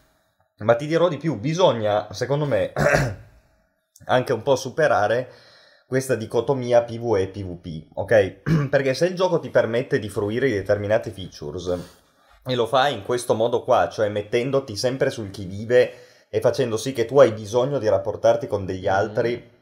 [0.57, 2.73] Ma ti dirò di più, bisogna, secondo me,
[4.05, 5.29] anche un po' superare
[5.85, 8.41] questa dicotomia PvE PvP, ok?
[8.71, 11.77] Perché se il gioco ti permette di fruire di determinate features
[12.43, 16.77] e lo fai in questo modo qua, cioè mettendoti sempre sul chi vive e facendo
[16.77, 19.55] sì che tu hai bisogno di rapportarti con degli altri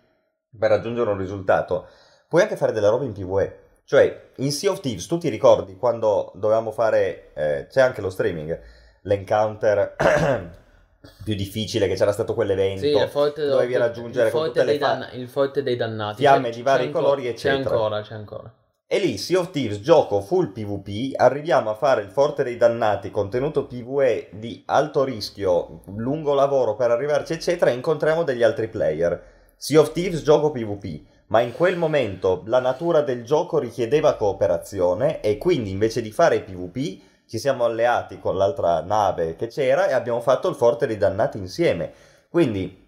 [0.57, 1.87] per raggiungere un risultato,
[2.27, 3.59] puoi anche fare della roba in PvE.
[3.85, 8.09] Cioè, in Sea of Thieves, tu ti ricordi quando dovevamo fare, eh, c'è anche lo
[8.09, 8.59] streaming,
[9.01, 9.95] l'encounter
[11.23, 15.61] più difficile, che c'era stato quell'evento, Sì, forte, dovevi raggiungere il forte, danna- il forte
[15.61, 16.17] dei dannati.
[16.17, 17.69] fiamme C'è- di vari c'è colori, C'è eccetera.
[17.75, 18.51] ancora, c'è ancora.
[18.87, 23.09] E lì, Sea of Thieves, gioco full PvP, arriviamo a fare il Forte dei Dannati,
[23.09, 29.53] contenuto PvE di alto rischio, lungo lavoro per arrivarci, eccetera, e incontriamo degli altri player.
[29.57, 35.19] Sea of Thieves, gioco PvP, ma in quel momento la natura del gioco richiedeva cooperazione
[35.21, 39.93] e quindi invece di fare PvP ci siamo alleati con l'altra nave che c'era e
[39.93, 41.91] abbiamo fatto il Forte dei Dannati insieme.
[42.29, 42.83] Quindi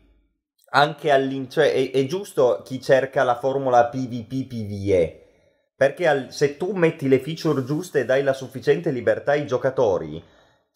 [0.69, 1.49] anche all'in...
[1.49, 5.22] cioè è, è giusto chi cerca la formula PvP-PvE.
[5.78, 10.22] Perché al- se tu metti le feature giuste e dai la sufficiente libertà ai giocatori,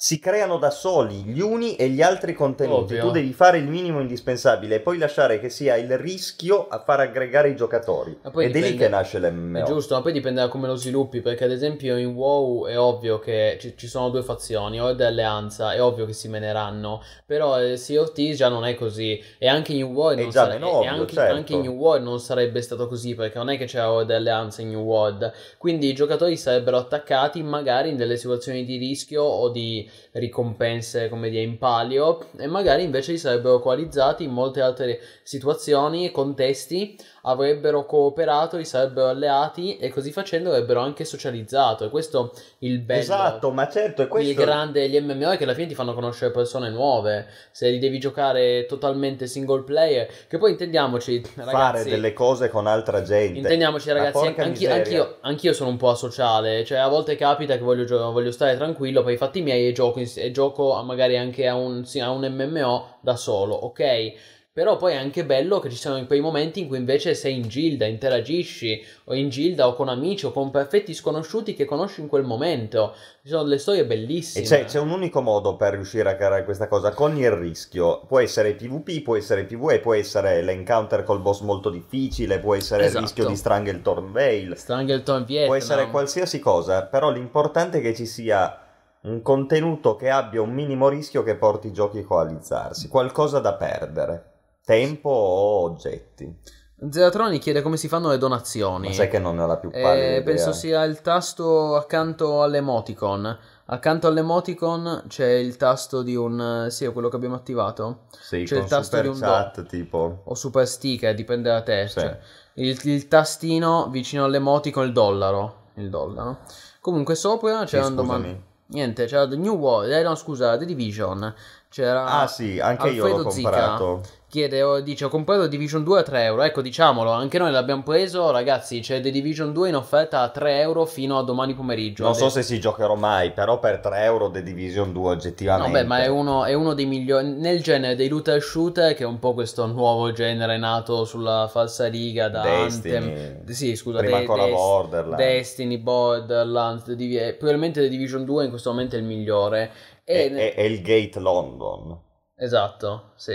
[0.02, 2.95] si creano da soli gli uni e gli altri contenuti.
[2.95, 3.02] Ovvio.
[3.06, 7.02] Tu devi fare il minimo indispensabile e poi lasciare che sia il rischio a far
[7.02, 8.18] aggregare i giocatori.
[8.38, 9.60] Ed è lì che nasce l'MMO.
[9.60, 12.80] È giusto, ma poi dipende da come lo sviluppi, perché ad esempio in WoW è
[12.80, 17.03] ovvio che ci, ci sono due fazioni, Horde e Alleanza, è ovvio che si meneranno,
[17.23, 20.23] però eh, Sea of Thieves già non è così, e anche in New World, È
[20.23, 21.36] non sare- e ovvio, anche, certo.
[21.36, 24.15] anche in New World non sarebbe stato così, perché non è che c'era Horde e
[24.15, 29.22] Alleanza in New World, quindi i giocatori sarebbero attaccati magari in delle situazioni di rischio
[29.22, 34.61] o di ricompense come di in palio, e magari invece si sarebbero coalizzati in molte
[34.61, 41.85] altre situazioni e contesti avrebbero cooperato, si sarebbero alleati e così facendo avrebbero anche socializzato.
[41.85, 42.99] E questo il bello.
[42.99, 44.30] Esatto, ma certo, è questo...
[44.30, 47.27] Il grande degli MMO che alla fine ti fanno conoscere persone nuove.
[47.51, 51.89] Se li devi giocare totalmente single player, che poi intendiamoci, fare ragazzi.
[51.89, 53.38] delle cose con altra gente.
[53.38, 58.11] Intendiamoci ragazzi, anch'io, anch'io, anch'io sono un po' asociale, cioè a volte capita che voglio,
[58.11, 61.55] voglio stare tranquillo per i fatti miei e gioco, ins- e gioco magari anche a
[61.55, 64.13] un, a un MMO da solo, ok?
[64.53, 67.43] Però poi è anche bello che ci siano quei momenti in cui invece sei in
[67.47, 72.09] gilda, interagisci, o in gilda o con amici o con perfetti sconosciuti che conosci in
[72.09, 72.93] quel momento.
[73.23, 74.45] Ci sono delle storie E bellissime.
[74.45, 78.01] c'è, c'è un unico modo per riuscire a creare questa cosa con il rischio.
[78.05, 82.83] Può essere PvP, può essere PvE, può essere l'encounter col boss molto difficile, può essere
[82.83, 82.97] Esatto.
[82.97, 85.47] il rischio di Strangleton Vale, Strangleton Vietnam.
[85.47, 88.57] può essere qualsiasi cosa, però l'importante è che ci sia
[89.03, 93.53] un contenuto che abbia un minimo rischio che porti i giochi a coalizzarsi, qualcosa da
[93.56, 94.32] perdere,
[94.64, 96.60] tempo o oggetti.
[96.90, 98.88] Zeratroni chiede come si fanno le donazioni.
[98.88, 100.23] Ma sai che non ne ho la più Eh, pallida idea.
[100.23, 103.38] penso sia il tasto accanto all'emoticon.
[103.65, 106.68] Accanto all'emoticon c'è il tasto di un...
[106.72, 108.06] Sì, è quello che abbiamo attivato.
[108.19, 110.22] Sì, c'è il tasto di un do- chat tipo...
[110.23, 111.88] O super sticker, dipende da te.
[111.88, 111.99] Sì.
[111.99, 112.19] Cioè,
[112.56, 115.56] il, il tastino vicino all'emoticon, il dollaro.
[115.76, 116.40] Il dollaro.
[116.80, 118.28] Comunque sopra Sì, c'era un domanda...
[118.72, 121.34] Niente, c'era The New World, eh no scusa, The Division.
[121.69, 122.06] C'era...
[122.06, 124.02] Ah sì, anche io l'ho Alfredo Zica.
[124.31, 126.43] Chiede, o dice, ho comprato Division 2 a 3 euro.
[126.43, 128.79] Ecco, diciamolo, anche noi l'abbiamo preso, ragazzi.
[128.79, 132.05] C'è The Division 2 in offerta a 3 euro fino a domani pomeriggio.
[132.05, 135.67] Non so se ci giocherò mai, però per 3 euro The Division 2 oggettivamente.
[135.67, 137.27] No, beh, ma è uno, è uno dei migliori.
[137.27, 141.87] Nel genere dei looter shooter, che è un po' questo nuovo genere nato sulla falsa
[141.89, 142.95] riga da Destiny.
[142.95, 143.49] Anthem.
[143.49, 145.17] Sì, scusa, Prima De- ancora Des- Borderlands.
[145.25, 146.83] Destiny, Borderlands.
[146.85, 149.71] The Divi- eh, probabilmente The Division 2 in questo momento è il migliore.
[150.05, 151.99] E È, è- è il Gate London.
[152.37, 153.33] Esatto, sì.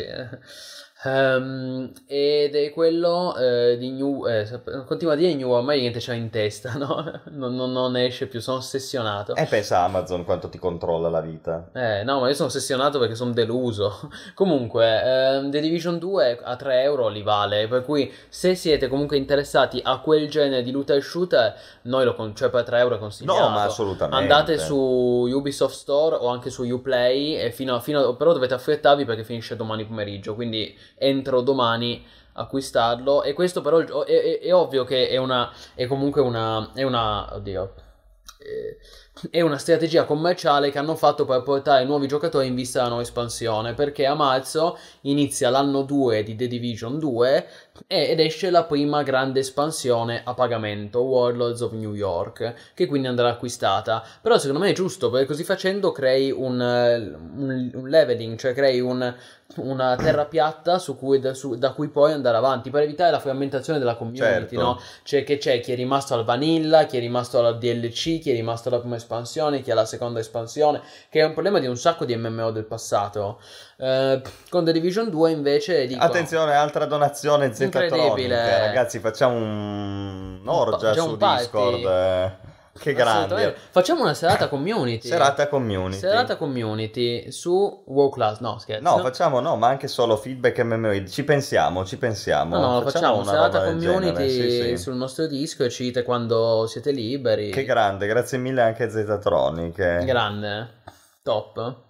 [1.06, 4.26] Ehm, ed è quello eh, di New...
[4.26, 4.48] Eh,
[4.86, 7.20] continua a dire New, ormai niente c'ha in testa, no?
[7.30, 9.34] non, non, non esce più, sono ossessionato.
[9.34, 11.68] E pensa a Amazon quanto ti controlla la vita.
[11.72, 14.10] Eh, no, ma io sono ossessionato perché sono deluso.
[14.34, 19.16] comunque, ehm, The Division 2 a 3 euro li vale, per cui se siete comunque
[19.16, 23.38] interessati a quel genere di looter shooter, noi lo con- cioè per 3 euro consigliamo.
[23.38, 24.16] No, ma assolutamente.
[24.16, 28.54] Andate su Ubisoft Store o anche su Uplay e fino a, fino a- però dovete
[28.54, 32.04] affrettarvi perché finisce domani pomeriggio, quindi entro domani
[32.34, 33.22] acquistarlo.
[33.22, 37.34] E questo però è, è- è ovvio che è una è comunque una è una
[37.34, 37.72] oddio
[39.30, 43.02] è una strategia commerciale che hanno fatto per portare nuovi giocatori in vista della nuova
[43.02, 47.46] espansione perché a marzo inizia l'anno 2 di The Division 2
[47.86, 53.08] e- ed esce la prima grande espansione a pagamento Warlords of New York che quindi
[53.08, 54.04] andrà acquistata.
[54.20, 58.80] Però secondo me è giusto perché così facendo crei un, un- un leveling cioè crei
[58.80, 59.14] un-
[59.56, 63.20] una terra piatta su cui- da, su- da cui poi andare avanti per evitare la
[63.20, 64.60] frammentazione della community Certo.
[64.60, 64.80] no?
[65.02, 68.34] Cioè che c'è chi è rimasto al vanilla, chi è rimasto alla DLC, chi è
[68.34, 71.76] rimasto alla prima espansione, chi è alla seconda espansione, che è un problema di un
[71.76, 73.40] sacco di MMO del passato.
[73.78, 74.20] Eh,
[74.50, 76.02] con The Division 2 invece dico...
[76.04, 77.54] Attenzione, altra donazione.
[77.54, 78.58] Z-Tronica.
[78.66, 81.42] Ragazzi, facciamo un orgia su party.
[81.42, 81.84] Discord.
[81.84, 82.54] eh.
[82.78, 83.56] Che grande.
[83.70, 85.08] Facciamo una serata community.
[85.08, 85.98] Serata community.
[85.98, 88.40] Serata community su WoW Class.
[88.40, 88.82] No, scherzo.
[88.82, 91.06] No, facciamo no, ma anche solo feedback MMO.
[91.06, 92.56] Ci pensiamo, ci pensiamo.
[92.56, 94.76] No, no, lo facciamo, una serata community sì, sì.
[94.76, 97.50] sul nostro disco e ci dite quando siete liberi.
[97.50, 100.04] Che grande, grazie mille anche a Z-Tronic.
[100.04, 100.68] Grande.
[101.22, 101.84] Top.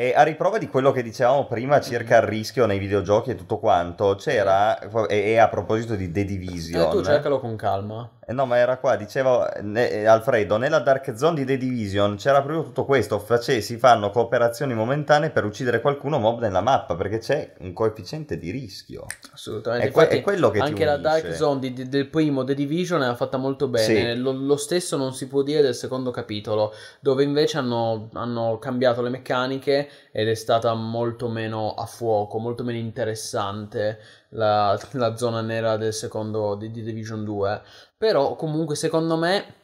[0.00, 3.58] E a riprova di quello che dicevamo prima circa il rischio nei videogiochi e tutto
[3.58, 8.08] quanto, c'era, e, e a proposito di The Division, Eh, tu cercalo con calma.
[8.26, 12.40] Eh no, ma era qua, dicevo eh, Alfredo, nella Dark Zone di The Division c'era
[12.42, 17.18] proprio tutto questo, face- si fanno cooperazioni momentanee per uccidere qualcuno mob nella mappa, perché
[17.18, 19.04] c'è un coefficiente di rischio.
[19.32, 19.88] Assolutamente.
[19.88, 20.96] È, que- è quello che anche la.
[20.96, 24.14] Dark Zone di- di- del primo The Division era fatta molto bene.
[24.14, 24.20] Sì.
[24.20, 29.02] Lo, lo stesso non si può dire del secondo capitolo, dove invece hanno, hanno cambiato
[29.02, 33.98] le meccaniche ed è stata molto meno a fuoco, molto meno interessante
[34.30, 37.62] la, la zona nera del secondo di, di Division 2.
[37.96, 39.54] Però comunque secondo me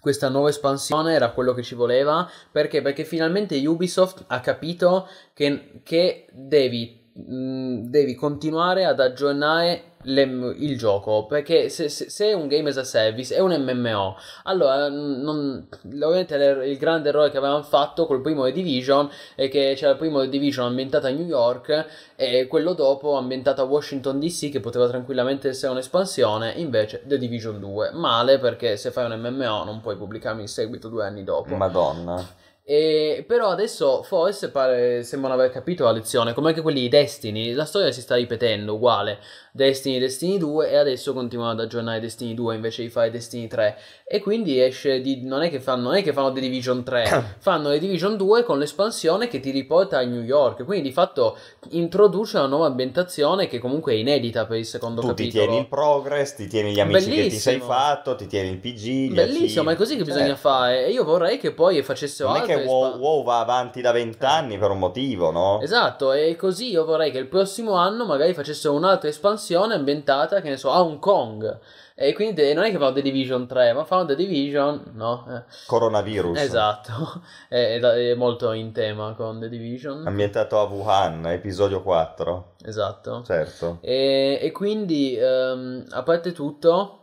[0.00, 2.80] questa nuova espansione era quello che ci voleva perché?
[2.82, 10.78] Perché finalmente Ubisoft ha capito che, che devi, mh, devi continuare ad aggiornare le- il
[10.78, 14.88] gioco perché se, se- se è un game as a service è un MMO allora
[14.88, 19.92] non, ovviamente il grande errore che avevano fatto col primo The Division è che c'era
[19.92, 21.86] il primo The Division ambientato a New York
[22.16, 27.60] e quello dopo ambientato a Washington DC che poteva tranquillamente essere un'espansione invece The Division
[27.60, 31.54] 2 male perché se fai un MMO non puoi pubblicarmi il seguito due anni dopo.
[31.56, 32.38] Madonna.
[32.62, 37.52] e, però adesso forse pare, sembrano aver capito la lezione, come anche quelli di Destiny,
[37.52, 39.18] la storia si sta ripetendo uguale,
[39.52, 43.76] Destiny, Destiny 2 e adesso continuano ad aggiornare Destiny 2 invece di fare Destiny 3
[44.06, 47.34] e quindi esce di, non è che fanno, non è che fanno The Division 3,
[47.38, 51.36] fanno The Division 2 con l'espansione che ti riporta a New York, quindi di fatto
[51.70, 55.44] introduce una nuova ambientazione che comunque è inedita per il secondo Tu ti capitolo.
[55.44, 57.64] tieni il progress, ti tieni gli amici che ti sei Bellissimo.
[57.74, 59.12] fatto, ti tieni il PG.
[59.14, 60.40] Bellissimo, ma è così che bisogna Certo.
[60.48, 63.80] fare e io vorrei che poi facessero Non è altre che WoW, WoW va avanti
[63.80, 65.60] da vent'anni per un motivo, no?
[65.60, 69.38] Esatto, e così io vorrei che il prossimo anno magari facessero un'altra espansione
[69.74, 71.58] ambientata, che ne so, a Hong Kong.
[71.94, 75.26] E quindi non è che fanno The Division 3, ma fanno The Division, no?
[75.28, 76.38] Eh, Coronavirus.
[76.40, 80.06] esatto, è, è- molto in tema con The Division.
[80.06, 82.52] Ambientato a Wuhan, episodio 4.
[82.64, 83.22] Esatto.
[83.26, 83.78] Certo.
[83.82, 86.99] E, e quindi, ehm, a parte tutto,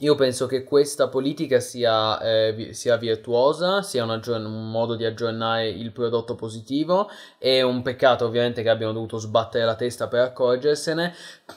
[0.00, 5.04] io penso che questa politica sia, eh, sia virtuosa, sia un, aggiorn- un modo di
[5.04, 7.10] aggiornare il prodotto positivo.
[7.36, 11.12] È un peccato ovviamente che abbiano dovuto sbattere la testa per accorgersene,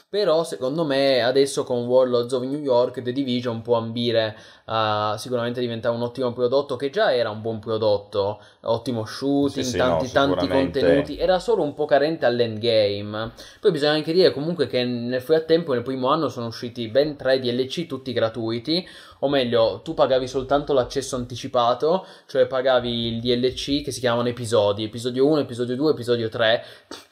[0.08, 4.36] però secondo me adesso con Warlords of New York The Division può ambire
[4.66, 9.70] a sicuramente diventare un ottimo prodotto che già era un buon prodotto, ottimo shooting, Sì,
[9.72, 13.32] sì, tanti, no, tanti contenuti, era solo un po' carente all'endgame.
[13.60, 17.38] Poi bisogna anche dire comunque che nel frattempo nel primo anno sono usciti ben tre
[17.40, 18.86] DLC tutti gratuiti,
[19.20, 24.84] o meglio, tu pagavi soltanto l'accesso anticipato, cioè pagavi il DLC che si chiamano episodi,
[24.84, 26.64] episodio 1, episodio 2, episodio 3.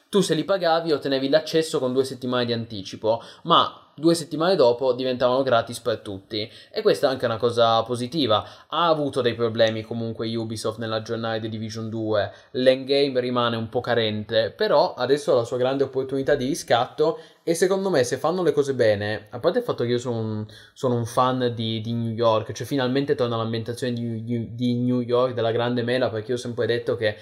[0.09, 4.93] Tu se li pagavi ottenevi l'accesso con due settimane di anticipo, ma due settimane dopo
[4.93, 6.49] diventavano gratis per tutti.
[6.71, 8.45] E questa è anche una cosa positiva.
[8.67, 14.51] Ha avuto dei problemi comunque Ubisoft nell'aggiornare The Division 2, l'endgame rimane un po' carente,
[14.51, 18.51] però adesso ha la sua grande opportunità di riscatto e secondo me se fanno le
[18.51, 21.91] cose bene, a parte il fatto che io sono un, sono un fan di, di
[21.91, 26.31] New York, cioè finalmente torna l'ambientazione di, di- di New York, della grande mela, perché
[26.31, 27.15] io ho sempre detto che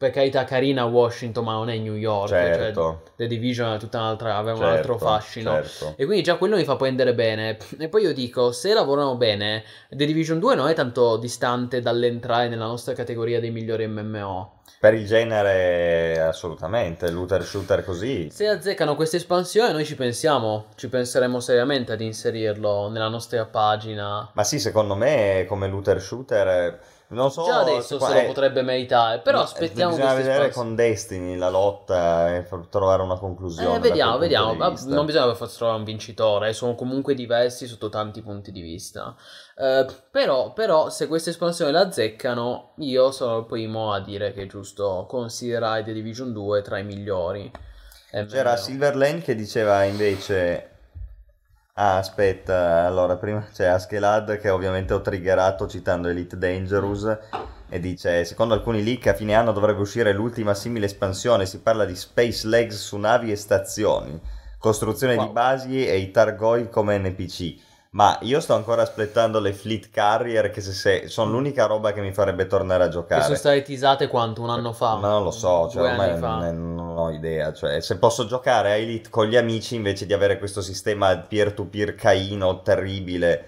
[0.00, 2.28] per carità carina Washington, ma non è New York.
[2.30, 3.02] Cioè, Certo.
[3.16, 5.50] The Division è tutta un'altra, aveva un Certo, altro fascino.
[5.62, 5.92] certo.
[5.98, 7.58] E quindi già quello mi fa prendere bene.
[7.78, 12.48] E poi io dico, se lavorano bene, The Division 2 non è tanto distante dall'entrare
[12.48, 14.60] nella nostra categoria dei migliori MMO.
[14.80, 18.30] Per il genere, assolutamente, looter shooter così.
[18.30, 24.30] Se azzeccano questa espansione, noi ci pensiamo, ci penseremo seriamente ad inserirlo nella nostra pagina.
[24.32, 26.80] Ma sì, secondo me come looter shooter,
[27.10, 27.44] non so...
[27.44, 30.66] Già adesso qua- se lo eh, potrebbe meritare, però no, aspettiamo Bisogna vedere espansione.
[30.66, 33.76] con Destiny la lotta e far trovare una conclusione.
[33.76, 34.52] Eh, vediamo, vediamo.
[34.54, 38.60] Non bisogna per forza trovare un vincitore, eh, sono comunque diversi sotto tanti punti di
[38.60, 39.16] vista.
[39.56, 44.42] Eh, però, però, se questa espansione la azzeccano, io sono il primo a dire che
[44.42, 47.50] è giusto considerare The Division 2 tra i migliori.
[48.12, 48.62] Eh, C'era meglio.
[48.62, 50.69] Silverlane che diceva invece...
[51.82, 57.18] Ah, aspetta, allora prima c'è Askeladd che ovviamente ho triggerato citando Elite Dangerous
[57.70, 61.86] e dice, secondo alcuni leak a fine anno dovrebbe uscire l'ultima simile espansione, si parla
[61.86, 64.20] di Space Legs su navi e stazioni,
[64.58, 65.26] costruzione Wow.
[65.26, 67.56] di basi e i Targoi come NPC.
[67.92, 72.00] Ma io sto ancora aspettando le Fleet Carrier che se, se- sono l'unica roba che
[72.00, 73.22] mi farebbe tornare a Che giocare.
[73.24, 74.42] sono state teasate quanto?
[74.42, 74.94] Un anno fa?
[74.94, 77.52] Ma non lo so, cioè, ormai non, non ho idea.
[77.52, 81.96] Cioè, se posso giocare a Elite con gli amici invece di avere questo sistema peer-to-peer
[81.96, 83.46] caino terribile,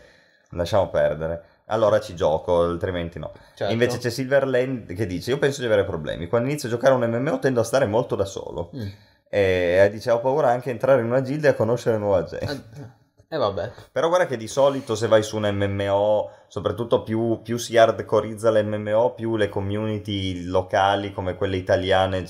[0.51, 1.45] lasciamo perdere.
[1.67, 3.31] Allora ci gioco, altrimenti no.
[3.55, 3.73] Certo.
[3.73, 6.27] Invece c'è Silverland che dice: Io penso di avere problemi.
[6.27, 8.71] Quando inizio a giocare un MMO tendo a stare molto da solo.
[8.75, 8.89] Mm.
[9.29, 13.01] E dice: Ho paura anche di entrare in una gilda e a conoscere nuova gente.
[13.33, 13.71] E vabbè.
[13.91, 18.51] Però guarda che di solito se vai su un MMO, soprattutto più, più si hardcoreizza
[18.51, 22.27] l'MMO, più le community locali come quelle italiane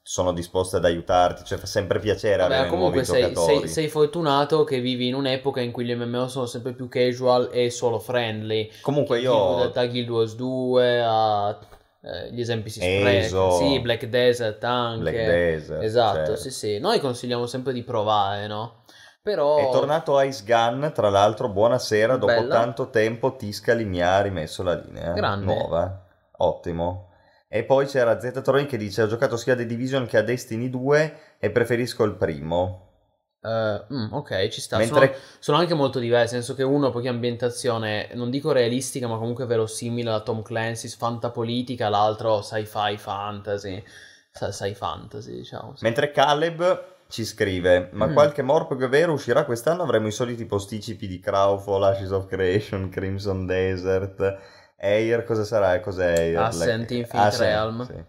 [0.00, 3.58] sono disposte ad aiutarti, cioè fa sempre piacere Vabbè, avere comunque nuovi sei, giocatori.
[3.58, 7.50] sei- sei fortunato che vivi in un'epoca in cui gli MMO sono sempre più casual
[7.52, 8.70] e solo friendly.
[8.80, 9.68] Comunque io...
[9.74, 11.58] da Guild Wars 2 a
[12.00, 13.50] eh, gli esempi si sprecano.
[13.50, 15.00] Sì, Black Desert anche.
[15.00, 16.36] Black Desert, Esatto, certo.
[16.36, 16.78] sì, sì.
[16.78, 18.84] Noi consigliamo sempre di provare, no?
[19.26, 22.54] Però È tornato Ice Gun, tra l'altro, buonasera, dopo Bella.
[22.54, 25.12] tanto tempo Tiscali mi ha rimesso la linea.
[25.14, 25.44] Grande.
[25.44, 27.08] Nuova, ottimo.
[27.48, 30.22] E poi c'era Z Troy che dice ho giocato sia a The Division che a
[30.22, 32.82] Destiny 2 e preferisco il primo.
[33.42, 34.76] eh, mm, ok, ci sta.
[34.78, 39.08] Mentre Sono, sono anche molto diversi, nel senso che uno poi ambientazione, non dico realistica,
[39.08, 43.82] ma comunque verosimile a Tom Clancy's fantapolitica, l'altro sci-fi fantasy.
[44.30, 45.74] Sa- Sci fantasy, diciamo.
[45.76, 45.84] sì.
[45.84, 48.12] Mentre Caleb ci scrive: Ma Mm.
[48.12, 49.82] qualche Morpg vero uscirà quest'anno?
[49.82, 54.38] Avremo i soliti posticipi di Crowfall, Ashes of Creation, Crimson Desert,
[54.78, 55.24] Air.
[55.24, 55.80] Cosa sarà?
[55.80, 56.38] Cos'è Air?
[56.38, 57.86] Ascent, Le- Infinite Ascent, Realm.
[57.86, 58.04] sì.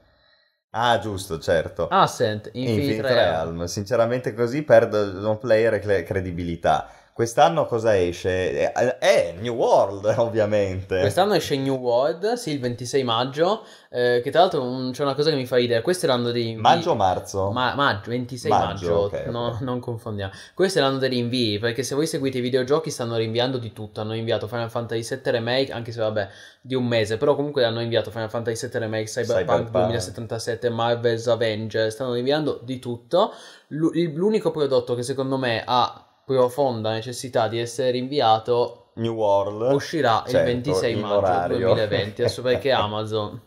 [0.72, 1.88] Ah, giusto, certo.
[1.88, 3.48] Ascent, Infinite, Infinite Realm.
[3.58, 3.66] Realm.
[3.66, 6.90] Sinceramente, così perdono player e cre- credibilità.
[7.18, 8.72] Quest'anno cosa esce?
[8.72, 11.00] Eh, eh, New World, ovviamente.
[11.00, 15.16] Quest'anno esce New World, sì, il 26 maggio, eh, che tra l'altro mm, c'è una
[15.16, 16.54] cosa che mi fa ridere, questo è l'anno dei.
[16.54, 17.50] Maggio o marzo?
[17.50, 19.26] Ma- maggio, 26 Maggio, maggio, ok, ok.
[19.32, 20.32] no- non confondiamo.
[20.54, 24.00] Questo è l'anno dei rinvii, perché se voi seguite i videogiochi stanno rinviando di tutto,
[24.02, 26.30] hanno inviato Final Fantasy VII Remake, anche se vabbè,
[26.62, 29.72] di un mese, però comunque hanno inviato Final Fantasy VII Remake, Cyberpunk, Cyberpunk.
[29.72, 33.34] 2077, Marvel's Avengers, stanno rinviando di tutto.
[33.70, 39.72] Il- l'unico prodotto che secondo me ha profonda necessità di essere rinviato New World.
[39.74, 41.58] uscirà il Certo, 26 in maggio orario.
[41.60, 43.40] 2020, adesso perché Amazon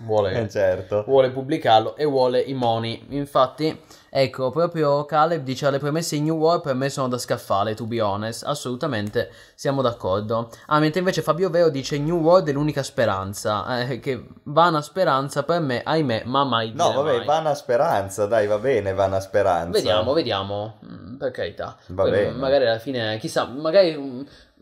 [0.00, 1.04] vuole Eh, certo.
[1.06, 3.06] vuole pubblicarlo e vuole i money.
[3.10, 3.80] Infatti,
[4.22, 7.84] ecco, proprio Caleb dice le premesse in New World per me sono da scaffale, to
[7.86, 8.44] be honest.
[8.44, 10.50] Assolutamente siamo d'accordo.
[10.66, 13.80] Ah, mentre invece Fabio Vero dice New World è l'unica speranza.
[13.80, 17.26] Eh, che vana speranza per me, ahimè, ma mai No, vabbè, mai.
[17.26, 19.70] vana speranza, dai, va bene, vana speranza.
[19.70, 20.78] Vediamo, vediamo.
[20.84, 21.76] Mm, Per carità.
[21.88, 22.30] Va Poi, bene.
[22.32, 24.20] Magari alla fine, chissà, magari, mm,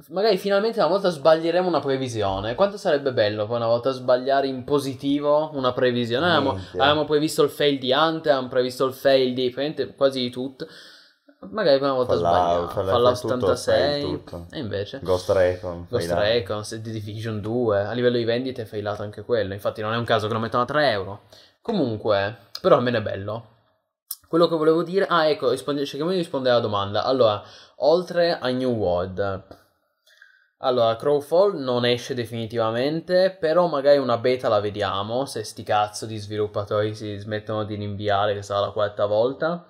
[0.09, 2.55] magari finalmente una volta sbaglieremo una previsione.
[2.55, 6.27] Quanto sarebbe bello poi una volta sbagliare in positivo una previsione?
[6.27, 10.31] Avevamo, avevamo previsto il fail di Ante, avevamo previsto il fail di praticamente quasi di
[10.31, 10.67] tutto.
[11.51, 12.69] Magari una volta sbagliamo.
[12.69, 14.01] Fallout, Fallout tutto, 76.
[14.01, 14.47] fail tutto.
[14.51, 15.01] E invece.
[15.03, 15.87] Ghost Recon.
[15.89, 16.11] Ghost.
[16.11, 19.97] Recon, The Division 2, a livello di vendite è failato anche quello, infatti non è
[19.97, 21.23] un caso che lo mettono a 3 euro.
[21.63, 23.55] Comunque, però almeno è bello.
[24.29, 27.05] Quello che volevo dire, ah ecco, risponde- cerchiamo di rispondere alla domanda.
[27.05, 27.43] Allora,
[27.77, 29.45] oltre a New World,
[30.59, 36.17] allora, Crowfall non esce definitivamente, però magari una beta la vediamo, se sti cazzo di
[36.17, 39.65] sviluppatori si smettono di rinviare, che sarà la quarta volta.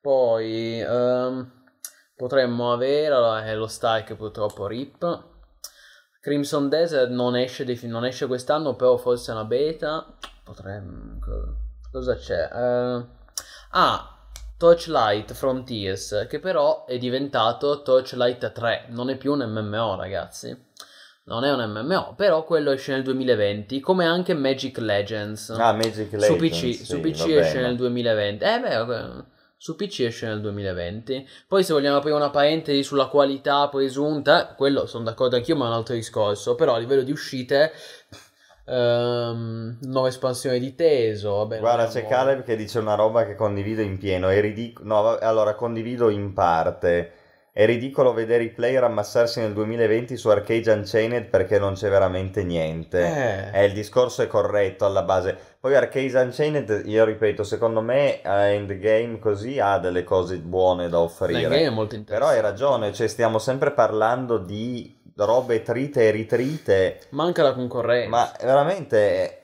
[0.00, 1.50] Poi, ehm,
[2.16, 5.24] potremmo avere, allora, Hello Strike purtroppo RIP.
[6.20, 10.06] Crimson Desert non esce, defi- non esce quest'anno, però forse è una beta.
[10.44, 11.18] Potremmo...
[11.18, 11.56] co-
[11.90, 12.48] Cosa c'è?
[12.52, 13.04] Eh,
[13.70, 14.19] ah,
[14.60, 20.54] Torchlight Frontiers, che però è diventato Torchlight 3, non è più un MMO, ragazzi.
[21.24, 25.48] non è un MMO, però quello esce nel 2020, come anche Magic Legends.
[25.48, 26.26] Ah, Magic Legends.
[26.26, 28.44] su PC, sì, su PC esce nel 2020.
[28.44, 29.24] Eh beh,
[29.56, 31.26] su PC esce nel 2020.
[31.48, 35.68] Poi se vogliamo aprire una parentesi sulla qualità presunta, quello sono d'accordo anch'io, ma è
[35.68, 36.54] un altro discorso.
[36.54, 37.72] Però a livello di uscite,
[38.66, 43.82] ehm, nuova espansione di Teso, vabbè, Guarda, c'è Caleb che dice una roba che condivido
[43.82, 44.28] in pieno.
[44.28, 44.86] È ridicolo.
[44.86, 47.12] No, allora condivido in parte.
[47.52, 52.44] È ridicolo vedere i player ammassarsi nel 2020 su Arcade Unchained perché non c'è veramente
[52.44, 53.50] niente.
[53.52, 53.62] Eh.
[53.62, 55.36] Eh, il discorso è corretto alla base.
[55.58, 61.40] Poi Arcade Unchained, io ripeto, secondo me Endgame così ha delle cose buone da offrire.
[61.40, 62.40] Nel game è molto Però hai interessante.
[62.40, 67.00] ragione, cioè stiamo sempre parlando di robe trite e ritrite.
[67.10, 68.08] Manca la concorrenza.
[68.08, 69.39] Ma veramente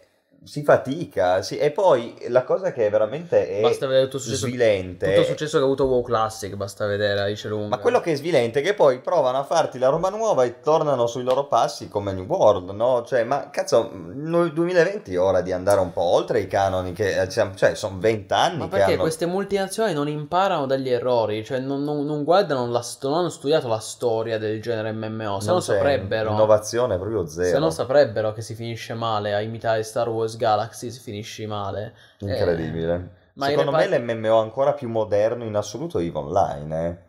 [0.46, 1.42] si fatica.
[1.42, 1.58] sì.
[1.58, 5.06] E poi la cosa che veramente è Basta vedere tutto successo, svilente.
[5.06, 7.68] tutto il successo che ha avuto WoW Classic, basta vedere, dice lunga.
[7.68, 10.60] Ma quello che è svilente è che poi provano a farti la roba nuova e
[10.60, 13.02] tornano sui loro passi come New World, no?
[13.04, 17.20] Cioè, ma cazzo, nel 2020 è ora di andare un po' oltre i canoni, che
[17.20, 19.02] eh, cioè, sono 20 anni Ma che perché hanno...
[19.02, 23.66] queste multinazionali non imparano dagli errori, cioè non, non- non guardano, la non hanno studiato
[23.66, 26.30] la storia del genere MMO, se non no c'è saprebbero.
[26.30, 27.48] Innovazione proprio zero.
[27.48, 31.94] Se no saprebbero che si finisce male a imitare Star Wars Galaxy, si finisce male.
[32.20, 33.10] Eh, Incredibile.
[33.34, 37.05] in Secondo me l'MMO ancora più moderno in assoluto è EVE Online, eh.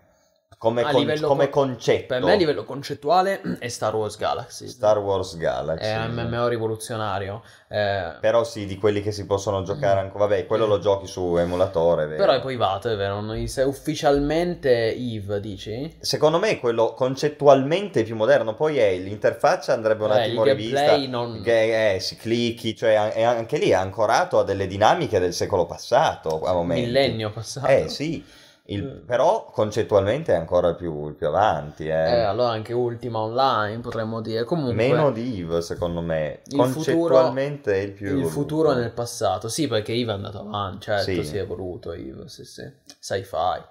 [0.58, 2.08] Come, con- come con- concetto.
[2.08, 4.68] Per me a livello concettuale è Star Wars Galaxy.
[4.68, 5.86] Star Wars Galaxy.
[5.88, 7.44] È un MMO rivoluzionario.
[7.68, 10.26] eh, Però sì, di quelli che si possono giocare ancora.
[10.26, 10.70] Vabbè, quello Mm.
[10.70, 12.18] lo giochi su emulatore, vero?
[12.18, 13.20] però è privato, è vero?
[13.22, 15.96] Non- Se ufficialmente Eve, dici?
[16.00, 18.56] Secondo me quello concettualmente più moderno.
[18.56, 20.98] Poi è l'interfaccia andrebbe un Eh, attimo il rivista.
[21.08, 25.34] non- Che eh, si clicchi, cioè e anche lì è ancorato a delle dinamiche del
[25.34, 26.42] secolo passato.
[26.42, 26.82] A momenti.
[26.86, 27.68] Millennio passato.
[27.68, 28.26] Eh sì,
[28.70, 29.06] il- Mm.
[29.06, 31.88] però concettualmente è ancora più, più avanti.
[31.88, 31.90] eh.
[32.12, 34.44] Eh, allora anche Ultima Online potremmo dire.
[34.44, 36.42] Comunque, Meno di Eve, secondo me.
[36.46, 39.48] Il futuro- Concettualmente è il più il futuro nel passato.
[39.50, 41.24] Sì, perché Eve è andato avanti, certo, Sì.
[41.24, 42.64] si è evoluto Eve, sì, sì.
[43.00, 43.64] Sci-fi.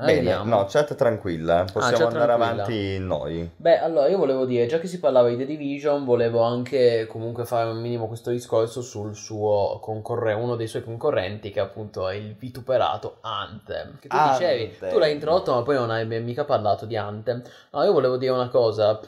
[0.00, 0.54] Eh, Bene, vediamo.
[0.56, 2.52] no, chat tranquilla, possiamo chat andare tranquilla.
[2.62, 3.50] avanti noi.
[3.56, 7.44] Beh, allora io volevo dire, già che si parlava di The Division, volevo anche comunque
[7.44, 12.14] fare un minimo questo discorso sul suo concorrente, uno dei suoi concorrenti, che appunto è
[12.14, 13.98] il vituperato Anthem.
[13.98, 14.90] Che tu dicevi, Anthem.
[14.90, 17.42] tu l'hai introdotto, ma poi non hai mica parlato di Anthem.
[17.72, 19.00] No, io volevo dire una cosa,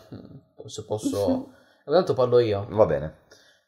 [0.67, 1.53] se posso...
[1.85, 2.67] Tanto parlo io.
[2.69, 3.15] Va bene.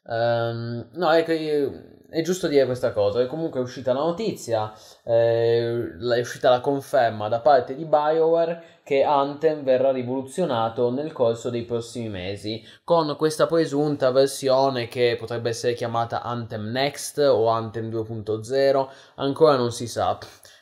[0.07, 1.83] Ehm, no, è che io-
[2.13, 4.71] è giusto dire questa cosa, che comunque è uscita la notizia,
[5.03, 11.49] eh, è uscita la conferma da parte di BioWare che Anthem verrà rivoluzionato nel corso
[11.49, 17.89] dei prossimi mesi, con questa presunta versione che potrebbe essere chiamata Anthem Next o Anthem
[17.89, 20.17] 2.0, ancora non si sa.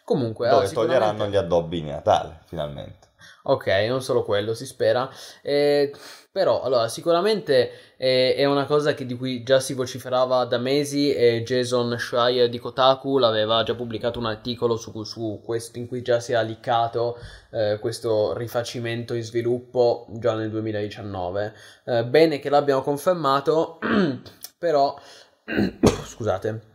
[0.06, 3.10] Comunque, Dove allora, sicuramente- toglieranno gli addobbi di Natale, finalmente.
[3.44, 5.10] Ok, non solo quello, si spera.
[5.41, 5.91] Eh,
[6.32, 11.14] però, allora, sicuramente eh, è una cosa che- di cui già si vociferava da mesi
[11.14, 16.02] e Jason Schreier di Kotaku l'aveva già pubblicato un articolo su, su questo in cui
[16.02, 17.18] già si era liccato
[17.52, 21.53] eh, questo rifacimento in sviluppo già nel 2019.
[21.86, 23.80] Eh, bene che l'abbiano confermato,
[24.58, 24.98] però...
[26.06, 26.70] Scusate.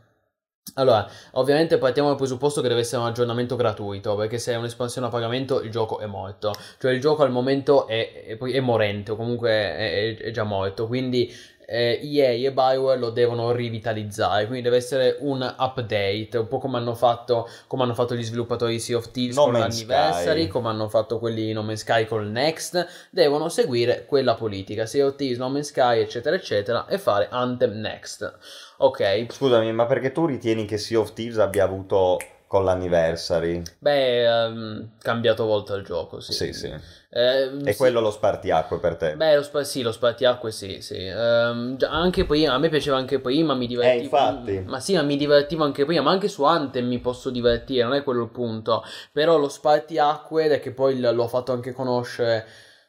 [0.75, 5.07] Allora, ovviamente partiamo dal presupposto che deve essere un aggiornamento gratuito, perché se è un'espansione
[5.07, 6.53] a pagamento il gioco è morto.
[6.79, 10.87] Cioè il gioco al momento è, è, è morente o comunque è, è- già morto,
[10.87, 11.33] quindi
[11.67, 16.77] eh, EA e Bioware lo devono rivitalizzare, quindi deve essere un update, un po' come
[16.77, 20.51] hanno fatto, come hanno fatto gli sviluppatori di Sea of Thieves No con l'anniversary, Sky.
[20.51, 25.07] come hanno fatto quelli di No Man's Sky col Next, devono seguire quella politica, Sea
[25.07, 28.39] of Thieves, No Man's Sky, eccetera, eccetera, e fare Anthem Next.
[28.79, 33.63] Ok, Scusami, ma perché tu ritieni che Sea of Thieves abbia avuto con l'anniversary?
[33.79, 36.33] Beh, ehm, cambiato volta il gioco, sì.
[36.33, 36.67] Sì, sì.
[37.09, 37.77] Eh, È sì.
[37.79, 39.17] quello lo spartiacque per te?
[39.17, 40.97] Beh, lo spa- sì, lo spartiacque sì, sì.
[41.07, 44.01] Già- anche prima, a me piaceva anche prima, mi divertivo.
[44.01, 44.63] Eh, infatti.
[44.67, 47.95] Ma sì, ma mi divertivo anche prima, ma anche su Anthem mi posso divertire, non
[47.95, 48.85] è quello il punto.
[49.11, 52.45] Però lo spartiacque, da che poi l'ho fatto anche conoscere,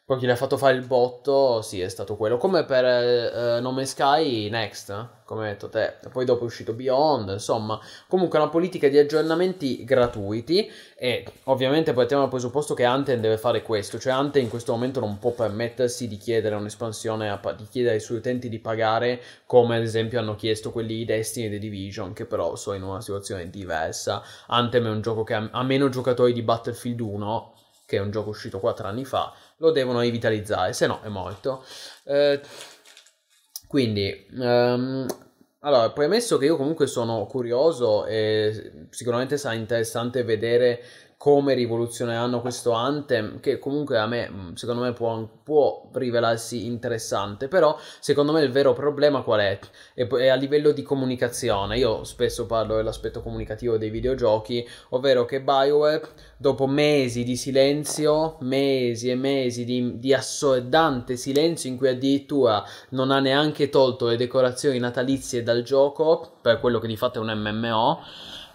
[0.08, 2.38] poi chi l'ha fatto fare il botto, sì, è stato quello.
[2.38, 5.96] Come per eh, No Man's Sky Next, eh, come hai detto te.
[6.10, 7.78] Poi dopo è uscito Beyond, insomma.
[8.08, 13.62] Comunque una politica di aggiornamenti gratuiti e ovviamente partiamo dal presupposto che Anthem deve fare
[13.62, 17.96] questo, cioè Anthem in questo momento non può permettersi di chiedere un'espansione, a di chiedere
[17.96, 21.60] ai suoi utenti di pagare come ad esempio hanno chiesto quelli di Destiny e The
[21.60, 24.24] Division, che però sono in una situazione diversa.
[24.46, 27.56] Anthem è un gioco che ha, ha meno giocatori di Battlefield 1,
[27.88, 31.64] che è un gioco uscito 4 anni fa, lo devono rivitalizzare, se no è morto.
[32.04, 32.40] Eh,
[33.68, 35.06] quindi, ehm,
[35.60, 40.82] allora, premesso che io comunque sono curioso e sicuramente sarà interessante vedere
[41.18, 47.48] come rivoluzioneranno questo Anthem, che comunque a me, mm, secondo me, può, può rivelarsi interessante,
[47.48, 49.60] però secondo me il vero problema qual è?
[49.96, 56.08] È, a livello di comunicazione, io spesso parlo dell'aspetto comunicativo dei videogiochi, ovvero che Bioware,
[56.38, 63.10] dopo mesi di silenzio, mesi e mesi di, di assordante silenzio in cui addirittura non
[63.10, 67.34] ha neanche tolto le decorazioni natalizie dal gioco, per quello che di fatto è un
[67.36, 68.02] MMO,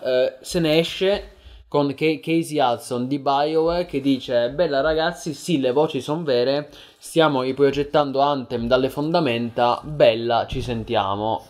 [0.04, 1.40] eh, se ne esce
[1.72, 6.68] con Casey Hudson di BioWare che dice bella ragazzi sì le voci sono vere
[6.98, 11.46] stiamo riprogettando Anthem dalle fondamenta bella ci sentiamo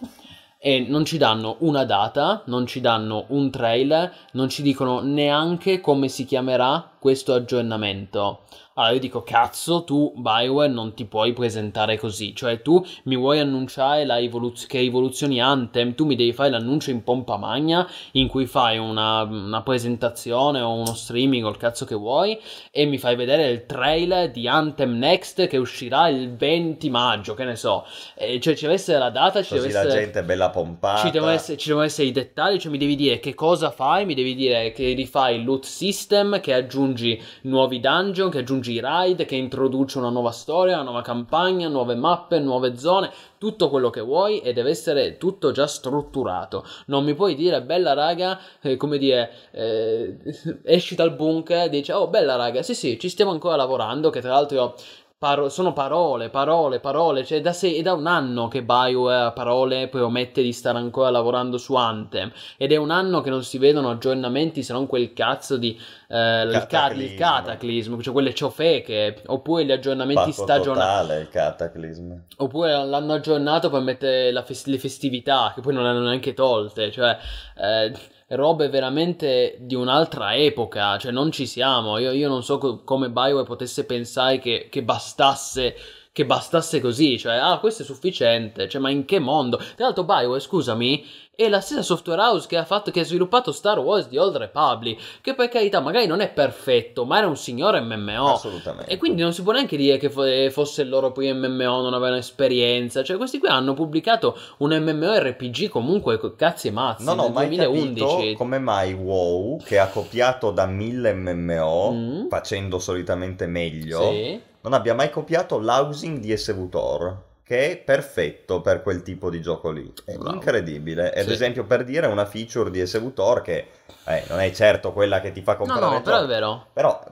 [0.58, 5.80] e non ci danno una data, non ci danno un trailer, non ci dicono neanche
[5.80, 8.42] come si chiamerà questo aggiornamento.
[8.74, 12.34] Allora io dico, cazzo, tu Bioware non ti puoi presentare così.
[12.34, 16.90] Cioè, tu mi vuoi annunciare la evoluz- che rivoluzioni Anthem, tu mi devi fare l'annuncio
[16.90, 21.84] in pompa magna, in cui fai una, una presentazione o uno streaming o il cazzo
[21.84, 22.38] che vuoi,
[22.70, 27.44] e mi fai vedere il trailer di Anthem Next che uscirà il 20 maggio, che
[27.44, 27.84] ne so.
[28.14, 29.88] E, cioè, ci deve essere la data, ci Così deve essere...
[29.88, 31.02] la gente è bella pompata.
[31.02, 34.06] Ci devono, essere, ci devono essere i dettagli, cioè mi devi dire che cosa fai,
[34.06, 39.24] mi devi dire che rifai il loot system, che aggiungi nuovi dungeon, che aggiungi raid,
[39.24, 44.00] che introduce una nuova storia, una nuova campagna, nuove mappe, nuove zone, tutto quello che
[44.00, 46.64] vuoi e deve essere tutto già strutturato.
[46.86, 50.16] Non mi puoi dire, bella raga, eh, come dire, eh,
[50.64, 54.20] esci dal bunker e dici, oh bella raga, sì sì, ci stiamo ancora lavorando, che
[54.20, 54.74] tra l'altro io
[55.22, 57.24] Paro- sono parole, parole, parole.
[57.24, 61.10] Cioè, da se- è da un anno che BioWare a parole promette di stare ancora
[61.10, 62.32] lavorando su Anthem.
[62.56, 65.78] Ed è un anno che non si vedono aggiornamenti se non quel cazzo di.
[66.12, 69.22] Eh, il, cat- il cataclismo, cioè quelle ciofeche.
[69.26, 71.22] Oppure gli aggiornamenti stagionali.
[71.22, 72.24] il cataclismo.
[72.36, 76.90] Oppure l'hanno aggiornato per mettere fest- le festività, che poi non le hanno neanche tolte.
[76.90, 77.16] Cioè.
[77.56, 77.92] Eh,
[78.34, 81.98] robe veramente di un'altra epoca, cioè non ci siamo.
[81.98, 85.74] Io, io non so co- come Bioware potesse pensare che, che bastasse
[86.12, 89.56] che bastasse così, cioè, ah, questo è sufficiente, cioè, ma in che mondo?
[89.56, 91.02] Tra l'altro, Bioware, scusami,
[91.34, 94.36] è la stessa software house che ha, fatto, che ha sviluppato Star Wars di Old
[94.36, 98.34] Republic, che per carità magari non è perfetto, ma era un signore MMO.
[98.34, 98.90] Assolutamente.
[98.90, 100.10] E quindi non si può neanche dire che
[100.50, 105.68] fosse il loro primo MMO, non avevano esperienza, cioè questi qui hanno pubblicato un MMORPG
[105.68, 108.34] comunque cazzi e mazzi no, no, nel 2011.
[108.34, 112.28] come mai WoW, che ha copiato da mille MMO, mm.
[112.28, 114.10] facendo solitamente meglio...
[114.10, 119.42] Sì non abbia mai copiato l'housing di SVTOR che è perfetto per quel tipo di
[119.42, 119.92] gioco lì.
[120.06, 120.36] È Bravo.
[120.36, 121.12] incredibile.
[121.12, 121.32] Ad sì.
[121.32, 123.68] esempio, per dire una feature di SVTOR che
[124.06, 126.66] eh, non è certo quella che ti fa comprare No, no, però è vero.
[126.72, 127.04] Però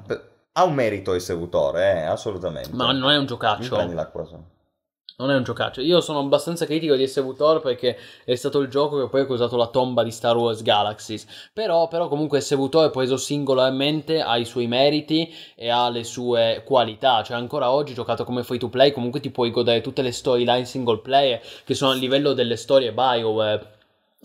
[0.52, 2.70] ha un merito SVTOR, eh, assolutamente.
[2.72, 3.60] Ma non è un giocaccio.
[3.60, 4.44] Mi prendi l'acqua solo
[5.20, 5.82] non è un giocaccio.
[5.82, 9.56] Io sono abbastanza critico di SVTOR perché è stato il gioco che poi ha causato
[9.56, 11.26] la tomba di Star Wars Galaxies.
[11.52, 17.22] Però, però comunque SVTOR preso singolarmente ha i suoi meriti e ha le sue qualità.
[17.22, 20.64] Cioè ancora oggi giocato come free to play comunque ti puoi godere tutte le storyline
[20.64, 23.78] single player che sono a livello delle storie BioWare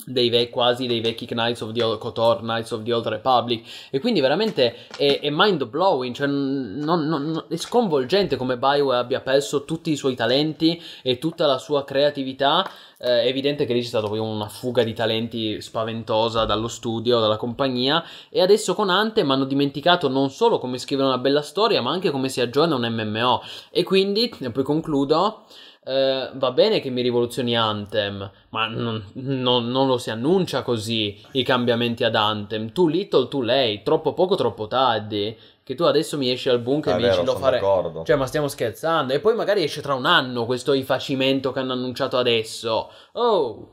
[0.03, 3.65] dei ve- quasi dei vecchi Knights of the Old Kotor, Knights of the Old Republic.
[3.89, 9.21] E quindi veramente è, è mind blowing cioè non, non, è sconvolgente come Bioware abbia
[9.21, 12.69] perso tutti i suoi talenti e tutta la sua creatività.
[12.97, 17.19] Eh, è evidente che lì c'è stata poi una fuga di talenti spaventosa dallo studio,
[17.19, 18.03] dalla compagnia.
[18.29, 22.11] E adesso con Anthem hanno dimenticato non solo come scrivere una bella storia ma anche
[22.11, 23.41] come si aggiorna un MMO
[23.71, 25.45] e quindi, e poi concludo
[25.85, 31.15] Uh, va bene che mi rivoluzioni Anthem, ma non, non, non, lo si annuncia così
[31.33, 32.71] i cambiamenti ad Anthem.
[32.71, 35.37] Too little, too late, troppo poco, troppo tardi.
[35.63, 37.59] Che tu adesso mi esci al bunker e ah, mi dici lo fare.
[37.59, 38.03] D'accordo.
[38.03, 39.13] Cioè, ma stiamo scherzando.
[39.13, 42.89] E poi magari esce tra un anno questo rifacimento che hanno annunciato adesso.
[43.13, 43.67] Oh,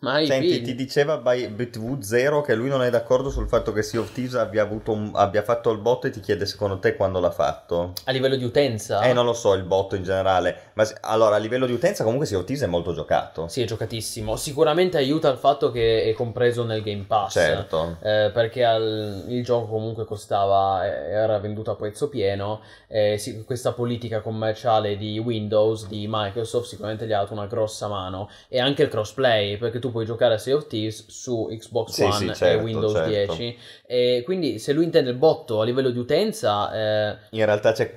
[0.00, 0.64] Mai Senti, film.
[0.64, 4.66] ti diceva BitV0 che lui non è d'accordo sul fatto che Sea of Thieves abbia,
[4.86, 7.92] un, abbia, fatto il bot e ti chiede secondo te quando l'ha fatto.
[8.04, 9.02] A livello di utenza?
[9.02, 10.70] Eh, non lo so, il bot in generale.
[10.72, 13.46] Ma allora, a livello di utenza comunque Sea of Thieves è molto giocato.
[13.48, 14.36] Sì, è giocatissimo.
[14.36, 17.34] Sicuramente aiuta il fatto che è compreso nel Game Pass.
[17.34, 17.98] Certo.
[18.00, 22.62] Eh, perché al, il gioco comunque costava, eh, era venduto a prezzo pieno.
[22.88, 27.86] Eh, sì, questa politica commerciale di Windows, di Microsoft, sicuramente gli ha dato una grossa
[27.86, 28.30] mano.
[28.48, 32.02] E anche il crossplay, perché tu puoi giocare a Sea of Thieves su Xbox sì,
[32.02, 33.34] One sì, certo, e Windows certo.
[33.34, 37.18] 10 e quindi se lui intende il botto a livello di utenza eh...
[37.30, 37.94] in realtà c'è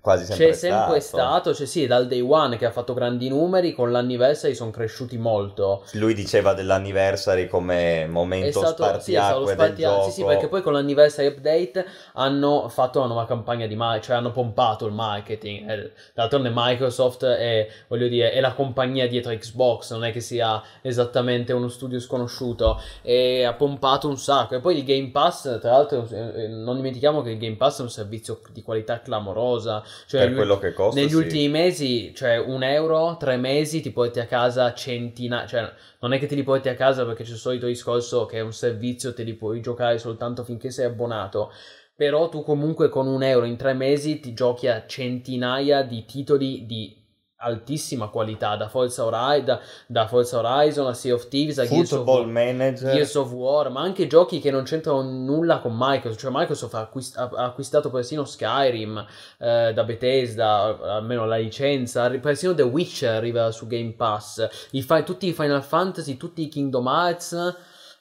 [0.00, 1.24] quasi sempre C'è sempre stato.
[1.24, 5.18] stato, cioè sì, dal day one che ha fatto grandi numeri, con l'anniversary sono cresciuti
[5.18, 5.84] molto.
[5.92, 10.04] Lui diceva dell'anniversary come momento È stato, sì, stato spartiacque del spartia- gioco.
[10.04, 11.84] sì, sì, perché poi con l'anniversary update
[12.14, 15.70] hanno fatto una nuova campagna di marketing, cioè hanno pompato il marketing.
[15.70, 20.62] Eh, D'altronde Microsoft è, voglio dire, è la compagnia dietro Xbox, non è che sia
[20.82, 24.54] esattamente uno studio sconosciuto, e ha pompato un sacco.
[24.54, 27.82] E poi il Game Pass, tra l'altro, eh, non dimentichiamo che il Game Pass è
[27.82, 29.65] un servizio di qualità clamorosa.
[30.06, 31.14] Cioè, per quello che costa, negli sì.
[31.16, 36.18] ultimi mesi, cioè un euro, tre mesi, ti porti a casa centinaia, cioè non è
[36.18, 39.14] che te li porti a casa perché c'è il solito discorso che è un servizio,
[39.14, 41.52] te li puoi giocare soltanto finché sei abbonato.
[41.94, 46.66] Però tu comunque con un euro in tre mesi ti giochi a centinaia di titoli
[46.66, 47.05] di
[47.38, 51.92] altissima qualità, da Forza Horizon, da, da Forza Horizon a Sea of Thieves a Gears
[51.92, 52.24] of.
[52.26, 52.92] Manager.
[52.92, 56.20] Gears of War, ma anche giochi che non c'entrano nulla con Microsoft.
[56.20, 59.06] Cioè, Microsoft ha, acquist- ha acquistato persino Skyrim
[59.38, 62.08] eh, da Bethesda, almeno la licenza.
[62.10, 64.46] Persino The Witcher arriva su Game Pass.
[64.72, 67.32] I fi- tutti i Final Fantasy, tutti i Kingdom Hearts.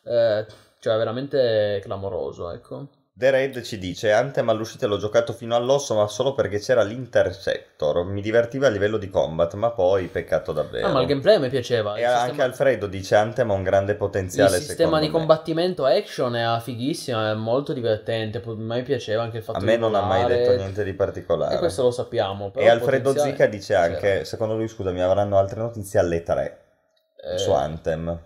[0.03, 0.45] eh,
[0.79, 2.87] cioè, veramente clamoroso, ecco.
[3.17, 8.03] The Red ci dice Anthem all'uscita l'ho giocato fino all'osso ma solo perché c'era l'Interceptor
[8.03, 11.47] mi divertiva a livello di combat ma poi peccato davvero Ah, ma il gameplay mi
[11.47, 11.95] piaceva.
[11.95, 15.05] e il anche sistema- Alfredo dice Anthem ha un grande Il potenziale sistema secondo di
[15.05, 15.11] me.
[15.13, 18.39] combattimento action è fighissimo, è molto divertente.
[18.45, 20.41] A me piaceva anche il fatto a me non ha mai volare.
[20.41, 22.51] detto niente di particolare E questo lo sappiamo.
[22.53, 23.93] e Alfredo potenziale Zica dice c'era.
[23.93, 26.59] anche secondo lui scusami avranno altre notizie alle 3
[27.33, 28.19] Eh, su Anthem Ma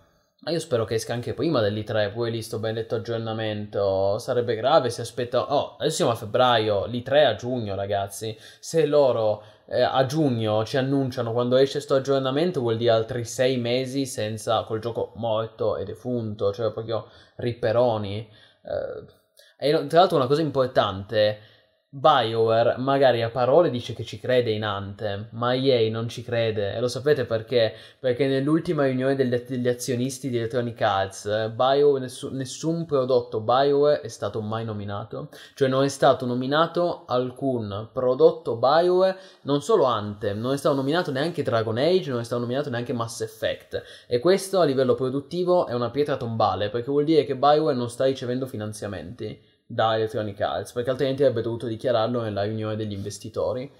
[0.47, 4.17] io spero che esca anche prima dell'I3, poi lì sto benedetto aggiornamento.
[4.19, 5.53] Sarebbe grave se aspetta.
[5.53, 8.37] Oh, adesso siamo a febbraio, l'I3 a giugno, ragazzi.
[8.59, 13.57] Se loro eh, a giugno ci annunciano quando esce sto aggiornamento, vuol dire altri sei
[13.57, 18.29] mesi senza col gioco morto e defunto, cioè proprio ripperoni.
[18.63, 19.17] Eh,
[19.61, 21.48] e tra l'altro una cosa importante.
[21.91, 26.75] BioWare magari a parole dice che ci crede in Anthem, ma EA non ci crede.
[26.75, 27.73] E lo sapete perché?
[27.99, 34.07] Perché nell'ultima riunione degli, degli azionisti di Electronic Arts, Bio, nessu- nessun prodotto BioWare è
[34.07, 35.29] stato mai nominato.
[35.55, 41.11] Cioè non è stato nominato alcun prodotto BioWare, non solo Anthem, non è stato nominato
[41.11, 43.81] neanche Dragon Age, non è stato nominato neanche Mass Effect.
[44.05, 47.89] E questo a livello produttivo è una pietra tombale, perché vuol dire che BioWare non
[47.89, 53.71] sta ricevendo finanziamenti da Electronic Arts, perché altrimenti avrebbe dovuto dichiararlo nella riunione degli investitori.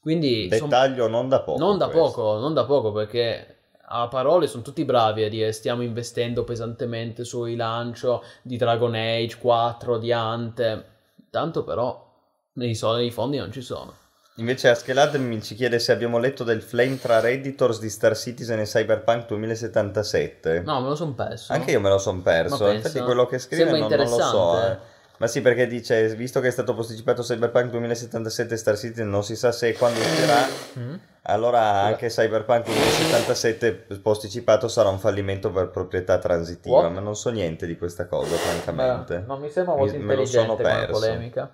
[0.00, 2.02] Quindi son- dettaglio non da poco non da questo.
[2.02, 3.58] poco, non da poco, perché
[3.92, 9.36] a parole sono tutti bravi a dire stiamo investendo pesantemente sul rilancio di Dragon Age
[9.38, 10.84] 4, di Ante.
[11.30, 12.08] Tanto però
[12.54, 13.94] i soldi, i fondi non ci sono.
[14.36, 18.58] Invece Askeladd mi ci chiede se abbiamo letto del flame tra Redditors di Star Citizen
[18.58, 20.60] e Cyberpunk 2077.
[20.60, 21.52] No, me lo sono perso.
[21.52, 22.68] Anche io me lo sono perso.
[22.68, 24.60] Infatti quello che scrive non, non lo so.
[24.66, 24.98] eh.
[25.20, 29.22] Ma sì, perché dice, visto che è stato posticipato Cyberpunk 2077 e Star Citizen non
[29.22, 30.46] si sa se e quando uscirà,
[30.78, 30.94] Mm?
[31.24, 36.74] allora anche Cyberpunk 2077 posticipato sarà un fallimento per proprietà transitiva.
[36.76, 36.92] What?
[36.92, 39.18] Ma non so niente di questa cosa, francamente.
[39.18, 40.92] Beh, non mi sembra Mi- molto me lo sono intelligente perso.
[40.92, 41.50] polemica.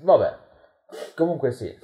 [0.00, 0.36] Vabbè,
[1.14, 1.78] comunque sì.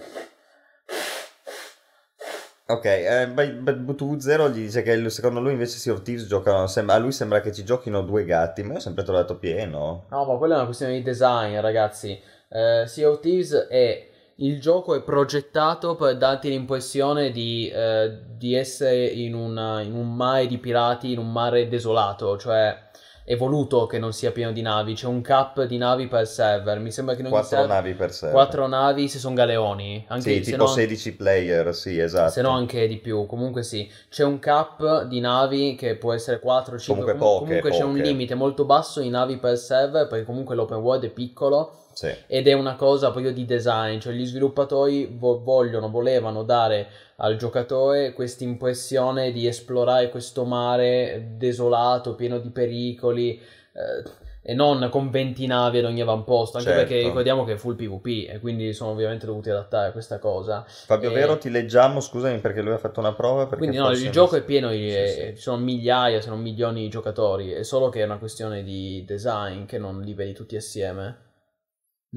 [2.69, 6.65] Ok, eh, beh, beh, BTV0 gli dice che secondo lui invece Sea of Thieves giocano,
[6.65, 10.07] a lui sembra che ci giochino due gatti, ma io ho sempre trovato pieno.
[10.11, 12.21] No, ma quella è una questione di design, ragazzi.
[12.49, 18.55] Eh, sea of Thieves è il gioco è progettato per darti l'impressione di, eh, di
[18.55, 22.86] essere in, una- in un mare di pirati, in un mare desolato, cioè
[23.29, 26.79] è voluto che non sia pieno di navi, c'è un cap di navi per server,
[26.79, 28.31] mi sembra che non Quattro navi per sé.
[28.31, 32.31] Quattro navi se sono galeoni, anche Sì, tipo no- 16 player, sì, esatto.
[32.31, 36.39] se no anche di più, comunque sì, c'è un cap di navi che può essere
[36.39, 38.03] 4, 5, Comunque comu- poche, comunque c'è un poche.
[38.05, 42.15] limite molto basso in navi per server perché comunque l'open world è piccolo Sì.
[42.27, 47.37] ed è una cosa proprio di design, cioè gli sviluppatori vo- vogliono, volevano dare al
[47.37, 53.41] giocatore questa impressione di esplorare questo mare desolato, pieno di pericoli
[53.73, 56.87] eh, e non con 20 navi ad ogni avamposto, anche Certo.
[56.87, 60.65] perché ricordiamo che è full PvP e quindi sono ovviamente dovuti adattare a questa cosa.
[60.67, 63.47] Fabio Eh, Vero, ti leggiamo, scusami perché lui ha fatto una prova.
[63.49, 65.37] Quindi no, il gioco è pieno, di, Sì, eh, sì.
[65.37, 69.03] ci sono migliaia, se non milioni di giocatori, è solo che è una questione di
[69.07, 71.25] design che non li vedi tutti assieme.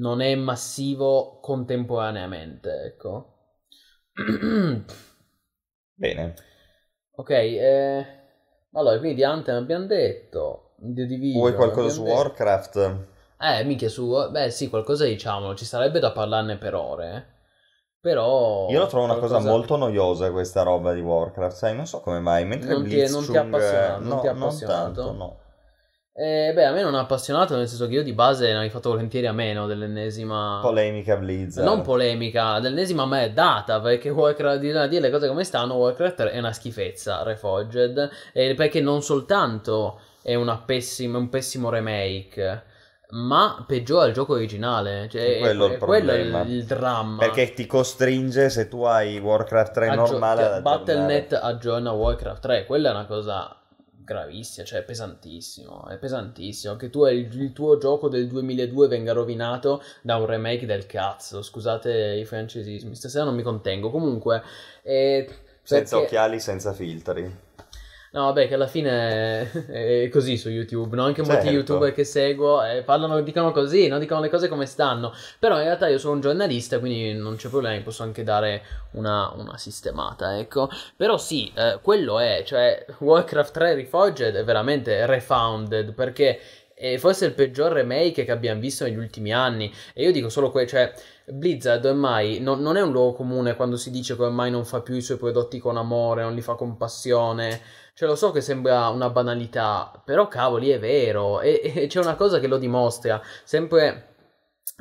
[0.00, 3.34] Non è massivo contemporaneamente, ecco.
[5.98, 6.34] Bene.
[7.12, 8.06] ok, eh,
[8.72, 12.04] allora, quindi di Anthem abbiamo detto, The Division Vuoi qualcosa su detto.
[12.04, 13.06] Warcraft?
[13.38, 17.24] Eh, minchia su, beh sì, qualcosa diciamolo, ci sarebbe da parlarne per ore, eh.
[18.00, 18.70] però...
[18.70, 22.00] Io lo trovo una cosa qualcosa- molto noiosa questa roba di Warcraft, sai, non so
[22.00, 24.30] come mai, mentre Non ti è- non ti ha Blitzchung, appassionato, non no, ti ha
[24.30, 25.02] non appassionato?
[25.02, 25.40] tanto, no.
[26.12, 28.68] Eh, beh, a me non ha appassionato, nel senso che io di base ne avrei
[28.68, 30.58] fatto volentieri a meno dell'ennesima...
[30.60, 31.66] Polemica Blizzard.
[31.66, 35.74] Non polemica, dell'ennesima a me è data, perché Warcraft, di dire le cose come stanno,
[35.74, 42.64] Warcraft è una schifezza, Reforged, e perché non soltanto è pessima, un pessimo remake,
[43.10, 45.08] ma peggiora il gioco originale.
[45.08, 46.40] Cioè, quello è il quello è problema.
[46.42, 47.18] il, il dramma.
[47.18, 52.90] Perché ti costringe, se tu hai Warcraft 3 Aggio- normale, Battle.net aggiorna Warcraft 3, quella
[52.90, 53.59] è una cosa
[54.14, 56.76] gravissima, cioè è pesantissimo, è pesantissimo.
[56.76, 61.42] Che tu il, il tuo gioco del 2002 venga rovinato da un remake del cazzo,
[61.42, 64.42] scusate i francesismi, stasera non mi contengo, comunque...
[64.82, 65.28] eh,
[65.62, 67.48] Senza perché- occhiali, senza filtri.
[68.12, 71.04] No, vabbè, che alla fine è così su YouTube, no?
[71.04, 71.52] Anche molti Certo.
[71.52, 74.00] youtuber che seguo eh, parlano, dicono così, no?
[74.00, 75.12] Dicono le cose come stanno.
[75.38, 78.62] Però in realtà io sono un giornalista, quindi non c'è problema, posso anche dare
[78.92, 80.68] una, una sistemata, ecco.
[80.96, 86.40] Però sì, eh, quello è, cioè Warcraft 3 Reforged è veramente refounded, perché
[86.74, 89.72] è forse il peggior remake che abbiamo visto negli ultimi anni.
[89.94, 90.92] E io dico solo que- cioè
[91.26, 94.80] Blizzard ormai non, non è un luogo comune quando si dice che ormai non fa
[94.80, 97.60] più i suoi prodotti con amore, non li fa con passione.
[97.94, 101.40] Cioè, lo so che sembra una banalità, però cavoli, è vero.
[101.40, 103.20] E, e c'è una cosa che lo dimostra.
[103.44, 104.06] Sempre.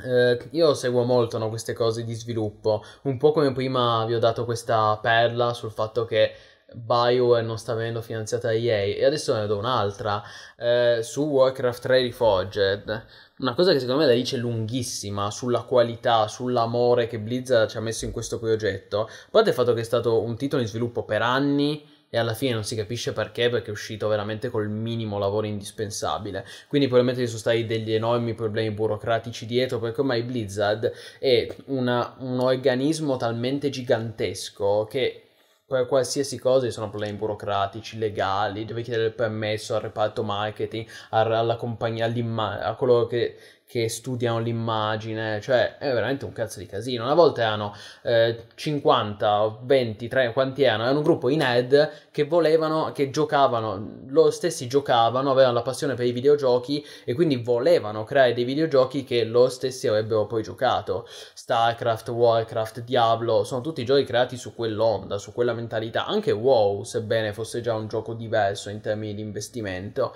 [0.03, 2.83] eh, io seguo molto no, queste cose di sviluppo.
[3.03, 6.33] Un po' come prima vi ho dato questa perla sul fatto che
[6.73, 8.95] BioWare non sta venendo finanziata da EA.
[8.97, 10.23] E adesso ne do un'altra.
[10.57, 13.05] eh, su Warcraft 3 Reforged.
[13.39, 17.81] Una cosa che secondo me la dice lunghissima sulla qualità, sull'amore che Blizzard ci ha
[17.81, 19.01] messo in questo progetto.
[19.03, 22.33] A parte il fatto che è stato un titolo in sviluppo per anni e alla
[22.33, 26.45] fine non si capisce perché, perché è uscito veramente col minimo lavoro indispensabile.
[26.67, 32.15] Quindi probabilmente ci sono stati degli enormi problemi burocratici dietro, perché ormai Blizzard è una-
[32.19, 35.23] un organismo talmente gigantesco che
[35.65, 40.87] per qualsiasi cosa ci sono problemi burocratici, legali, devi chiedere il permesso al reparto marketing,
[41.11, 43.37] al- alla compagnia, a coloro che,
[43.69, 47.03] che studiano l'immagine, cioè è veramente un cazzo di casino.
[47.03, 50.83] Una volta erano eh, 50 o 20, 30, quanti erano?
[50.85, 55.93] Erano un gruppo di nerd che volevano, che giocavano, loro stessi giocavano, avevano la passione
[55.93, 61.07] per i videogiochi e quindi volevano creare dei videogiochi che loro stessi avrebbero poi giocato.
[61.35, 66.07] StarCraft, Warcraft, Diablo, sono tutti giochi creati su quell'onda, su quella mentalità.
[66.07, 70.15] Anche WoW, sebbene fosse già un gioco diverso in termini di investimento.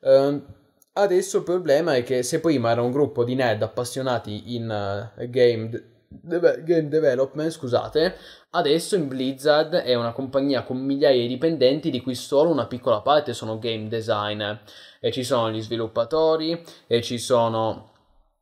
[0.00, 0.62] Ehm,
[0.94, 4.70] adesso il problema è che se prima era un gruppo di nerd appassionati in
[5.16, 5.68] eh, game,
[6.08, 8.16] de- game development, scusate,
[8.50, 13.00] adesso in Blizzard è una compagnia con migliaia di dipendenti di cui solo una piccola
[13.00, 14.60] parte sono game designer.
[15.00, 17.90] E ci sono gli sviluppatori, e ci sono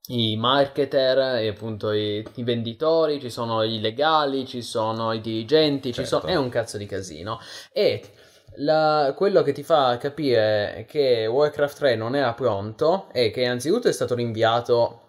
[0.08, 5.88] i marketer, e appunto i, i venditori, ci sono i legali, ci sono i dirigenti,
[5.92, 6.20] ci Certo.
[6.20, 7.40] sono, è un cazzo di casino.
[7.72, 8.02] E
[8.56, 13.88] la- quello che ti fa capire che Warcraft 3 non era pronto è che innanzitutto
[13.88, 15.00] è stato rinviato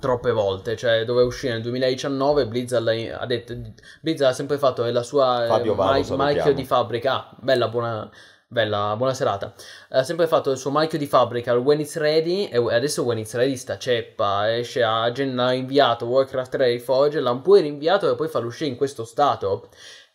[0.00, 3.54] troppe volte, cioè doveva uscire nel 2019 Blizzard ha detto
[4.00, 8.10] Blizzard ha sempre fatto la sua eh, Fabio Valo, marchio di fabbrica, ah, bella buona
[8.50, 9.52] Bella, buona serata.
[9.90, 13.18] Ha sempre fatto il suo marchio di fabbrica, il When It's Ready, e adesso When
[13.18, 18.10] It's Ready sta ceppa, esce a gen- ha inviato Warcraft 3 Reforged, l'ha pure rinviato
[18.10, 19.68] e poi farlo uscire in questo stato.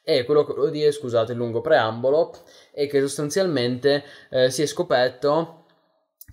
[0.03, 2.33] E quello che volevo dire, scusate il lungo preambolo,
[2.73, 5.65] è che sostanzialmente eh, si è scoperto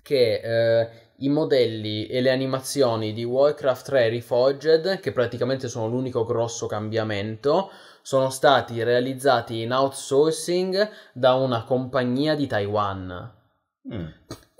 [0.03, 6.25] che eh, i modelli e le animazioni di Warcraft 3 Reforged, che praticamente sono l'unico
[6.25, 7.69] grosso cambiamento,
[8.01, 13.33] sono stati realizzati in outsourcing da una compagnia di Taiwan.
[13.93, 14.07] Mm.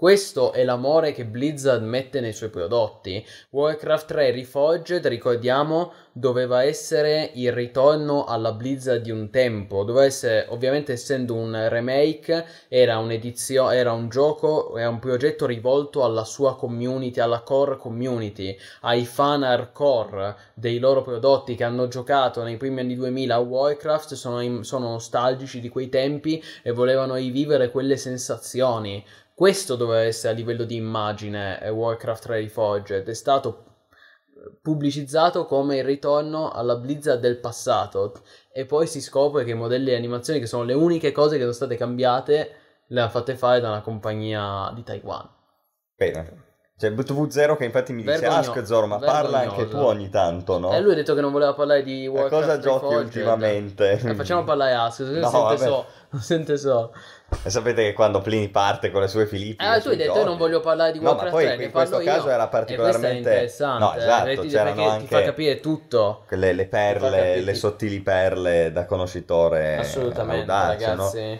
[0.01, 3.23] Questo è l'amore che Blizzard mette nei suoi prodotti.
[3.51, 9.83] Warcraft 3 Reforged, ricordiamo, doveva essere il ritorno alla Blizzard di un tempo.
[9.83, 16.03] Doveva essere, ovviamente, essendo un remake, era un'edizione, era un gioco, era un progetto rivolto
[16.03, 22.41] alla sua community, alla core community, ai fan hardcore dei loro prodotti che hanno giocato
[22.41, 27.13] nei primi anni 2000 a Warcraft, sono, in- sono nostalgici di quei tempi e volevano
[27.13, 29.05] rivivere quelle sensazioni.
[29.41, 33.63] Questo doveva essere a livello di immagine eh, Warcraft 3 Reforged, è stato
[34.35, 38.21] eh, pubblicizzato come il ritorno alla Blizzard del passato
[38.53, 41.41] e poi si scopre che i modelli di animazione che sono le uniche cose che
[41.41, 42.51] sono state cambiate
[42.85, 45.27] le hanno fatte fare da una compagnia di Taiwan.
[45.95, 46.49] Bene.
[46.81, 50.71] C'è BTV0 che infatti mi dice Ask Zoro, ma parla anche tu ogni tanto, no?
[50.73, 53.91] E lui ha detto che non voleva parlare di E Warcraft cosa giochi ultimamente?
[53.91, 55.57] Eh, facciamo parlare Ask, No, sente vabbè.
[55.57, 55.85] so,
[56.17, 56.91] sente so.
[57.43, 59.63] E sapete che quando Plini parte con le sue Filippi...
[59.65, 61.71] Eh, tu hai detto io non voglio parlare di No, ma Warcraft poi 3, in
[61.71, 62.05] questo io.
[62.05, 66.25] caso era particolarmente- interessante, No, esatto, perché, c'erano perché ti fa anche- capire tutto.
[66.29, 71.39] Le, le perle, le sottili perle da conoscitore Assolutamente, audace, no?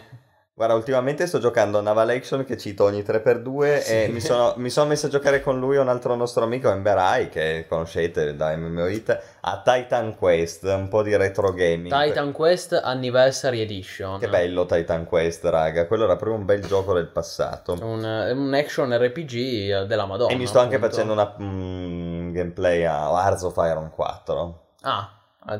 [0.54, 3.92] Guarda, ultimamente sto giocando a Naval Action che cito ogni 3x2 Sì.
[3.92, 6.70] e mi sono, mi sono messo a giocare con lui e un altro nostro amico,
[6.70, 11.90] Emberai, che conoscete da MMO Hit, a Titan Quest, un po' di retro gaming.
[11.90, 14.18] Titan Quest Anniversary Edition.
[14.18, 17.72] Che bello Titan Quest, raga, quello era proprio un bel gioco del passato.
[17.80, 20.32] Un, un action RPG della Madonna.
[20.32, 20.94] e mi sto anche appunto.
[20.94, 23.08] facendo una mm, gameplay a
[23.40, 25.10] of Iron 4 Ah,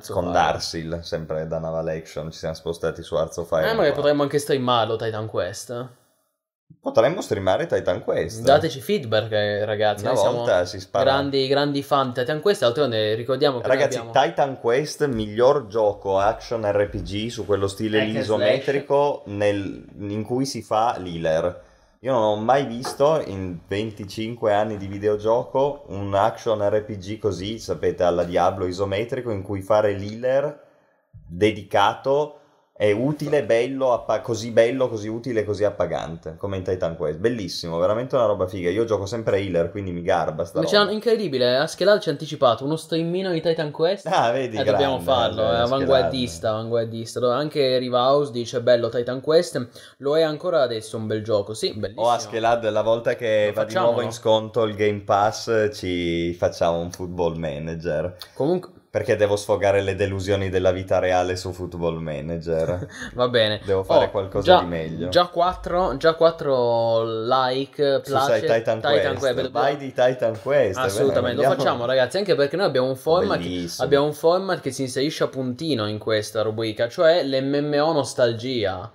[0.09, 0.30] Con.
[0.32, 4.00] Darsil, sempre da Naval Action, ci siamo spostati su Hearts of Iron Eh, magari 4.
[4.00, 5.88] potremmo anche streamarlo Titan Quest.
[6.80, 8.42] Potremmo streamare Titan Quest.
[8.42, 10.04] Dateci feedback, eh, ragazzi.
[10.04, 11.04] Una volta si spara.
[11.04, 12.60] grandi, grandi fan di Titan Quest.
[12.62, 14.12] D'altronde ricordiamo che Ragazzi, abbiamo...
[14.20, 20.62] Titan Quest, miglior gioco action RPG su quello stile and isometrico nel- in cui si
[20.62, 21.60] fa l'healer.
[22.04, 28.02] Io non ho mai visto in 25 anni di videogioco un action RPG così, sapete,
[28.02, 30.66] alla Diablo isometrico in cui fare l'healer
[31.12, 32.40] dedicato
[32.82, 37.18] è utile, bello, appa- così bello, così utile, così appagante, come in Titan Quest.
[37.20, 38.70] Bellissimo, veramente una roba figa.
[38.70, 40.90] Io gioco sempre healer, quindi mi garba sta roba.
[40.90, 44.06] incredibile, Aschelal ci ha anticipato uno streamino di Titan Quest.
[44.09, 47.20] Ah, vedi, Eh, dobbiamo farlo, è avanguardista, avanguardista.
[47.20, 49.68] Dove Anche Rivaus dice bello Titan Quest,
[49.98, 52.06] lo è ancora adesso un bel gioco, sì, bellissimo.
[52.06, 53.92] O Askeladd, la volta che Lo va di facciamolo.
[53.92, 58.16] nuovo in sconto il Game Pass, ci facciamo un football manager.
[58.34, 62.86] Comunque, Perché devo sfogare le delusioni della vita reale su Football Manager.
[63.14, 63.62] va bene.
[63.64, 65.09] Devo fare Oh, qualcosa già- di meglio.
[65.09, 69.14] Già 4, già 4 like, Su place, sai Titan, Quest.
[69.19, 69.51] Quest.
[69.51, 70.77] Vai di Titan Quest.
[70.77, 73.40] Assolutamente, bene, lo facciamo ragazzi, anche perché noi abbiamo un format,
[73.78, 78.93] abbiamo un format che si inserisce a puntino in questa rubrica, cioè l'MMO nostalgia.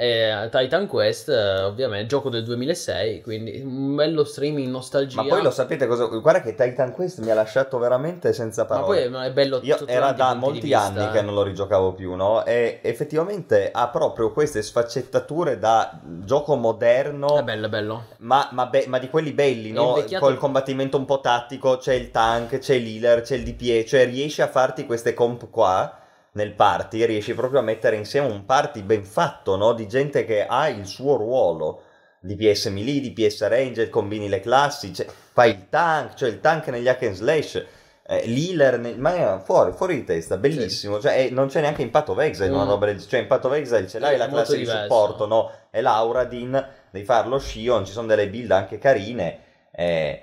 [0.00, 5.20] E Titan Quest, eh, ovviamente, gioco del 2006, quindi un bello streaming nostalgia.
[5.20, 6.04] Ma poi lo sapete cosa...
[6.04, 9.08] Guarda che Titan Quest mi ha lasciato veramente senza Ma parole.
[9.08, 12.44] poi è bello Io era da molti vista, anni che non lo rigiocavo più, no?
[12.44, 17.36] E effettivamente ha proprio queste sfaccettature da gioco moderno.
[17.36, 18.04] È bello, è bello.
[18.18, 19.96] Ma, ma be- ma di quelli belli, no?
[19.96, 24.06] invecchiato- Col combattimento un po' tattico, c'è il tank, c'è l'healer, c'è il DPE, cioè
[24.06, 25.92] riesci a farti queste comp qua
[26.38, 29.72] nel party, riesci proprio a mettere insieme un party ben fatto, no?
[29.72, 31.82] Di gente che ha il suo ruolo.
[32.20, 36.88] DPS melee, DPS ranger, combini le classi, cioè, fai il tank, cioè il tank negli
[36.88, 37.64] hack and slash,
[38.06, 41.82] eh, l'healer, ne- ma è fuori, fuori di testa, bellissimo, cioè eh, non c'è neanche
[41.82, 42.68] in Path of Exile una Mm.
[42.80, 44.80] del cioè of Exile ce l'hai È la classe di diverso.
[44.82, 45.50] supporto, no?
[45.70, 49.38] È l'Auradin, devi farlo Shion, ci sono delle build anche carine,
[49.72, 50.22] eh,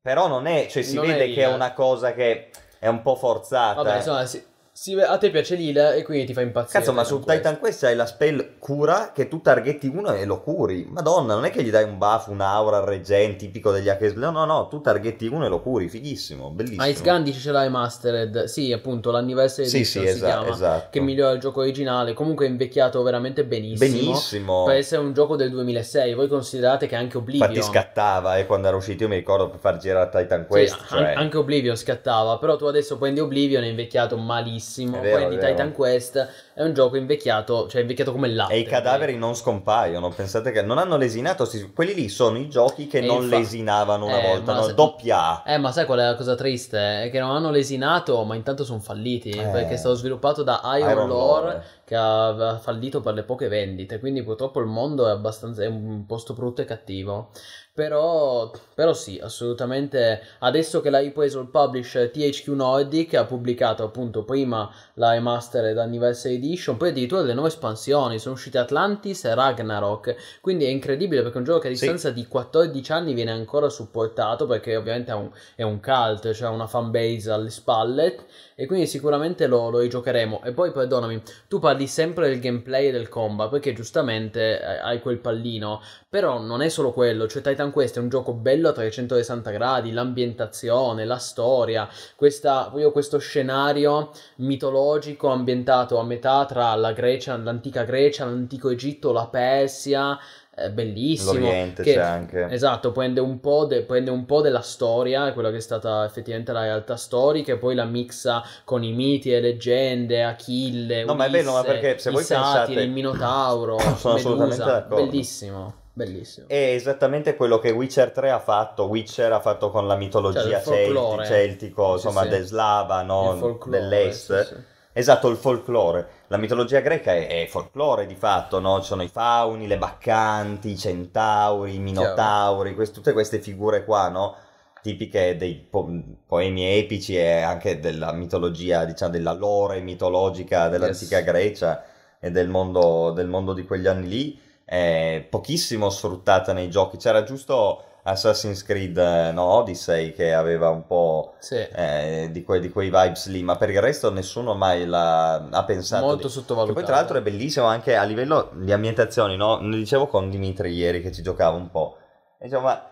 [0.00, 3.02] però non è, cioè si Non vede è che è una cosa che è un
[3.02, 3.82] po' forzata.
[3.82, 4.42] Vabbè, insomma, si-
[4.76, 6.80] si- a te piace l'Ila e quindi ti fa impazzire.
[6.80, 10.40] Cazzo, ma su Titan Quest hai la spell cura che tu targetti uno e lo
[10.40, 10.84] curi.
[10.90, 14.30] Madonna, non è che gli dai un buff, un'aura, al regen tipico degli hack No,
[14.32, 16.84] no, no, tu targetti uno e lo curi, fighissimo, bellissimo.
[16.86, 18.44] Ice dice ce l'hai mastered.
[18.44, 20.48] Sì, appunto, l'anniversary Sì, sì, edition si esa- chiama.
[20.52, 20.86] esatto.
[20.90, 22.12] Che migliora il gioco originale.
[22.12, 23.88] Comunque è invecchiato veramente benissimo.
[24.10, 24.64] Benissimo.
[24.64, 26.14] Per essere un gioco del 2006.
[26.14, 27.48] Voi considerate che anche Oblivion.
[27.48, 30.76] Infatti scattava, eh, quando era uscito io mi ricordo per far girare Titan Sì, Quest.
[30.88, 31.12] an- cioè...
[31.14, 34.62] anche Oblivion scattava, però tu adesso prendi Oblivion è invecchiato malissimo,
[34.98, 35.46] È vero, è vero.
[35.46, 38.54] Titan Quest è un gioco invecchiato, cioè invecchiato come il latte.
[38.54, 42.48] E i cadaveri non scompaiono, pensate che non hanno lesinato, si- quelli lì sono i
[42.48, 44.62] giochi che E non infa- lesinavano una Eh, volta, no?
[44.62, 45.52] se- doppia A.
[45.52, 47.02] Eh, ma sai qual è la cosa triste?
[47.04, 49.30] È che non hanno lesinato, ma intanto sono falliti.
[49.30, 49.46] Eh.
[49.48, 51.64] Perché è stato sviluppato da Iron, Iron Lore, Lore.
[51.84, 53.98] che aveva fallito per le poche vendite.
[53.98, 55.62] Quindi purtroppo il mondo è abbastanza.
[55.62, 57.30] è un posto brutto e cattivo.
[57.72, 60.20] Però, però sì, assolutamente.
[60.38, 66.38] Adesso che l'ha ripreso il publisher THQ Nordic, ha pubblicato appunto prima la remastered Anniversary
[66.44, 68.18] Edition, poi addirittura delle nuove espansioni.
[68.18, 70.14] Sono uscite Atlantis e Ragnarok.
[70.40, 71.78] Quindi è incredibile perché è un gioco che a Sì.
[71.80, 76.48] distanza di 14 anni viene ancora supportato perché ovviamente ha un, è un cult, cioè
[76.50, 78.16] una fanbase alle spalle
[78.54, 80.42] e quindi sicuramente lo, lo rigiocheremo.
[80.44, 85.00] E poi perdonami, tu parli sempre del gameplay e del combat perché giustamente eh, hai
[85.00, 85.80] quel pallino,
[86.14, 89.90] però non è solo quello, cioè Titan Quest è un gioco bello a 360 gradi,
[89.90, 97.82] l'ambientazione, la storia, questa, proprio questo scenario mitologico ambientato a metà tra la Grecia, l'antica
[97.82, 100.16] Grecia, l'antico Egitto, la Persia,
[100.54, 101.32] è bellissimo.
[101.32, 102.46] L'Oriente che- c'è anche.
[102.48, 106.52] Esatto, prende un, po' de- prende un po' della storia, quella che è stata effettivamente
[106.52, 111.24] la realtà storica, e poi la mixa con i miti e leggende, Achille, No, ma
[111.24, 115.04] è bello, ma Ulisse, perché se voi satiri, pensate- il Minotauro, Sono assolutamente Medusa, d'accordo.
[115.06, 116.48] bellissimo, bellissimo.
[116.48, 118.84] È esattamente quello che Witcher 3 ha fatto.
[118.84, 122.28] Witcher ha fatto con la mitologia Cioè, celti- celtico, Sì, insomma, sì.
[122.28, 123.36] del slava, no?
[123.38, 124.46] Folklore, dell'est.
[124.46, 124.54] sì.
[124.96, 126.06] Esatto, il folklore.
[126.28, 128.78] La mitologia greca è, è folklore di fatto, no?
[128.80, 134.08] Ci sono i fauni, le baccanti, i centauri, i minotauri, quest- tutte queste figure qua,
[134.08, 134.36] no?
[134.82, 135.88] Tipiche dei po-
[136.26, 141.24] poemi epici e anche della mitologia, diciamo, della lore mitologica dell'antica Yes.
[141.26, 141.84] Grecia
[142.20, 144.40] e del mondo, del mondo di quegli anni lì.
[144.64, 146.96] È pochissimo sfruttata nei giochi.
[146.96, 151.56] C'era giusto Assassin's Creed eh, no, Odyssey che aveva un po' Sì.
[151.56, 155.64] eh, di, que- di quei vibes lì, ma per il resto nessuno mai l'ha, ha
[155.64, 156.04] pensato.
[156.04, 156.74] Molto di- sottovalutato.
[156.74, 159.58] Che poi tra l'altro è bellissimo anche a livello di ambientazioni, no?
[159.60, 161.96] Ne dicevo con Dimitri ieri che ci giocava un po'.
[162.38, 162.88] E dicevo, ma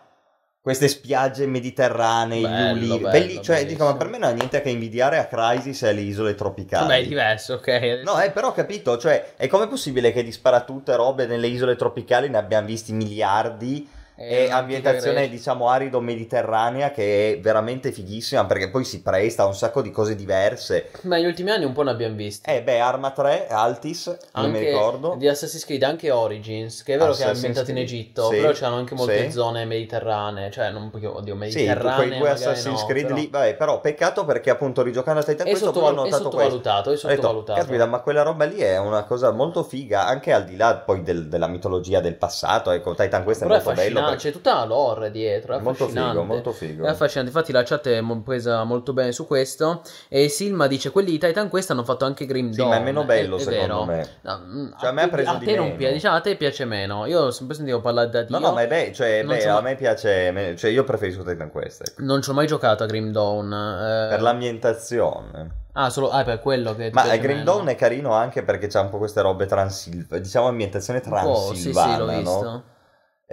[0.62, 4.32] queste spiagge mediterranee, gli Bello, ulivi, bello, belli- cioè dico, ma per me non ha
[4.32, 6.86] niente a che invidiare a Crisis e alle isole tropicali.
[6.86, 8.02] Vabbè, è diverso, ok.
[8.05, 11.74] No, eh, però ho capito, cioè, è come possibile che di sparatute robe nelle isole
[11.74, 13.89] tropicali ne abbiamo visti miliardi
[14.28, 19.82] e ambientazione, diciamo, arido-mediterranea che è veramente fighissima perché poi si presta a un sacco
[19.82, 20.90] di cose diverse.
[21.03, 22.49] Ma negli ultimi anni un po' ne abbiamo visti.
[22.51, 25.15] Eh, beh, Arma 3, Altis, non mi ricordo.
[25.16, 28.28] di Assassin's Creed, anche Origins, che è vero che è Assassin's ambientato in Creed, Egitto,
[28.31, 29.31] sì, però c'erano anche molte sì.
[29.32, 32.07] zone mediterranee, cioè non oddio, Sì, mediterranee.
[32.09, 35.47] quei due Assassin's no, Creed però lì, vabbè, però peccato perché appunto rigiocando a Titan
[35.47, 36.51] È, questo poi ho sottovalu- è notato questo.
[36.51, 37.59] sottovalutato, è Ho detto, sottovalutato.
[37.61, 41.03] caspita, ma quella roba lì è una cosa molto figa, anche al di là poi
[41.03, 42.70] del- della mitologia del passato.
[42.70, 44.01] Ecco, Titan questo è Però è molto bello.
[44.12, 46.84] Perché- c'è tutta la lore dietro, è Molto figo, molto figo.
[46.84, 49.82] È affascinante, infatti la chat è presa molto bene su questo.
[50.09, 52.70] E Silma dice: Quelli di Titan Quest hanno fatto anche Grim Sì, Dawn.
[52.70, 53.84] ma è meno bello è, è secondo vero.
[53.84, 54.09] me.
[54.22, 55.76] No, mm, Cioè, a me ha preso a di te non meno.
[55.76, 57.06] piace, diciamo, a te piace meno.
[57.06, 58.39] Io ho sempre sentito parlare da Dio.
[58.39, 61.22] No, no, ma è bello, cioè, Non beh, so- a me piace, cioè io preferisco
[61.22, 62.02] Titan Quest, ecco.
[62.02, 63.52] Non ci ho mai giocato a Grim Dawn.
[63.52, 64.09] eh.
[64.10, 65.60] per l'ambientazione.
[65.74, 67.44] Ah, solo ah, per quello che Ma Green.
[67.44, 71.34] Dawn è carino anche perché c'ha un po' queste robe transilvane, diciamo ambientazione Un po',
[71.55, 72.62] sì, sì, transilvana, l'ho visto.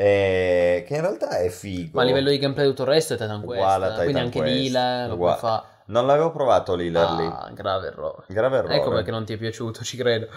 [0.02, 1.90] Eh, che in realtà è figo.
[1.94, 3.62] Ma a livello di gameplay tutto il resto è Titan Quest.
[3.62, 4.54] Uguale a Titan quindi anche Quest.
[4.56, 5.38] Lila lo Uguale.
[5.40, 5.64] fare.
[5.88, 7.26] Non l'avevo provato l'Healer lì.
[7.26, 8.24] Ah, grave errore.
[8.28, 8.76] Grave errore.
[8.76, 10.28] Ecco perché non ti è piaciuto, ci credo.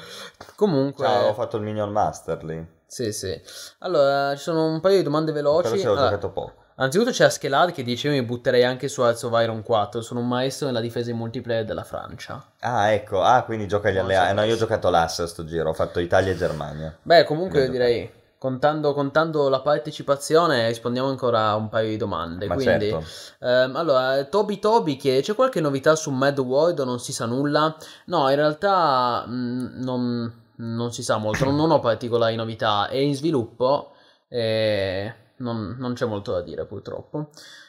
[0.56, 2.66] Comunque, Ciao, ho fatto il Minion Master lì.
[2.86, 3.40] sì, sì.
[3.80, 5.62] Allora, ci sono un paio di domande veloci.
[5.68, 6.52] Però ci ho Allora, giocato poco.
[6.76, 10.18] Anzitutto c'è Askeladd che dice io mi butterei anche su Hearts of Iron 4, sono
[10.20, 12.42] un maestro nella difesa in multiplayer della Francia.
[12.60, 13.22] Ah, ecco.
[13.22, 14.30] Ah, quindi gioca gli alleati.
[14.30, 15.68] Eh, no, io ho giocato l'Ass sto giro.
[15.68, 16.96] Ho fatto Italia e Germania.
[17.00, 17.72] Beh, comunque Vedo.
[17.72, 18.10] direi,
[18.42, 22.48] contando, contando la partecipazione, rispondiamo ancora a un paio di domande.
[22.48, 23.04] Ma quindi, certo.
[23.38, 27.24] ehm, allora, Toby Toby chiede, c'è qualche novità su Mad World o non si sa
[27.24, 27.76] nulla?
[28.06, 32.96] No, in realtà mh, non, non si sa molto, non, non ho particolari novità, è
[32.96, 33.92] in sviluppo
[34.26, 37.28] e non, non c'è molto da dire purtroppo.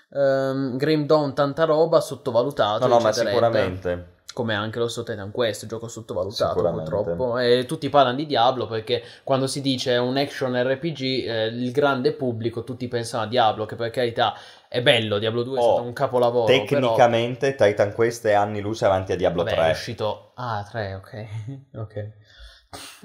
[0.10, 2.88] Um, Grim Dawn tanta roba, sottovalutato.
[2.88, 4.13] No, no, ma sicuramente.
[4.34, 7.38] Come anche lo so Titan Quest, gioco sottovalutato purtroppo.
[7.38, 12.12] E tutti parlano di Diablo perché quando si dice un action RPG, eh, il grande
[12.14, 14.34] pubblico, tutti pensano a Diablo, che per carità
[14.68, 16.46] è bello, Diablo 2 è Oh, stato un capolavoro.
[16.46, 19.68] però, Tecnicamente Titan Quest è anni luce avanti a Diablo vabbè, 3.
[19.68, 20.32] è uscito...
[20.36, 21.26] Ah, 3, ok.
[21.78, 22.10] ok.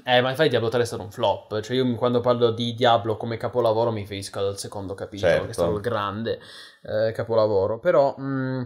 [0.03, 1.59] Eh, ma infatti Diablo 3 è stato un flop.
[1.61, 5.45] Cioè, io quando parlo di Diablo come capolavoro mi riferisco al secondo capitolo, Certo.
[5.45, 6.39] che è stato il grande
[6.81, 7.77] eh, capolavoro.
[7.77, 8.63] Però, mm,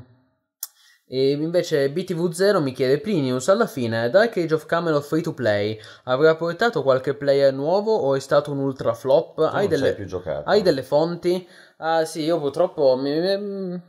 [1.15, 5.79] e invece BTV0 mi chiede: Plinius, alla fine Dark Age of Camelot free to play
[6.05, 9.35] avrà portato qualche player nuovo o è stato un ultra flop?
[9.35, 10.49] Tu Hai non delle, sei più giocato.
[10.49, 11.47] hai delle fonti?
[11.77, 13.81] Ah, sì, io purtroppo mi-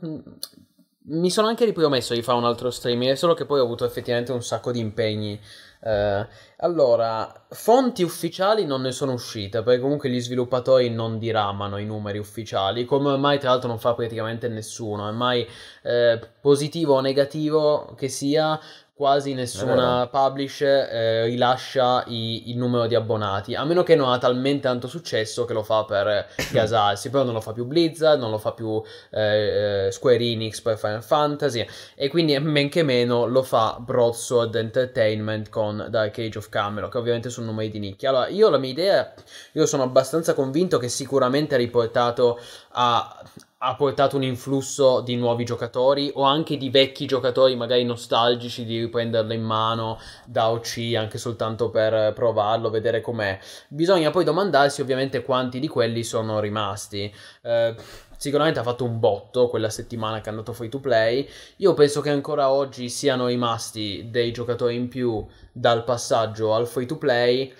[1.07, 4.31] mi sono anche ripromesso di fare un altro streaming, solo che poi ho avuto effettivamente
[4.31, 5.39] un sacco di impegni.
[5.81, 6.27] Eh,
[6.57, 12.17] allora, fonti ufficiali non ne sono uscite, perché comunque gli sviluppatori non diramano i numeri
[12.17, 15.47] ufficiali, come ormai tra l'altro non fa praticamente nessuno, ormai
[15.83, 18.59] eh, positivo o negativo che sia,
[18.97, 24.17] quasi nessuna publisher eh, rilascia i- il numero di abbonati, a meno che non ha
[24.17, 28.31] talmente tanto successo che lo fa per gasarsi, però non lo fa più Blizzard, non
[28.31, 28.81] lo fa più
[29.11, 34.55] eh, eh, Square Enix per Final Fantasy e quindi men che meno lo fa Broadsword
[34.55, 38.09] Entertainment con Dark Age of Camelot, che ovviamente sono numeri di nicchia.
[38.09, 39.13] Allora, io la mia idea,
[39.51, 42.39] io sono abbastanza convinto che sicuramente ha riportato
[42.71, 43.21] a
[43.59, 48.79] ha portato un influsso di nuovi giocatori o anche di vecchi giocatori magari nostalgici di
[48.79, 53.39] riprenderlo in mano da OC anche soltanto per provarlo, vedere com'è.
[53.69, 57.11] Bisogna poi domandarsi ovviamente quanti di quelli sono rimasti.
[57.41, 57.75] Eh,
[58.17, 61.27] sicuramente ha fatto un botto quella settimana che è andato free to play.
[61.57, 66.85] Io penso che ancora oggi siano rimasti dei giocatori in più dal passaggio al free
[66.85, 67.53] to play.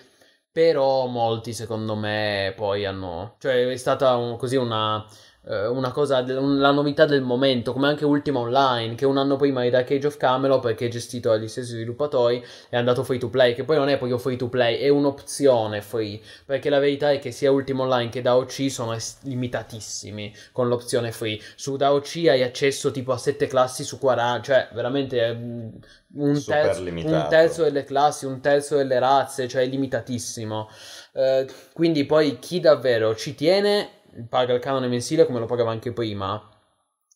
[0.52, 3.36] Però molti secondo me poi hanno...
[3.40, 5.06] Cioè è stata un- così una
[5.48, 9.70] una cosa, la novità del momento, come anche Ultima Online, che un anno prima di
[9.70, 13.54] Dark Age of Camelot, perché è gestito dagli stessi sviluppatori, è andato free to play,
[13.54, 17.20] che poi non è proprio free to play, è un'opzione free, perché la verità è
[17.20, 21.40] che sia Ultima Online che DAOC sono limitatissimi con l'opzione free.
[21.56, 25.68] Su DAOC hai accesso tipo a 7 classi su 40, cioè veramente mm,
[26.16, 30.70] un terzo, un terzo delle classi, un terzo delle razze, cioè è limitatissimo.
[31.14, 35.92] Eh, quindi poi chi davvero ci tiene paga il canone mensile come lo pagava anche
[35.94, 36.50] prima.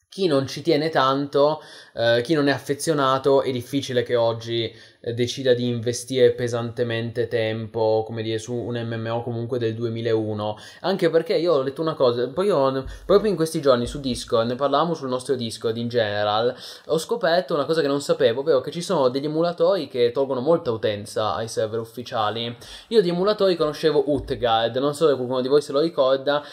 [0.10, 1.62] chi non ci tiene tanto,
[1.94, 8.22] eh, chi non è affezionato, è difficile che oggi decida di investire pesantemente tempo, come
[8.22, 10.58] dire, su un MMO comunque del 2001.
[10.82, 14.48] Anche perché io ho letto una cosa, poi io proprio in questi giorni su Discord,
[14.48, 16.54] ne parlavamo sul nostro Discord in general,
[16.88, 20.42] ho scoperto una cosa che non sapevo, ovvero che ci sono degli emulatori che tolgono
[20.42, 22.56] molta utenza ai server ufficiali.
[22.90, 26.44] Io di emulatori conoscevo Utgard, non so se qualcuno di voi se lo ricorda,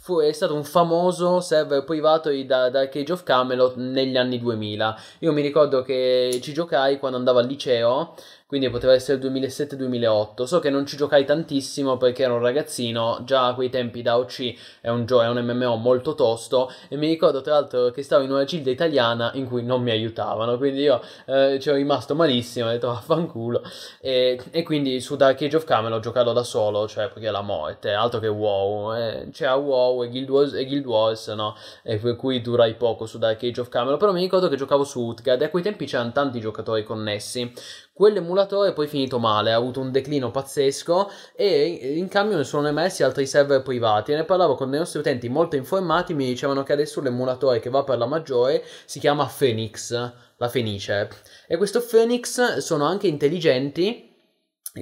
[0.00, 5.00] fu, è stato un famoso server privato da, da Cage of Camelot negli anni 2000.
[5.20, 8.18] Io mi ricordo che ci giocai quando andavo al liceo all.
[8.52, 10.42] Quindi poteva essere il 2007-2008.
[10.42, 14.18] So che non ci giocai tantissimo perché ero un ragazzino, già a quei tempi da
[14.18, 16.70] OC è un, gio- è un MMO molto tosto.
[16.90, 19.90] E mi ricordo tra l'altro che stavo in una gilda italiana in cui non mi
[19.90, 23.62] aiutavano, quindi io eh, ci ho rimasto malissimo, ho detto vaffanculo
[24.02, 27.92] e, e quindi su Dark Age of Camelot giocarlo da solo, cioè perché la morte,
[27.92, 31.56] altro che WoW, eh, c'era WoW e Guild Wars, e Guild Wars no?
[31.82, 34.84] E per cui durai poco su Dark Age of Camelot, però mi ricordo che giocavo
[34.84, 35.40] su Utgard.
[35.40, 37.50] E a quei tempi c'erano tanti giocatori connessi
[38.02, 42.66] Quell'emulatore è poi finito male, ha avuto un declino pazzesco e in cambio ne sono
[42.66, 44.10] emersi altri server privati.
[44.10, 47.70] E ne parlavo con dei nostri utenti molto informati, mi dicevano che adesso l'emulatore che
[47.70, 49.92] va per la maggiore si chiama Phoenix,
[50.36, 51.10] la Fenice.
[51.46, 54.10] E questo Phoenix sono anche intelligenti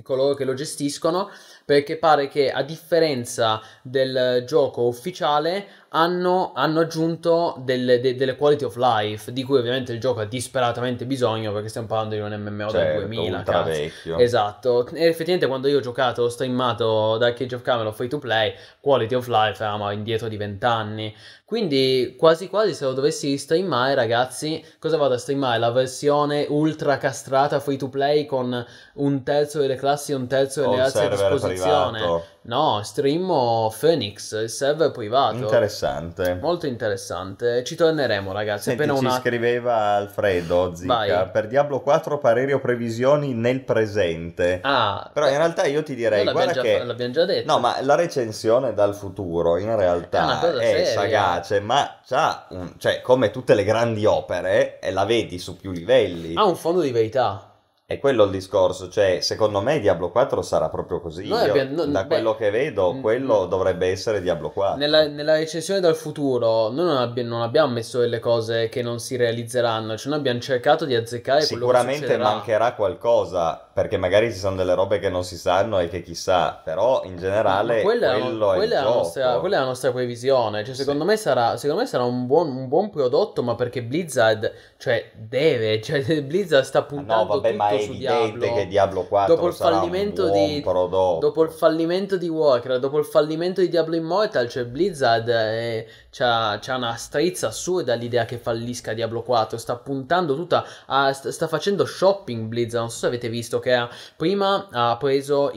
[0.03, 1.29] coloro che lo gestiscono
[1.71, 8.65] perché pare che a differenza del gioco ufficiale hanno, hanno aggiunto delle, de, delle, quality
[8.65, 12.33] of life di cui ovviamente il gioco ha disperatamente bisogno perché stiamo parlando di un
[12.33, 14.19] MMO certo, del 2000 vecchio.
[14.19, 14.87] esatto.
[14.89, 18.53] E effettivamente quando io ho giocato ho streamato da Cage of Camelot free to play
[18.81, 21.15] quality of life eravamo indietro di 20 anni
[21.45, 25.59] quindi quasi quasi se lo dovessi streamare ragazzi cosa vado a streamare?
[25.59, 28.65] La versione ultra castrata free to play con
[28.95, 32.25] un terzo delle classi e un terzo delle razze a disposizione privato.
[32.43, 35.37] No, streamo Phoenix, il server privato.
[35.37, 36.39] Interessante.
[36.41, 37.63] Molto interessante.
[37.65, 38.71] Ci torneremo, ragazzi.
[38.71, 39.15] Senti, appena ci una...
[39.19, 40.95] scriveva Alfredo Zicca.
[40.95, 41.31] Vai.
[41.31, 44.61] Per Diablo 4 pareri o previsioni nel presente.
[44.63, 45.11] Ah.
[45.13, 46.83] Però in realtà io ti direi, guarda già, che...
[46.83, 47.53] L'abbiamo già detto.
[47.53, 52.73] No, ma la recensione dal futuro in realtà è, è sagace, ma c'ha, un...
[52.79, 56.35] cioè, come tutte le grandi opere, e la vedi su più livelli.
[56.37, 57.50] Ha un fondo di verità.
[57.91, 61.27] È quello il discorso, cioè secondo me Diablo 4 sarà proprio così.
[61.27, 63.49] Io, abbiamo, no, da beh, quello che vedo, mm, quello mm.
[63.49, 64.79] dovrebbe essere Diablo 4.
[64.79, 69.01] Nella, nella recensione dal futuro, noi non, abbi- non, abbiamo messo delle cose che non
[69.01, 74.57] si realizzeranno, cioè noi abbiamo cercato di azzeccare Sicuramente mancherà qualcosa, perché magari ci sono
[74.57, 78.53] delle robe che non si sanno e che chissà, però in generale Ma quella quello
[78.53, 80.65] è, quella è, la nostra, quella è la nostra previsione.
[80.65, 81.07] Cioè, secondo, sì.
[81.07, 85.81] me sarà, secondo me sarà un buon, un buon prodotto, ma perché Blizzard, cioè, deve,
[85.83, 88.55] cioè, Blizzard sta puntando no, vabbè, tutto su Diablo.
[88.55, 91.19] che Diablo 4 dopo il fallimento di prodotto.
[91.21, 96.59] dopo il fallimento di Warcraft, dopo il fallimento di Diablo Immortal, cioè Blizzard è, c'ha,
[96.61, 101.87] c'ha, una strizza assurda l'idea che fallisca Diablo 4, sta puntando tutta a, sta facendo
[101.87, 105.53] shopping Blizzard, non so se avete visto che prima ha preso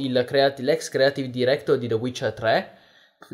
[0.59, 2.81] l'ex creative director di The Witcher 3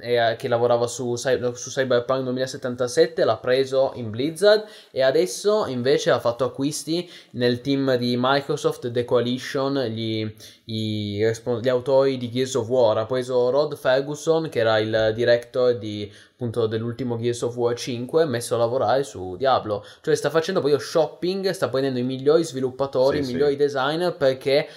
[0.01, 6.19] eh, che lavorava su, su, Cyberpunk 2077, l'ha preso in Blizzard e adesso invece ha
[6.19, 10.31] fatto acquisti nel team di Microsoft The Coalition, gli,
[10.65, 12.97] i, gli autori di Gears of War.
[12.97, 18.25] Ha preso Rod Ferguson, che era il director di, appunto, dell'ultimo Gears of War 5,
[18.25, 19.85] messo a lavorare su Diablo.
[20.01, 23.57] Cioè sta facendo poi shopping, sta prendendo i migliori sviluppatori, sì, i migliori sì.
[23.57, 24.67] designer perché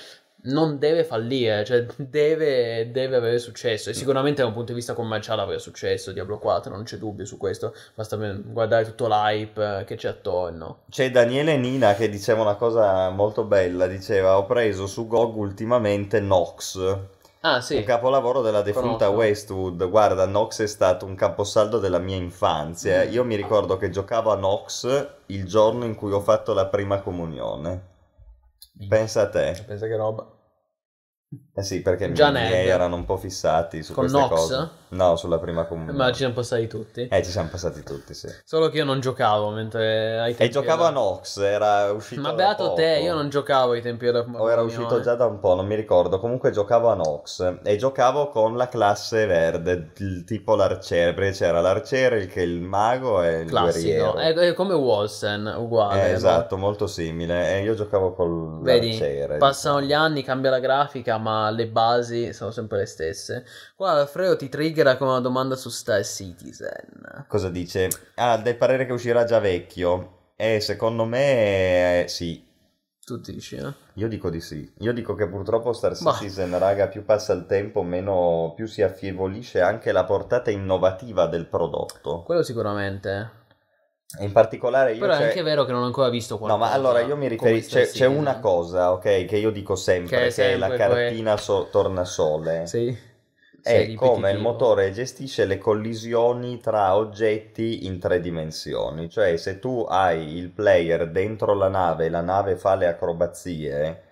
[0.45, 4.95] non deve fallire, cioè deve, deve, avere successo e sicuramente da un punto di vista
[4.95, 9.85] commerciale avrà successo Diablo 4, non c'è dubbio su questo, basta guardare tutto l'hype eh,
[9.85, 10.81] che c'è attorno.
[10.91, 16.21] C'è Daniele Nina che diceva una cosa molto bella, diceva ho preso su GOG ultimamente
[16.21, 16.99] Nox.
[17.45, 17.77] Ah, sì.
[17.77, 19.17] Un capolavoro della defunta Conosco.
[19.17, 19.89] Westwood.
[19.89, 23.03] Guarda, Nox è stato un caposaldo della mia infanzia.
[23.03, 27.01] Io mi ricordo che giocavo a Nox il giorno in cui ho fatto la prima
[27.01, 27.91] comunione.
[28.89, 29.61] Pensa a te.
[29.67, 30.32] Pensa che roba.
[31.55, 34.31] Eh sì, perché i miei erano un po' fissati su Con queste Nox?
[34.31, 34.71] cose.
[34.93, 35.93] No, sulla prima comunità.
[35.95, 37.09] Ma ci siamo passati tutti.
[37.09, 38.29] Eh, ci siamo passati tutti, sì.
[38.45, 40.45] Solo che io non giocavo mentre ai tempi.
[40.45, 40.91] E giocavo era...
[40.91, 42.21] a Nox, era uscito.
[42.21, 45.39] Ma beato te, io non giocavo ai tempi della O era uscito già da un
[45.39, 46.19] po', non mi ricordo.
[46.19, 49.93] Comunque giocavo a Nox e giocavo con la classe verde,
[50.27, 53.89] tipo l'arciere, perché c'era l'arciere, il, il mago e il Classico.
[53.89, 54.15] guerriero.
[54.17, 56.09] È, è come Wolsen, uguale.
[56.09, 57.55] Eh, esatto, molto simile.
[57.55, 59.27] E io giocavo con l'arciere.
[59.27, 59.87] Vedi, passano diciamo.
[59.87, 63.47] gli anni, cambia la grafica, ma le basi sono sempre le stesse.
[63.75, 67.25] Qua Alfredo ti triggera con una domanda su Star Citizen.
[67.27, 67.89] Cosa dice?
[68.17, 70.33] Ah, del parere che uscirà già vecchio.
[70.37, 72.51] Eh, secondo me eh, sì.
[73.05, 73.73] Tu dici, eh?
[73.95, 74.73] Io dico di sì.
[74.79, 76.59] Io dico che purtroppo Star Citizen, bah.
[76.59, 82.23] raga, più passa il tempo, meno più si affievolisce anche la portata innovativa del prodotto.
[82.23, 83.41] Quello sicuramente.
[84.21, 86.69] In particolare io Però è anche vero che non ho ancora visto No, qualcosa.
[86.69, 90.11] ma allora io mi riferisco, come c'è, c'è una cosa, ok, che io dico sempre,
[90.11, 92.67] Che che, è è la sempre que- cartina so- tornasole.
[92.67, 92.97] Sì.
[93.63, 99.09] È Sì, come il motore gestisce le collisioni tra oggetti in tre dimensioni.
[99.09, 104.03] Cioè, se tu hai il player dentro la nave e la nave fa le acrobazie,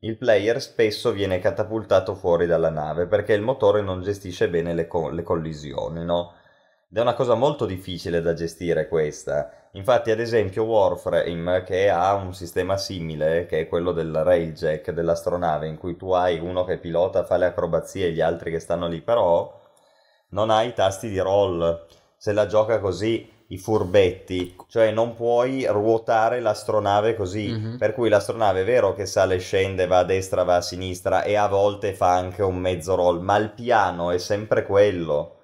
[0.00, 4.86] il player spesso viene catapultato fuori dalla nave perché il motore non gestisce bene le,
[4.86, 6.34] co- le collisioni, no?
[6.92, 9.68] Ed è una cosa molto difficile da gestire questa.
[9.74, 15.68] Infatti, ad esempio, Warframe, che ha un sistema simile, che è quello del railjack dell'astronave,
[15.68, 18.88] in cui tu hai uno che pilota, fa le acrobazie e gli altri che stanno
[18.88, 19.56] lì, però
[20.30, 21.86] non hai i tasti di roll.
[22.16, 27.50] Se la gioca così, i furbetti, cioè non puoi ruotare l'astronave così.
[27.50, 27.78] Mhm.
[27.78, 31.22] Per cui l'astronave è vero che sale e scende, va a destra, va a sinistra
[31.22, 35.36] e a volte fa anche un mezzo roll, ma il piano è sempre quello.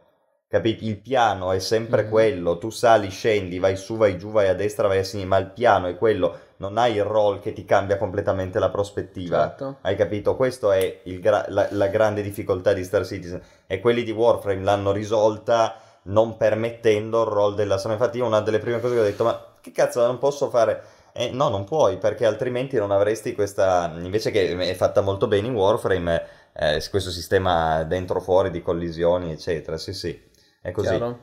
[0.56, 0.86] Capiti?
[0.86, 2.08] Il piano è sempre Mhm.
[2.08, 2.56] quello.
[2.58, 5.50] Tu sali, scendi, vai su, vai giù, vai a destra, vai a sinistra, ma il
[5.50, 6.34] piano è quello.
[6.58, 9.48] Non hai il roll che ti cambia completamente la prospettiva.
[9.48, 9.76] Certo.
[9.82, 10.34] Hai capito?
[10.34, 13.42] Questa è gra- la, la grande difficoltà di Star Citizen.
[13.66, 18.40] E quelli di Warframe l'hanno risolta non permettendo il roll della sono Infatti, io una
[18.40, 20.82] delle prime cose che ho detto, ma che cazzo, non posso fare.
[21.12, 23.92] Eh, no, non puoi, perché altrimenti non avresti questa.
[24.00, 26.22] Invece che è fatta molto bene in Warframe,
[26.54, 29.76] eh, questo sistema dentro-fuori di collisioni, eccetera.
[29.78, 30.18] Sì, sì,
[30.68, 31.14] è così.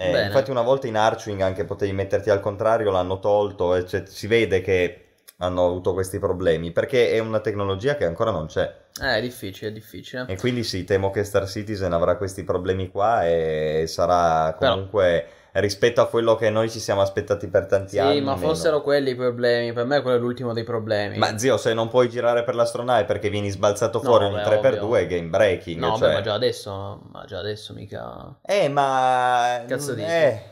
[0.00, 4.04] Eh, infatti una volta in Archwing anche potevi metterti al contrario, l'hanno tolto e cioè,
[4.06, 5.02] si vede che
[5.38, 8.72] hanno avuto questi problemi perché è una tecnologia che ancora non c'è
[9.02, 10.24] Eh, è difficile, è difficile.
[10.28, 15.26] e quindi sì, temo che Star Citizen avrà questi problemi qua e sarà Però- comunque
[15.60, 18.20] rispetto a quello che noi ci siamo aspettati per tanti Sì, anni.
[18.20, 18.46] ma meno.
[18.48, 19.72] fossero quelli i problemi.
[19.72, 21.18] Per me quello è l'ultimo dei problemi.
[21.18, 24.42] Ma zio, se non puoi girare per l'astronave perché vieni sbalzato No, fuori ogni beh,
[24.60, 24.94] 3x2 ovvio.
[24.96, 25.78] è game breaking.
[25.80, 26.08] No, cioè.
[26.08, 28.38] beh, ma già adesso, ma già adesso mica...
[28.44, 29.62] Eh, ma...
[29.66, 30.06] Cazzo dici?
[30.08, 30.42] eh.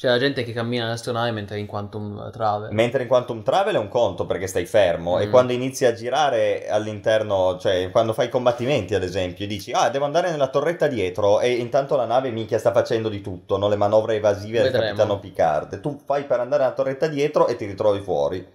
[0.00, 2.72] C'è la gente che cammina nell'astronave mentre è in Quantum Travel.
[2.72, 5.30] Mentre in Quantum Travel è un conto perché stai fermo e Mm.
[5.30, 10.30] quando inizi a girare all'interno, cioè quando fai combattimenti ad esempio, dici ah devo andare
[10.30, 13.68] nella torretta dietro e intanto la nave minchia sta facendo di tutto, no?
[13.68, 14.86] le manovre evasive del Vedremo.
[14.86, 15.80] capitano Picard.
[15.80, 18.52] Tu fai per andare nella torretta dietro e ti ritrovi fuori.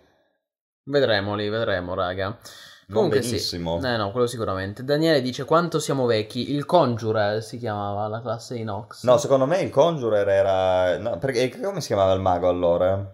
[0.83, 2.39] Vedremo lì, vedremo, raga.
[2.87, 3.79] Non Comunque benissimo.
[3.79, 3.87] sì.
[3.87, 4.83] Eh no, quello sicuramente.
[4.83, 6.51] Daniele dice quanto siamo vecchi.
[6.53, 9.03] Il Conjurer si chiamava la classe di Nox.
[9.03, 10.97] No, secondo me il Conjurer era...
[10.99, 13.13] No, perché come si chiamava il mago allora?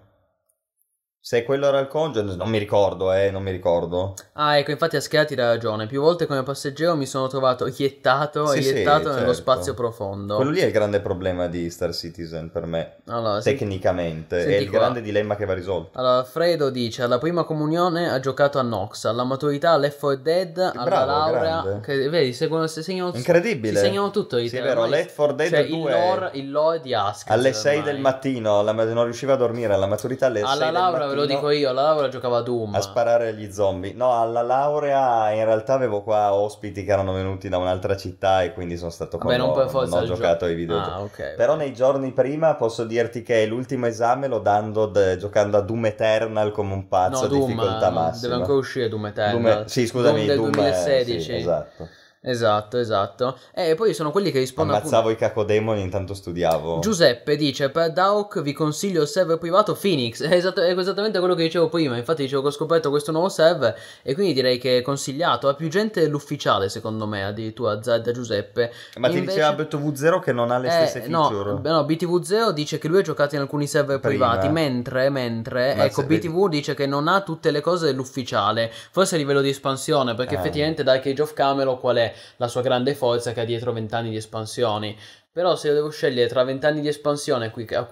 [1.23, 4.15] Se quello era il Conjurer, non mi ricordo, eh, non mi ricordo.
[4.34, 5.85] Ah, ecco, infatti a Schiati hai ragione.
[5.85, 9.34] Più volte come passeggero mi sono trovato iettato Sì, e sì, iettato nello certo.
[9.34, 10.35] spazio profondo.
[10.38, 14.57] Quello lì è il grande problema di Star Citizen per me, Allora, tecnicamente, senti è
[14.61, 14.80] il qua.
[14.80, 15.99] grande dilemma che va risolto.
[15.99, 20.84] Allora, Fredo dice: Alla prima comunione ha giocato a Nox, alla maturità 4 Dead, alla
[20.84, 21.39] Bravo, laurea.
[21.61, 21.80] grande.
[21.85, 23.77] Che, vedi, seguono, si segnano, Incredibile.
[23.77, 24.38] Si segnano tutto.
[24.38, 27.30] i Sì, è vero, Left 4 Dead cioè, il 2 lore, il lore di Ask.
[27.30, 30.73] alle 6 del mattino, la- non riusciva a dormire, alla maturità alle 6 Alla del
[30.73, 32.75] laurea, ve lo dico io, alla laurea giocava a Doom.
[32.75, 33.93] a sparare agli zombie.
[33.93, 38.53] No, alla laurea in realtà avevo qua ospiti che erano venuti da un'altra città e
[38.53, 40.91] quindi sono stato con Vabbè, non per forza non ho giocato ai videogiochi.
[40.91, 41.33] Ah, ok.
[41.35, 45.85] Però nei giorni prima posso dirti che l'ultimo esame l'ho dando de- giocando a Doom
[45.88, 48.21] Eternal come un pazzo No, Doom, difficoltà eh, massima.
[48.27, 49.41] deve ancora uscire Doom Eternal.
[49.53, 51.21] Doom- sì, scusami, Doom del Doom, eh, 2016.
[51.21, 51.88] sì, esatto.
[52.23, 53.35] Esatto, esatto.
[53.52, 56.77] E poi sono quelli che rispondono appunto- Ammazzavo i cacodemoni intanto studiavo.
[56.80, 61.34] Giuseppe dice per Dauk vi consiglio il server privato Phoenix è, esatto- è esattamente quello
[61.34, 64.77] che dicevo prima infatti dicevo che ho scoperto questo nuovo server e quindi direi che
[64.77, 69.38] è consigliato ha più gente dell'ufficiale secondo me addirittura Z da Giuseppe Ma ti Invece-
[69.38, 71.53] diceva BTV0 che non ha le Eh, stesse no, feature.
[71.60, 74.27] beh, no, BTV0 dice che lui ha giocato in alcuni server Prima.
[74.30, 78.72] privati, mentre, mentre Ma ecco, se BTV dice che non ha tutte le cose dell'ufficiale,
[78.91, 80.39] forse a livello di espansione, perché Ah.
[80.39, 83.93] effettivamente Dark Age of Camelot qual è la sua grande forza che ha dietro 20
[83.95, 84.97] anni di espansioni.
[85.31, 87.85] Però se io devo scegliere tra 20 anni di espansione qui che,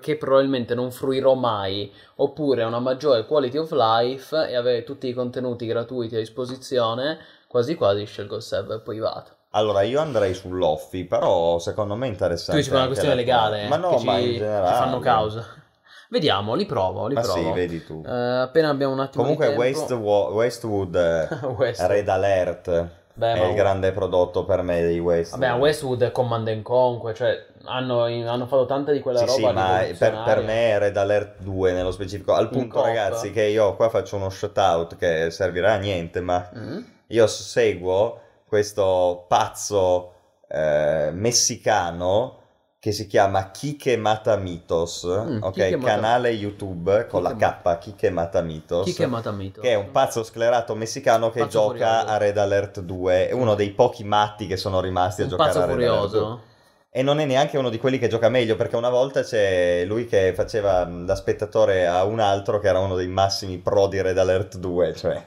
[0.00, 5.12] che, probabilmente non fruirò mai, oppure una maggiore quality of life e avere tutti i
[5.12, 9.32] contenuti gratuiti a disposizione, quasi quasi scelgo il server privato.
[9.52, 12.56] Allora, io andrei sull'Offi, però secondo me è Tu interessante.
[12.60, 14.76] dici per una anche questione legale, Ma no, che ma ci, in generale.
[14.76, 15.46] fanno causa.
[16.08, 17.38] Vediamo, li provo, li Ma provo.
[17.40, 18.02] sì, vedi tu.
[18.04, 23.54] Eh, appena abbiamo un attimo Comunque Westwood eh, West- Red Alert Beh, è ma- il
[23.54, 25.42] grande prodotto per me dei Westwood.
[25.42, 29.48] Vabbè, Westwood è Command and Conquer, cioè hanno, hanno fatto tanta di quella Sì, roba
[29.48, 32.32] sì, ma per, per me è Red Alert 2 nello specifico.
[32.34, 36.78] Al punto, ragazzi, che io qua faccio uno shoutout che servirà a niente, ma Mm?
[37.08, 40.12] io seguo questo pazzo
[40.48, 42.38] eh, messicano
[42.80, 45.52] che si chiama Kike Matamitos, Mm, ok?
[45.52, 48.84] Kike Mata- Canale YouTube con Kike la K, Kike Matamitos.
[48.86, 49.60] Chi che Matamito?
[49.60, 52.06] Che è un pazzo sclerato messicano che Pazzo gioca furioso.
[52.08, 53.28] a Red Alert 2.
[53.28, 56.08] È uno dei pochi matti che sono rimasti a Un giocare a Red Alert 2.
[56.08, 56.40] furioso.
[56.92, 60.06] E non è neanche uno di quelli che gioca meglio, perché una volta c'è lui
[60.06, 64.16] che faceva da spettatore a un altro che era uno dei massimi pro di Red
[64.18, 65.24] Alert 2, cioè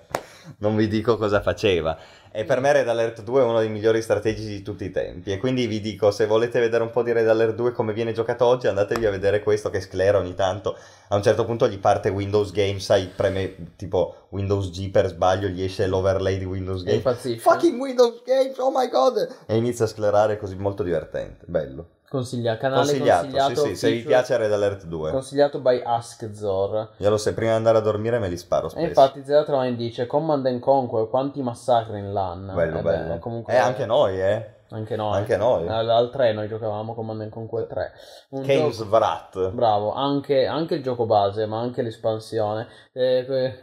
[0.57, 1.95] non vi dico cosa faceva.
[2.35, 5.31] E per me Red Alert 2 è uno dei migliori strategici di tutti i tempi.
[5.31, 8.11] E quindi vi dico, se volete vedere un po' di Red Alert 2 come viene
[8.11, 10.75] giocato oggi, andatevi a vedere questo che sclera ogni tanto.
[11.09, 15.47] A un certo punto gli parte Windows Game, sai, preme tipo Windows G per sbaglio,
[15.47, 17.01] gli esce l'overlay di Windows Game.
[17.37, 19.27] Fucking Windows Games, oh my god!
[19.45, 21.87] E inizia a sclerare così molto divertente, bello.
[22.17, 23.55] Consiglia, canale Consigliato, consigliato.
[23.61, 25.09] sì, sì, se vi piace Red Alert 2.
[25.09, 26.89] Consigliato by AskZor.
[26.97, 28.85] Io lo so, prima di andare a dormire me li sparo E spesso.
[28.85, 32.51] infatti Zero Train dice Command and Conquer, quanti massacri in LAN.
[32.53, 33.17] bello, Eh beh, bello.
[33.19, 34.51] comunque Eh, anche noi, eh.
[34.69, 35.17] Anche noi.
[35.17, 35.67] Anche noi.
[35.67, 37.91] Al, al 3 noi giocavamo Command and Conquer 3.
[38.29, 39.49] Un Games gioco- Vrat.
[39.49, 42.67] Bravo, anche, anche il gioco base, ma anche l'espansione.
[42.91, 43.55] Eh,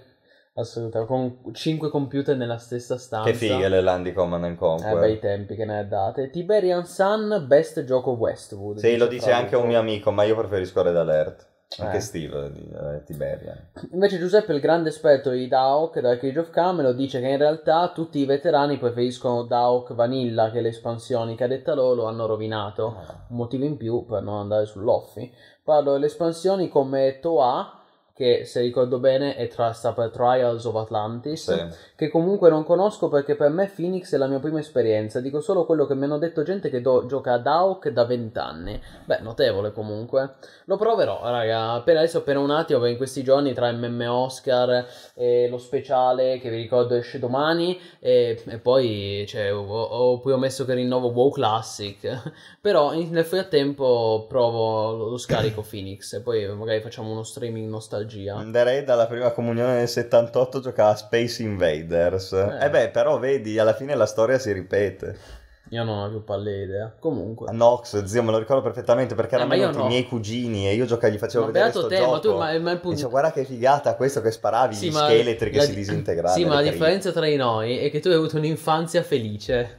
[0.55, 3.31] Assolutamente, con 5 computer nella stessa stanza.
[3.31, 4.99] Che fighe le land di Command and Eh, Conquer.
[4.99, 6.29] bei tempi che ne ha date.
[6.31, 8.79] Tiberian Sun, best gioco Westwood.
[8.79, 11.49] Sì, lo dice anche un mio amico, ma io preferisco Red Alert.
[11.79, 12.01] Anche Eh.
[12.01, 13.69] Steve di eh, Tiberian.
[13.93, 17.93] Invece Giuseppe, il grande esperto di Daok da Cage of Camelot, dice che in realtà
[17.95, 22.27] tutti i veterani preferiscono Daok Vanilla che le espansioni che a detta loro lo hanno
[22.27, 22.97] rovinato.
[23.29, 25.33] Un motivo in più per non andare sull'offi.
[25.63, 27.80] Parlo delle espansioni come Toa,
[28.21, 31.77] che se ricordo bene è tra, sta per Trials of Atlantis, Sì.
[31.97, 35.21] che comunque non conosco perché per me Phoenix è la mia prima esperienza.
[35.21, 38.39] Dico solo quello che mi hanno detto gente che do- gioca a Daok da 20
[38.39, 38.79] anni.
[39.07, 40.35] Beh, notevole comunque.
[40.67, 41.73] Lo proverò, raga.
[41.73, 46.39] Appena adesso, appena un attimo, perché in questi giorni tra MM Oscar e lo speciale
[46.41, 47.81] che vi ricordo esce domani.
[48.01, 52.21] E, e poi cioè, ho, ho poi ho messo che rinnovo WoW Classic.
[52.61, 56.13] Però nel frattempo provo lo, lo scarico Phoenix.
[56.13, 57.69] E poi magari facciamo uno streaming
[58.11, 58.35] nostalgia.
[58.37, 62.33] Anderei dalla prima comunione nel 78 giocava a Space Invaders.
[62.33, 62.65] Eh.
[62.67, 62.71] Eh.
[62.71, 65.39] beh, però vedi, alla fine la storia si ripete.
[65.73, 66.93] Io non ho più palle idea.
[66.99, 67.49] Comunque.
[67.49, 69.85] A Nox, zio, me lo ricordo perfettamente perché Eh, erano venuti no.
[69.85, 72.11] i miei cugini e io giocavo, gli facevo Ma vedere beato sto te, gioco.
[72.11, 74.93] ma tu ma, ma il punto Dicevo, guarda che figata questo che sparavi Sì, gli
[74.93, 76.35] scheletri che la si di- disintegravano.
[76.35, 79.79] Sì, ma la differenza tra di noi è che tu hai avuto un'infanzia felice.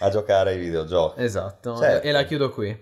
[0.00, 1.22] A giocare ai videogiochi.
[1.22, 2.06] esatto, Certo.
[2.06, 2.76] e la chiudo qui.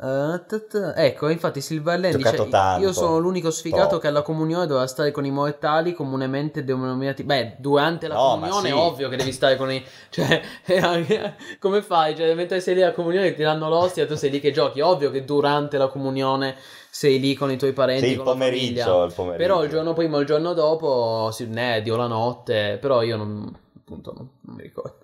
[0.00, 2.82] Tut- ecco, infatti Silverland dice: tanto.
[2.82, 3.98] Io sono l'unico sfigato Troppo.
[3.98, 7.22] che alla comunione doveva stare con i mortali comunemente denominati.
[7.22, 8.74] Beh, durante la No, comunione sì.
[8.74, 9.84] è ovvio che devi stare con i.
[10.08, 10.40] Cioè,
[10.80, 12.16] anche- come fai?
[12.16, 14.80] Cioè, mentre sei lì alla comunione ti danno l'ostia, tu sei lì che giochi.
[14.80, 16.56] Ovvio che durante la comunione
[16.88, 18.06] sei lì con i tuoi parenti.
[18.06, 19.42] Sì, il pomeriggio, il pomeriggio.
[19.42, 23.16] Però il giorno prima o il giorno dopo, sì, ne, o la notte, però io
[23.18, 24.96] non, appunto, non mi ricordo.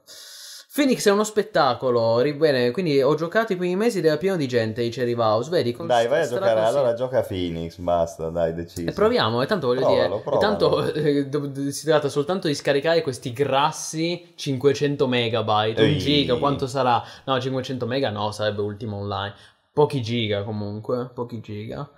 [0.76, 4.46] Phoenix è uno spettacolo, bene, quindi ho giocato i primi mesi ed era pieno di
[4.46, 5.72] gente, dice Rivaus, vedi?
[5.72, 6.60] con- Dai, vai a giocare.
[6.60, 8.86] Allora gioca Phoenix, basta, dai, deciso.
[8.86, 10.36] E proviamo, e tanto voglio Provalo, dire, provalo.
[10.36, 15.98] e tanto eh, si tratta soltanto di scaricare questi grassi 500 megabyte, un Ehi.
[15.98, 17.02] giga, quanto sarà?
[17.24, 19.32] No, 500 mega no, sarebbe ultimo online.
[19.72, 21.88] Pochi giga comunque, pochi giga.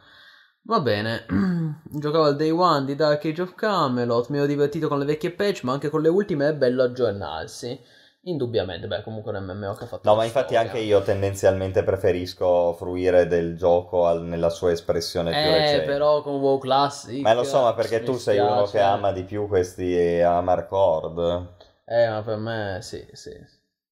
[0.62, 1.26] Va bene,
[1.82, 5.32] giocavo al day one di Dark Age of Camelot, mi ero divertito con le vecchie
[5.32, 7.96] patch, ma anche con le ultime è bello aggiornarsi.
[8.28, 10.70] Indubbiamente, beh, comunque un MMO che ha fatto No, ma infatti storia.
[10.70, 15.84] anche io tendenzialmente preferisco fruire del gioco al- nella sua espressione più Eh, recente.
[15.86, 17.20] però con WoW Classic...
[17.22, 21.46] Ma lo so, ma perché tu sei uno che ama di più questi Amarcord.
[21.86, 23.32] Eh, ma per me sì, sì.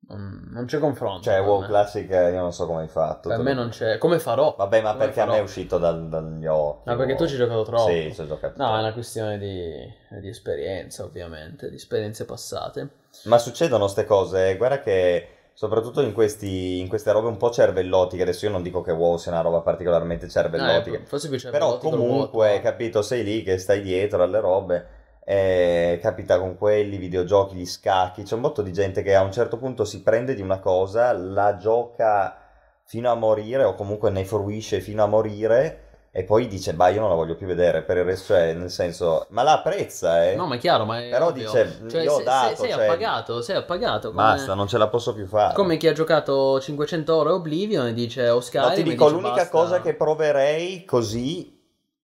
[0.09, 1.23] Non, non c'è confronto.
[1.23, 1.67] Cioè, WoW me.
[1.67, 3.29] Classic eh, io non so come hai fatto.
[3.29, 3.99] Per me lo- non c'è.
[3.99, 4.55] Come farò?
[4.57, 5.35] Vabbè, ma Come perché a farò?
[5.37, 6.89] me è uscito dal- dagli occhi.
[6.89, 7.91] Ma perché tu ci hai giocato troppo.
[7.91, 8.63] Sì, ci ho giocato.
[8.63, 12.89] No, è una questione di, di esperienza, ovviamente, di esperienze passate.
[13.25, 17.51] Ma succedono queste cose, eh, guarda che soprattutto in, questi, in queste robe un po'
[17.51, 21.51] cervellotiche, adesso io non dico che WoW sia una roba particolarmente cervellotica, Eh, forse più
[21.51, 22.63] però comunque, vuoto.
[22.63, 24.87] capito, sei lì che stai dietro alle robe,
[25.25, 29.33] e capita con quelli, videogiochi, gli scacchi, c'è un botto di gente che a un
[29.33, 32.37] certo punto si prende di una cosa, la gioca
[32.85, 35.86] fino a morire o comunque ne fruisce fino a morire
[36.19, 38.71] e poi dice, bah io non la voglio più vedere, per il resto, cioè, nel
[38.71, 40.35] senso, ma la apprezza, eh.
[40.35, 41.45] No, ma è chiaro, ma è Però ovvio.
[41.45, 44.09] dice, Cioè, io ho se- dato, se- sei cioè- appagato, sei appagato.
[44.13, 45.53] Come, Basta, non ce la posso più fare.
[45.55, 49.15] come chi ha giocato 500 ore Oblivion e dice o Skyrim No, ti dico, dice,
[49.17, 49.51] l'unica basta.
[49.51, 51.56] cosa che proverei così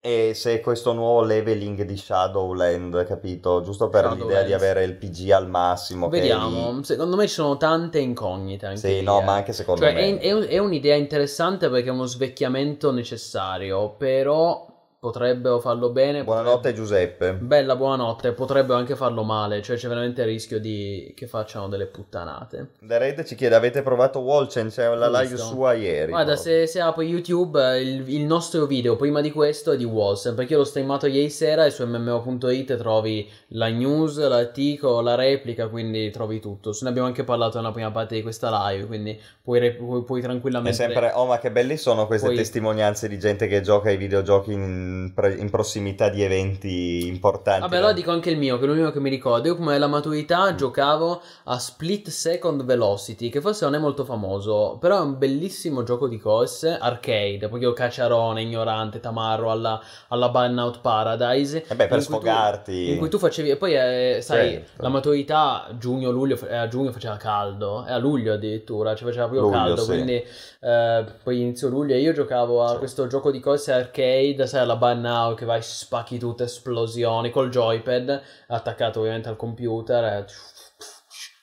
[0.06, 3.60] è se questo nuovo leveling di Shadowland, capito?
[3.62, 4.28] Giusto per Shadowlands.
[4.28, 6.08] l'idea di avere il PG al massimo.
[6.08, 6.84] Vediamo, lì.
[6.84, 9.24] secondo me ci sono tante incognite anche Sì, lì, no, eh.
[9.24, 10.18] ma anche secondo Cioè, me.
[10.18, 14.66] è, è un- è un'idea interessante perché è uno svecchiamento necessario, però
[14.98, 16.24] potrebbero farlo bene.
[16.24, 17.32] Buonanotte potrebbero- Giuseppe.
[17.34, 21.86] Bella buonanotte, potrebbero anche farlo male, cioè c'è veramente il rischio di che facciano delle
[21.86, 22.70] puttanate.
[22.80, 24.68] The Red ci chiede, avete provato Wolchen?
[24.68, 25.46] C'è la live Visto.
[25.46, 26.10] sua ieri.
[26.10, 30.34] Guarda, se, se apri YouTube, il, il nostro video prima di questo è di Wolsen,
[30.34, 35.68] perché io l'ho streamato ieri sera e su mmo.it trovi la news, l'articolo, la replica,
[35.68, 36.72] quindi trovi tutto.
[36.72, 40.02] Se ne abbiamo anche parlato nella prima parte di questa live, quindi puoi, re- puoi,
[40.04, 40.76] puoi È tranquillamente...
[40.76, 44.52] sempre, oh ma che belli sono queste Poi- testimonianze di gente che gioca ai videogiochi
[44.52, 47.60] in, in prossimità di eventi importanti.
[47.60, 49.48] Vabbè, allora dico anche il mio, che è l'unico che mi ricordo.
[49.48, 54.76] Io come alla maturità giocavo a Split Second Velocity, che forse non è molto famoso,
[54.80, 60.28] però è un bellissimo gioco di corse, arcade, poi io cacciarone, ignorante, tamarro alla, alla
[60.28, 61.64] Burnout Paradise.
[61.68, 62.90] Eh beh, per in cui tu- sfogarti.
[62.90, 64.82] in cui tu facevi, e poi eh, sai, Certo.
[64.82, 69.42] la maturità giugno-luglio, eh, a giugno faceva caldo, e a luglio addirittura, ci faceva proprio
[69.42, 69.86] Luglio, caldo, sì.
[69.90, 70.24] quindi
[70.66, 74.74] eh, poi inizio luglio e io giocavo a questo gioco di corse arcade, sai, alla
[74.74, 80.26] Burnout che vai, spacchi tutte, esplosioni, col joypad, attaccato ovviamente al computer, e...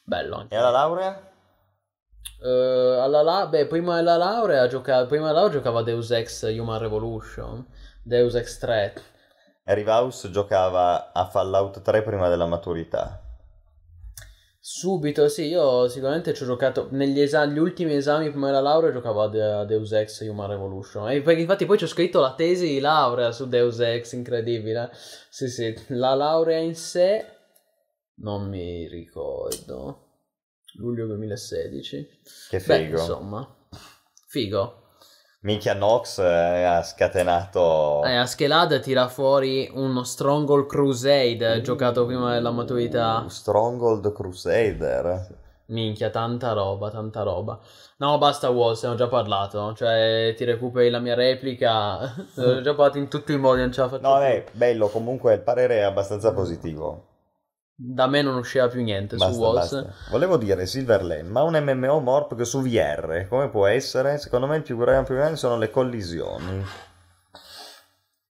[0.04, 0.54] bello anche.
[0.54, 1.32] E alla laurea?
[2.44, 6.44] Eh, alla la- beh, prima della laurea giocavo, prima della laurea giocavo a Deus Ex
[6.44, 7.66] Human Revolution,
[8.04, 8.94] Deus Ex 3.
[9.64, 13.23] Harry House giocava a Fallout 3 prima della maturità.
[14.66, 18.94] Subito, sì, io sicuramente ci ho giocato negli esami, gli ultimi esami prima della laurea
[18.94, 21.10] giocavo a, De- a Deus Ex Human Revolution.
[21.10, 24.90] E infatti poi ci ho scritto la tesi di laurea su Deus Ex, incredibile.
[25.30, 27.26] Sì, sì, la laurea in sé
[28.22, 30.12] non mi ricordo.
[30.76, 32.20] Luglio 2016.
[32.48, 33.00] Che Beh, figo.
[33.00, 33.56] insomma,
[34.28, 34.83] figo.
[35.44, 38.02] Minchia Nox eh, ha scatenato...
[38.06, 43.26] Eh, a Schelada tira fuori uno Stronghold Crusade giocato prima della maturità.
[43.28, 45.42] Stronghold Crusader.
[45.66, 47.60] Minchia, tanta roba, tanta roba.
[47.98, 49.74] No, basta Walls, ne ho già parlato.
[49.74, 52.00] Cioè, ti recuperi la mia replica.
[52.36, 54.24] Ne ho già parlato in tutti i modi, non ce la faccio No, più.
[54.24, 57.08] è bello, comunque il parere è abbastanza positivo.
[57.76, 59.72] Da me non usciva più niente su Basta, Walls.
[59.74, 59.94] basta.
[60.12, 64.18] Volevo dire, Silverlane, ma un MMO Morp su VR, come può essere?
[64.20, 66.64] Secondo me il più grande sono le collisioni.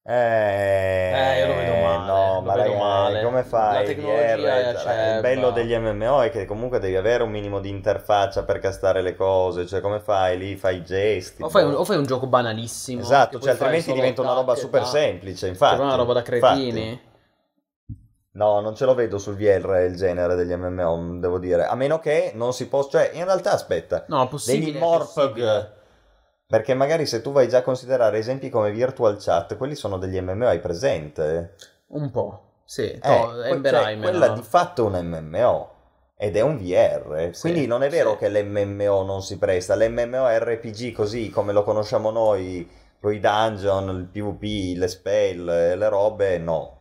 [0.05, 3.23] Eh, Eh, io lo vedo male, No, ma vedo male.
[3.23, 3.73] come fai?
[3.73, 7.31] La tecnologia VR, è cioè, il bello degli MMO è che comunque devi avere un
[7.31, 11.41] minimo di interfaccia per castare le cose, cioè come fai lì, fai i gesti.
[11.41, 11.80] O fai, un, boh.
[11.80, 13.01] o fai un gioco banalissimo.
[13.01, 15.77] Esatto, cioè altrimenti diventa una roba super semplice, infatti.
[15.77, 17.11] Cioè, una roba da infatti.
[18.36, 21.66] No, non ce lo vedo sul VR il genere degli MMO, devo dire.
[21.66, 23.00] A meno che non si possa...
[23.00, 24.06] Cioè, in realtà, aspetta.
[24.08, 24.72] No, possibile.
[24.72, 25.72] degli Morpg...
[26.48, 30.20] Perché magari se tu vai già a considerare esempi come Virtual Chat, quelli sono degli
[30.20, 31.56] MMO, hai presente?
[31.88, 32.62] Un po'.
[32.66, 34.34] Sì, Eh, que- Ember cioè, quella no?
[34.36, 35.72] di fatto è un MMO.
[36.16, 37.30] Ed è un VR.
[37.34, 38.18] Sì, Quindi non è vero sì.
[38.18, 39.76] che l'MMO non si presta.
[39.76, 42.70] L'MMORPG così come lo conosciamo noi,
[43.02, 46.73] con i dungeon, il PvP, le spell, le robe, no.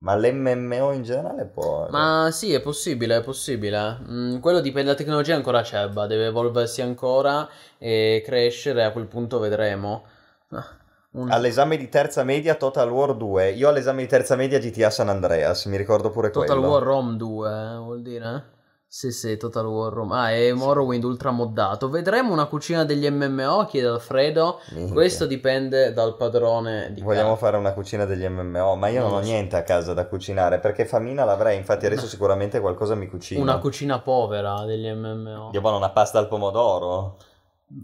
[0.00, 1.88] Ma l'MMO in generale può...
[1.90, 3.98] Ma sì, è possibile, è possibile.
[4.08, 9.38] Mm, quello dipende, la tecnologia ancora acerba, deve evolversi ancora e crescere, a quel punto
[9.38, 10.04] vedremo.
[10.50, 10.66] Ah,
[11.12, 13.50] un- All'esame di terza media Total War 2.
[13.50, 16.68] Io all'esame di terza media GTA San Andreas, mi ricordo pure Total quello.
[16.68, 18.44] War Rom 2, eh, vuol dire?
[18.90, 20.12] Sì, sì, Total War Rom.
[20.12, 21.90] Ah, è Morrowind ultra moddato.
[21.90, 24.60] Vedremo una cucina degli MMO, chiede Alfredo.
[24.70, 24.94] Minchia.
[24.94, 27.40] Questo dipende dal padrone di Vogliamo casa.
[27.44, 29.28] fare una cucina degli MMO, ma io non, Non ho so.
[29.28, 33.42] niente a casa da cucinare perché famina l'avrei, infatti adesso sicuramente qualcosa mi cucino.
[33.42, 35.50] Una cucina povera degli MMO.
[35.50, 37.18] Dio buono, una pasta al pomodoro.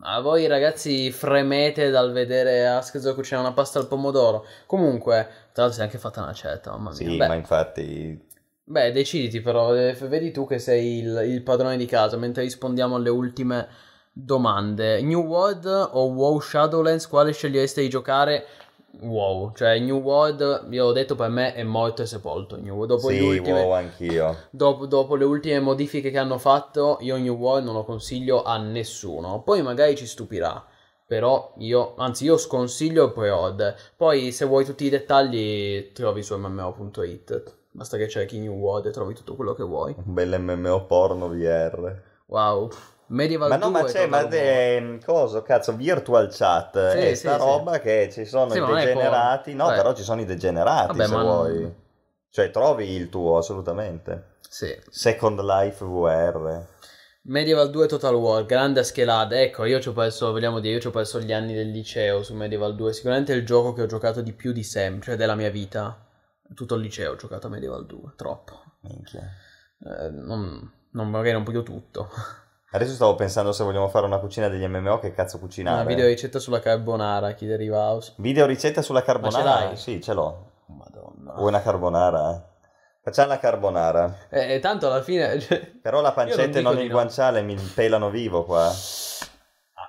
[0.05, 4.47] A voi ragazzi fremete dal vedere Askez cucinare una pasta al pomodoro.
[4.65, 6.97] Comunque, tra l'altro si è anche fatta una certa, mamma mia.
[6.97, 8.33] Sì, Beh, ma infatti
[8.65, 12.97] beh, deciditi però, eh, vedi tu che sei il, il padrone di casa, mentre rispondiamo
[12.97, 13.69] alle ultime
[14.13, 15.03] domande.
[15.03, 18.47] New World o WoW Shadowlands, quale scegliereste di giocare?
[19.01, 22.57] WoW, cioè New World, io ho detto per me è morto e sepolto.
[22.57, 22.95] New World.
[22.95, 24.37] Dopo, sì, ultime, wow, anch'io.
[24.51, 28.57] dopo, dopo le ultime modifiche che hanno fatto, io New World non lo consiglio a
[28.59, 29.43] nessuno.
[29.43, 30.65] Poi magari ci stupirà.
[31.07, 33.77] Però io, anzi, io sconsiglio il pre-order.
[33.97, 37.63] Poi, se vuoi tutti i dettagli, trovi su mmo.it.
[37.77, 39.93] Basta che cerchi New World e trovi tutto quello che vuoi.
[39.99, 42.01] Un bel MMO porno VR.
[42.27, 42.71] Wow.
[43.09, 47.17] Medieval Ma no, 2 ma c'è, ma è, cosa, cazzo, virtual chat, Sì, è sì,
[47.17, 47.45] sta sì.
[47.45, 49.77] roba che ci sono Sì, i degenerati, no, porno.
[49.77, 51.75] però ci sono i degenerati Vabbè, se ma non- vuoi.
[52.31, 54.37] Cioè, trovi il tuo, assolutamente.
[54.49, 54.73] Sì.
[54.89, 56.65] Second Life VR.
[57.23, 59.41] Medieval 2 Total War, grande schelata.
[59.41, 62.23] Ecco, io ci ho perso, vogliamo dire, io ci ho perso gli anni del liceo
[62.23, 62.93] su Medieval 2.
[62.93, 65.99] Sicuramente è il gioco che ho giocato di più di sempre, cioè della mia vita.
[66.55, 68.61] Tutto il liceo ho giocato a Medieval 2, troppo.
[68.81, 69.23] Minchia.
[69.81, 72.09] Eh, non, non- magari non proprio tutto.
[72.73, 75.77] Adesso stavo pensando se vogliamo fare una cucina degli MMO, che cazzo cucinare.
[75.77, 78.15] Una video ricetta sulla carbonara, Killer House.
[78.17, 79.71] Video ricetta sulla carbonara?
[79.71, 79.77] Ce?
[79.77, 80.51] Sì, ce l'ho.
[80.67, 81.35] Madonna.
[81.35, 82.49] Vuoi una carbonara?
[83.01, 84.17] Facciamo la carbonara.
[84.31, 85.39] Eh, tanto alla fine...
[85.39, 86.93] cioè, Però la non pancetta e non di il no.
[86.95, 88.73] guanciale mi pelano vivo qua.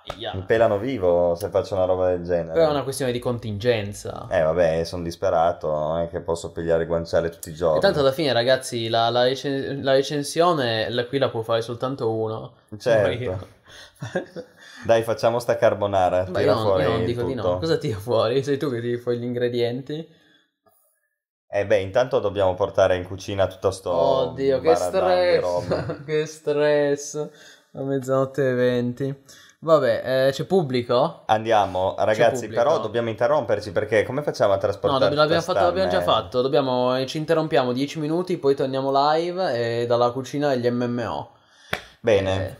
[0.08, 0.34] Aia.
[0.35, 2.53] Mi pelano vivo se faccio una roba del genere.
[2.53, 4.27] Però è una questione di contingenza.
[4.30, 7.77] Eh vabbè, sono disperato, non è che posso pigliare il guanciale tutti i giorni.
[7.77, 11.61] E tanto alla fine, ragazzi, la, la recen- la recensione la- qui la può fare
[11.61, 12.53] soltanto uno.
[12.77, 13.48] Certo.
[14.85, 16.25] Dai, facciamo sta carbonara.
[16.30, 17.51] Ma tira io non, fuori io non dico di tutto.
[17.53, 17.59] no.
[17.59, 18.43] Cosa tira fuori?
[18.43, 20.08] Sei tu che tiri fuori gli ingredienti?
[21.48, 26.03] Eh beh, intanto dobbiamo portare in cucina tutto sto Oddio, che di stress!
[26.06, 27.30] che stress!
[27.74, 29.24] A mezzanotte e venti.
[29.66, 31.24] Vabbè, eh, c'è pubblico?
[31.26, 32.61] Andiamo, ragazzi, pubblico.
[32.61, 36.42] però dobbiamo interromperci perché come facciamo a No, trasportare dobb- l'abbiamo, fatto, l'abbiamo già fatto.
[36.44, 41.32] Dobbiamo, eh, ci interrompiamo 10 minuti, poi torniamo live e dalla cucina degli MMO.
[42.00, 42.56] Bene, Eh,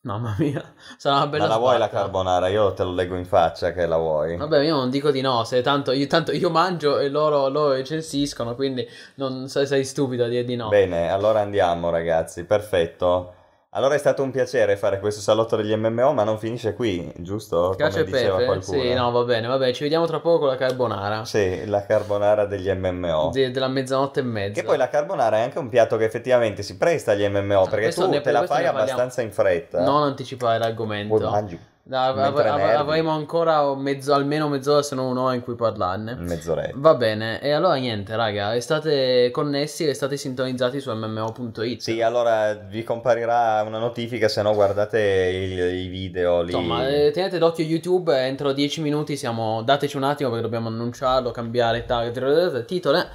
[0.00, 2.48] mamma mia, sarà una bella ma la vuoi la carbonara?
[2.48, 4.36] Io te lo leggo in faccia che la vuoi.
[4.36, 7.74] Vabbè, io non dico di no, se tanto io, tanto io mangio e loro, loro
[7.74, 10.66] recensiscono, quindi non sei, sei stupido a dire di no.
[10.68, 13.34] Bene, allora andiamo ragazzi, perfetto.
[13.72, 17.72] Allora è stato un piacere fare questo salotto degli MMO, ma non finisce qui, giusto?
[17.78, 18.44] Cacio e pepe?
[18.44, 18.80] qualcuno.
[18.80, 21.24] Sì, no, va bene, vabbè, ci vediamo tra poco con la carbonara.
[21.24, 23.30] Sì, la carbonara degli MMO.
[23.32, 24.60] De- della mezzanotte e mezza.
[24.60, 27.82] Che poi la carbonara è anche un piatto che effettivamente si presta agli MMO, perché
[27.82, 29.84] questo tu ne- te la fai abbastanza in fretta.
[29.84, 31.14] Non anticipare l'argomento.
[31.16, 31.60] Poi mangi
[31.92, 32.36] Av- av-
[32.76, 36.14] avremo ancora mezzo, almeno mezz'ora, se non un'ora in cui parlarne.
[36.14, 36.72] mezz'oretta.
[36.76, 41.80] Va bene, e allora niente, raga, restate connessi, restate sintonizzati su mmo.it.
[41.80, 46.52] Sì, allora vi comparirà una notifica, se no guardate il- i video lì.
[46.52, 49.62] Insomma, eh, tenete d'occhio YouTube, eh, entro 10 minuti siamo...
[49.62, 52.98] Dateci un attimo perché dobbiamo annunciarlo, cambiare tag, titolo.
[52.98, 53.06] eh.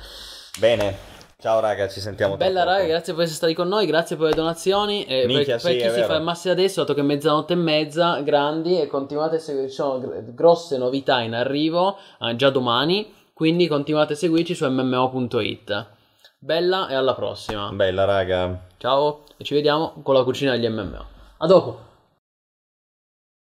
[0.59, 0.97] Bene,
[1.45, 2.71] ciao raga, ci sentiamo Bella poco.
[2.71, 5.05] raga, grazie per essere stati con noi, grazie per le donazioni.
[5.05, 6.07] E Minchia, per, per sì, chi è si vero.
[6.07, 9.99] fermasse adesso, dato che è mezzanotte e mezza, grandi, e continuate a seguire, ci sono
[9.99, 15.85] gr- grosse novità in arrivo, eh, già domani, quindi continuate a seguirci su mmo.it.
[16.39, 17.69] Bella e alla prossima.
[17.71, 18.61] Bella raga.
[18.77, 21.05] Ciao e ci vediamo con la cucina degli MMO.
[21.37, 21.84] A dopo.